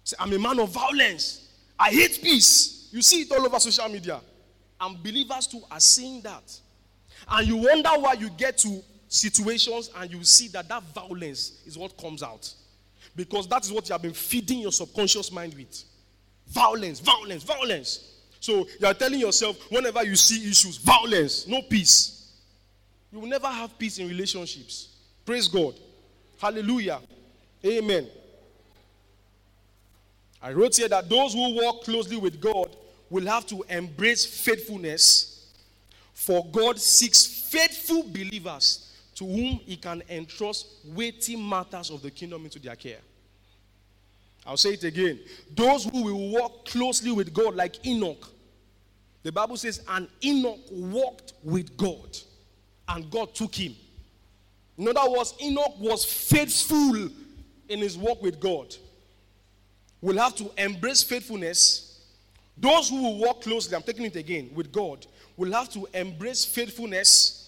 Say, 0.04 0.16
I'm 0.20 0.32
a 0.32 0.38
man 0.38 0.60
of 0.60 0.70
violence. 0.70 1.48
I 1.78 1.90
hate 1.90 2.20
peace. 2.22 2.73
You 2.94 3.02
see 3.02 3.22
it 3.22 3.32
all 3.32 3.44
over 3.44 3.58
social 3.58 3.88
media. 3.88 4.20
And 4.80 5.02
believers 5.02 5.48
too 5.48 5.60
are 5.68 5.80
seeing 5.80 6.22
that. 6.22 6.60
And 7.28 7.48
you 7.48 7.56
wonder 7.56 7.88
why 7.98 8.12
you 8.12 8.30
get 8.30 8.56
to 8.58 8.84
situations 9.08 9.90
and 9.96 10.12
you 10.12 10.22
see 10.22 10.46
that 10.48 10.68
that 10.68 10.80
violence 10.94 11.64
is 11.66 11.76
what 11.76 11.98
comes 11.98 12.22
out. 12.22 12.54
Because 13.16 13.48
that 13.48 13.64
is 13.64 13.72
what 13.72 13.88
you 13.88 13.94
have 13.94 14.02
been 14.02 14.12
feeding 14.12 14.60
your 14.60 14.70
subconscious 14.70 15.32
mind 15.32 15.54
with. 15.54 15.82
Violence, 16.46 17.00
violence, 17.00 17.42
violence. 17.42 18.12
So 18.38 18.64
you 18.78 18.86
are 18.86 18.94
telling 18.94 19.18
yourself 19.18 19.58
whenever 19.72 20.04
you 20.04 20.14
see 20.14 20.48
issues, 20.48 20.76
violence, 20.76 21.48
no 21.48 21.62
peace. 21.62 22.30
You 23.10 23.18
will 23.18 23.28
never 23.28 23.48
have 23.48 23.76
peace 23.76 23.98
in 23.98 24.06
relationships. 24.06 24.94
Praise 25.26 25.48
God. 25.48 25.74
Hallelujah. 26.40 27.00
Amen. 27.66 28.06
I 30.40 30.52
wrote 30.52 30.76
here 30.76 30.88
that 30.88 31.08
those 31.08 31.32
who 31.32 31.56
walk 31.56 31.82
closely 31.82 32.18
with 32.18 32.40
God 32.40 32.76
will 33.14 33.26
have 33.26 33.46
to 33.46 33.64
embrace 33.68 34.24
faithfulness, 34.24 35.46
for 36.14 36.44
God 36.50 36.80
seeks 36.80 37.24
faithful 37.24 38.02
believers 38.02 38.92
to 39.14 39.24
whom 39.24 39.60
he 39.64 39.76
can 39.76 40.02
entrust 40.08 40.66
weighty 40.84 41.36
matters 41.36 41.90
of 41.90 42.02
the 42.02 42.10
kingdom 42.10 42.42
into 42.42 42.58
their 42.58 42.74
care. 42.74 42.98
I'll 44.44 44.56
say 44.56 44.70
it 44.70 44.82
again. 44.82 45.20
Those 45.54 45.84
who 45.84 46.02
will 46.02 46.30
walk 46.30 46.64
closely 46.64 47.12
with 47.12 47.32
God, 47.32 47.54
like 47.54 47.86
Enoch. 47.86 48.28
The 49.22 49.30
Bible 49.30 49.56
says, 49.58 49.82
and 49.88 50.08
Enoch 50.24 50.58
walked 50.72 51.34
with 51.44 51.76
God, 51.76 52.18
and 52.88 53.08
God 53.12 53.32
took 53.32 53.54
him. 53.54 53.76
In 54.76 54.88
other 54.88 55.08
words, 55.08 55.34
Enoch 55.40 55.76
was 55.78 56.04
faithful 56.04 57.10
in 57.68 57.78
his 57.78 57.96
walk 57.96 58.20
with 58.20 58.40
God. 58.40 58.74
Will 60.00 60.18
have 60.18 60.34
to 60.34 60.50
embrace 60.58 61.04
faithfulness. 61.04 61.92
Those 62.56 62.88
who 62.88 63.02
will 63.02 63.18
walk 63.18 63.42
closely, 63.42 63.74
I'm 63.74 63.82
taking 63.82 64.04
it 64.04 64.16
again, 64.16 64.50
with 64.54 64.70
God, 64.72 65.06
will 65.36 65.52
have 65.52 65.68
to 65.70 65.86
embrace 65.92 66.44
faithfulness 66.44 67.44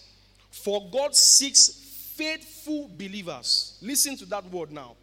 for 0.56 0.88
God 0.90 1.14
seeks 1.14 1.68
faithful 2.16 2.90
believers. 2.96 3.78
Listen 3.82 4.16
to 4.16 4.24
that 4.26 4.44
word 4.50 4.72
now, 4.72 4.96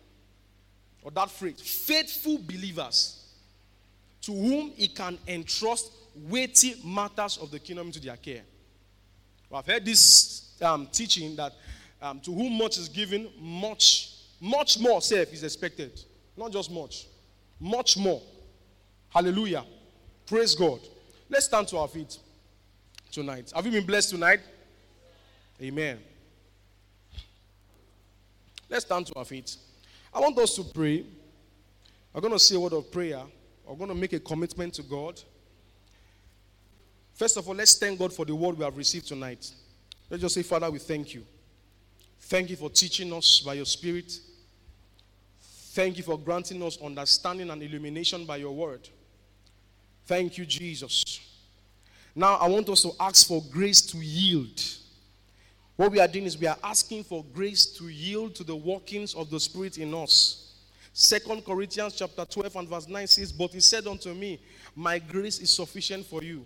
or 1.04 1.12
that 1.12 1.30
phrase 1.30 1.62
faithful 1.62 2.40
believers 2.40 3.24
to 4.24 4.32
whom 4.32 4.72
he 4.72 4.88
can 4.88 5.18
entrust 5.28 5.92
weighty 6.16 6.76
matters 6.84 7.38
of 7.38 7.52
the 7.52 7.60
kingdom 7.60 7.88
into 7.88 8.00
their 8.00 8.18
care. 8.18 8.42
Well, 9.50 9.60
I've 9.60 9.68
heard 9.68 9.86
this 9.86 10.60
um, 10.62 10.88
teaching 10.92 11.36
that 11.36 11.54
um, 12.02 12.20
to 12.22 12.34
whom 12.34 12.58
much 12.58 12.78
is 12.78 12.90
given, 12.90 13.30
much, 13.40 14.16
much 14.42 14.80
more 14.80 15.02
self 15.02 15.32
is 15.32 15.44
expected. 15.44 16.02
Not 16.36 16.52
just 16.52 16.72
much, 16.72 17.06
much 17.60 17.96
more. 17.96 18.22
Hallelujah. 19.10 19.64
Praise 20.26 20.56
God. 20.56 20.80
Let's 21.30 21.46
stand 21.46 21.68
to 21.70 21.78
our 21.78 21.88
feet 21.88 22.18
tonight. 23.12 23.52
Have 23.56 23.66
you 23.66 23.72
been 23.72 23.86
blessed 23.86 24.12
tonight? 24.12 24.40
Amen. 25.62 26.00
Let's 28.70 28.86
stand 28.86 29.08
to 29.08 29.16
our 29.16 29.26
feet. 29.26 29.56
I 30.14 30.20
want 30.20 30.38
us 30.38 30.56
to 30.56 30.64
pray. 30.64 31.06
I'm 32.14 32.22
going 32.22 32.34
to 32.34 32.40
say 32.40 32.56
a 32.56 32.60
word 32.60 32.74
of 32.74 32.92
prayer. 32.92 33.22
I'm 33.70 33.78
going 33.78 33.90
to 33.90 33.96
make 33.96 34.14
a 34.14 34.20
commitment 34.20 34.74
to 34.76 34.84
God. 34.84 35.22
First 37.14 37.38
of 37.38 37.48
all, 37.48 37.56
let's 37.56 37.78
thank 37.78 38.00
God 38.00 38.12
for 38.14 38.26
the 38.26 38.36
word 38.36 38.58
we 38.58 38.64
have 38.64 38.76
received 38.76 39.08
tonight. 39.08 39.52
Let's 40.10 40.22
just 40.22 40.36
say, 40.36 40.44
Father, 40.44 40.70
we 40.70 40.80
thank 40.80 41.14
you. 41.14 41.24
Thank 42.20 42.50
you 42.50 42.56
for 42.56 42.70
teaching 42.70 43.12
us 43.14 43.42
by 43.42 43.56
your 43.56 43.66
Spirit. 43.66 44.12
Thank 45.42 45.98
you 45.98 46.04
for 46.04 46.18
granting 46.18 46.62
us 46.64 46.78
understanding 46.82 47.50
and 47.50 47.62
illumination 47.62 48.26
by 48.26 48.38
your 48.38 48.54
word. 48.54 48.88
Thank 50.06 50.38
you, 50.38 50.46
Jesus. 50.46 51.20
Now, 52.16 52.36
I 52.36 52.48
want 52.48 52.70
us 52.70 52.82
to 52.84 52.92
ask 53.00 53.28
for 53.28 53.44
grace 53.52 53.82
to 53.82 53.98
yield. 53.98 54.62
What 55.76 55.92
we 55.92 56.00
are 56.00 56.08
doing 56.08 56.26
is 56.26 56.38
we 56.38 56.48
are 56.48 56.58
asking 56.64 57.06
for 57.06 57.26
grace 57.34 57.66
to 57.78 57.88
yield 57.88 58.36
to 58.36 58.44
the 58.44 58.56
workings 58.56 59.16
of 59.16 59.30
the 59.30 59.40
Spirit 59.40 59.78
in 59.78 59.94
us. 59.94 60.54
Second 60.94 61.44
Corinthians 61.44 61.96
chapter 61.96 62.24
12 62.24 62.56
and 62.56 62.70
verse 62.70 62.88
9 62.88 63.08
says, 63.08 63.32
But 63.32 63.52
he 63.52 63.60
said 63.60 63.88
unto 63.88 64.14
me, 64.14 64.40
My 64.76 65.00
grace 65.00 65.40
is 65.40 65.50
sufficient 65.50 66.06
for 66.06 66.22
you. 66.22 66.46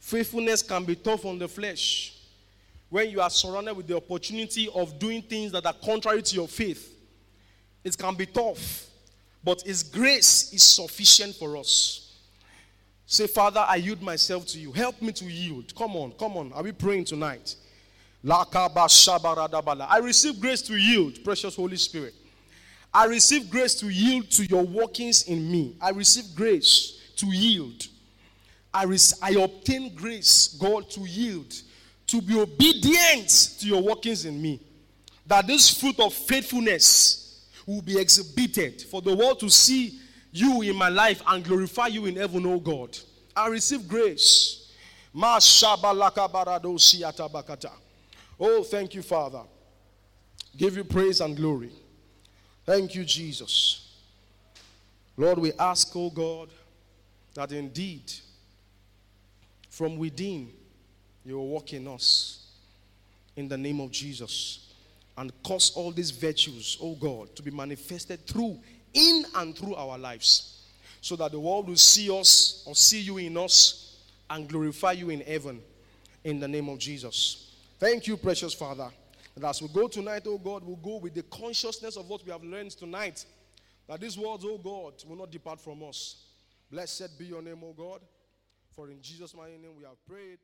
Faithfulness 0.00 0.62
can 0.62 0.84
be 0.84 0.96
tough 0.96 1.24
on 1.24 1.38
the 1.38 1.46
flesh 1.46 2.18
when 2.90 3.10
you 3.10 3.20
are 3.20 3.30
surrounded 3.30 3.76
with 3.76 3.86
the 3.86 3.96
opportunity 3.96 4.68
of 4.74 4.98
doing 4.98 5.22
things 5.22 5.52
that 5.52 5.64
are 5.66 5.74
contrary 5.84 6.22
to 6.22 6.34
your 6.34 6.48
faith. 6.48 6.92
It 7.84 7.96
can 7.96 8.14
be 8.16 8.26
tough, 8.26 8.86
but 9.42 9.62
His 9.62 9.84
grace 9.84 10.52
is 10.52 10.64
sufficient 10.64 11.36
for 11.36 11.56
us. 11.56 12.03
Say, 13.06 13.26
Father, 13.26 13.64
I 13.66 13.76
yield 13.76 14.02
myself 14.02 14.46
to 14.46 14.58
you. 14.58 14.72
Help 14.72 15.00
me 15.02 15.12
to 15.12 15.24
yield. 15.26 15.74
Come 15.74 15.96
on, 15.96 16.12
come 16.12 16.36
on. 16.36 16.52
Are 16.52 16.62
we 16.62 16.72
praying 16.72 17.04
tonight? 17.04 17.56
I 18.26 19.98
receive 20.02 20.40
grace 20.40 20.62
to 20.62 20.76
yield, 20.76 21.22
precious 21.22 21.54
Holy 21.54 21.76
Spirit. 21.76 22.14
I 22.92 23.04
receive 23.06 23.50
grace 23.50 23.74
to 23.76 23.88
yield 23.88 24.30
to 24.32 24.46
your 24.46 24.62
workings 24.62 25.24
in 25.24 25.50
me. 25.50 25.76
I 25.80 25.90
receive 25.90 26.34
grace 26.34 27.00
to 27.16 27.26
yield. 27.26 27.88
I, 28.72 28.84
res- 28.84 29.18
I 29.20 29.32
obtain 29.32 29.94
grace, 29.94 30.56
God, 30.60 30.88
to 30.90 31.00
yield, 31.00 31.52
to 32.06 32.22
be 32.22 32.40
obedient 32.40 33.28
to 33.60 33.66
your 33.66 33.82
workings 33.82 34.24
in 34.24 34.40
me. 34.40 34.60
That 35.26 35.46
this 35.46 35.78
fruit 35.78 35.98
of 36.00 36.14
faithfulness 36.14 37.46
will 37.66 37.82
be 37.82 37.98
exhibited 37.98 38.82
for 38.82 39.02
the 39.02 39.14
world 39.14 39.40
to 39.40 39.50
see 39.50 40.00
you 40.34 40.62
in 40.62 40.76
my 40.76 40.88
life 40.88 41.22
and 41.28 41.44
glorify 41.44 41.86
you 41.86 42.06
in 42.06 42.16
heaven, 42.16 42.44
oh 42.44 42.58
God. 42.58 42.98
I 43.36 43.46
receive 43.48 43.86
grace. 43.88 44.72
Oh, 45.14 45.38
thank 48.64 48.94
you, 48.94 49.02
Father. 49.02 49.42
Give 50.56 50.76
you 50.76 50.82
praise 50.84 51.20
and 51.20 51.36
glory. 51.36 51.70
Thank 52.66 52.96
you, 52.96 53.04
Jesus. 53.04 53.92
Lord, 55.16 55.38
we 55.38 55.52
ask, 55.52 55.92
oh 55.94 56.10
God, 56.10 56.48
that 57.34 57.52
indeed 57.52 58.12
from 59.70 59.96
within 59.98 60.50
you 61.24 61.36
will 61.36 61.48
walk 61.48 61.72
in 61.72 61.86
us 61.86 62.46
in 63.36 63.48
the 63.48 63.56
name 63.56 63.80
of 63.80 63.92
Jesus 63.92 64.72
and 65.16 65.32
cause 65.44 65.72
all 65.76 65.92
these 65.92 66.10
virtues, 66.10 66.76
oh 66.82 66.94
God, 66.96 67.34
to 67.36 67.42
be 67.42 67.52
manifested 67.52 68.26
through, 68.26 68.58
in 68.94 69.24
and 69.34 69.56
through 69.56 69.74
our 69.74 69.98
lives 69.98 70.62
so 71.00 71.16
that 71.16 71.32
the 71.32 71.38
world 71.38 71.68
will 71.68 71.76
see 71.76 72.10
us 72.10 72.64
or 72.66 72.74
see 72.74 73.00
you 73.00 73.18
in 73.18 73.36
us 73.36 73.96
and 74.30 74.48
glorify 74.48 74.92
you 74.92 75.10
in 75.10 75.20
heaven 75.20 75.60
in 76.24 76.40
the 76.40 76.48
name 76.48 76.68
of 76.68 76.78
Jesus. 76.78 77.54
Thank 77.78 78.06
you, 78.06 78.16
precious 78.16 78.54
Father. 78.54 78.88
And 79.36 79.44
as 79.44 79.60
we 79.60 79.68
go 79.68 79.88
tonight, 79.88 80.22
oh 80.26 80.38
God, 80.38 80.64
we'll 80.64 80.76
go 80.76 80.96
with 80.96 81.14
the 81.14 81.24
consciousness 81.24 81.96
of 81.96 82.08
what 82.08 82.24
we 82.24 82.32
have 82.32 82.42
learned 82.42 82.70
tonight. 82.70 83.26
That 83.86 84.00
these 84.00 84.16
words, 84.16 84.44
oh 84.46 84.58
God, 84.58 84.94
will 85.06 85.16
not 85.16 85.30
depart 85.30 85.60
from 85.60 85.82
us. 85.82 86.16
Blessed 86.70 87.18
be 87.18 87.26
your 87.26 87.42
name, 87.42 87.58
oh 87.62 87.74
God. 87.76 88.00
For 88.74 88.88
in 88.88 89.02
Jesus' 89.02 89.34
mighty 89.34 89.58
name 89.58 89.76
we 89.76 89.84
have 89.84 90.02
prayed. 90.06 90.38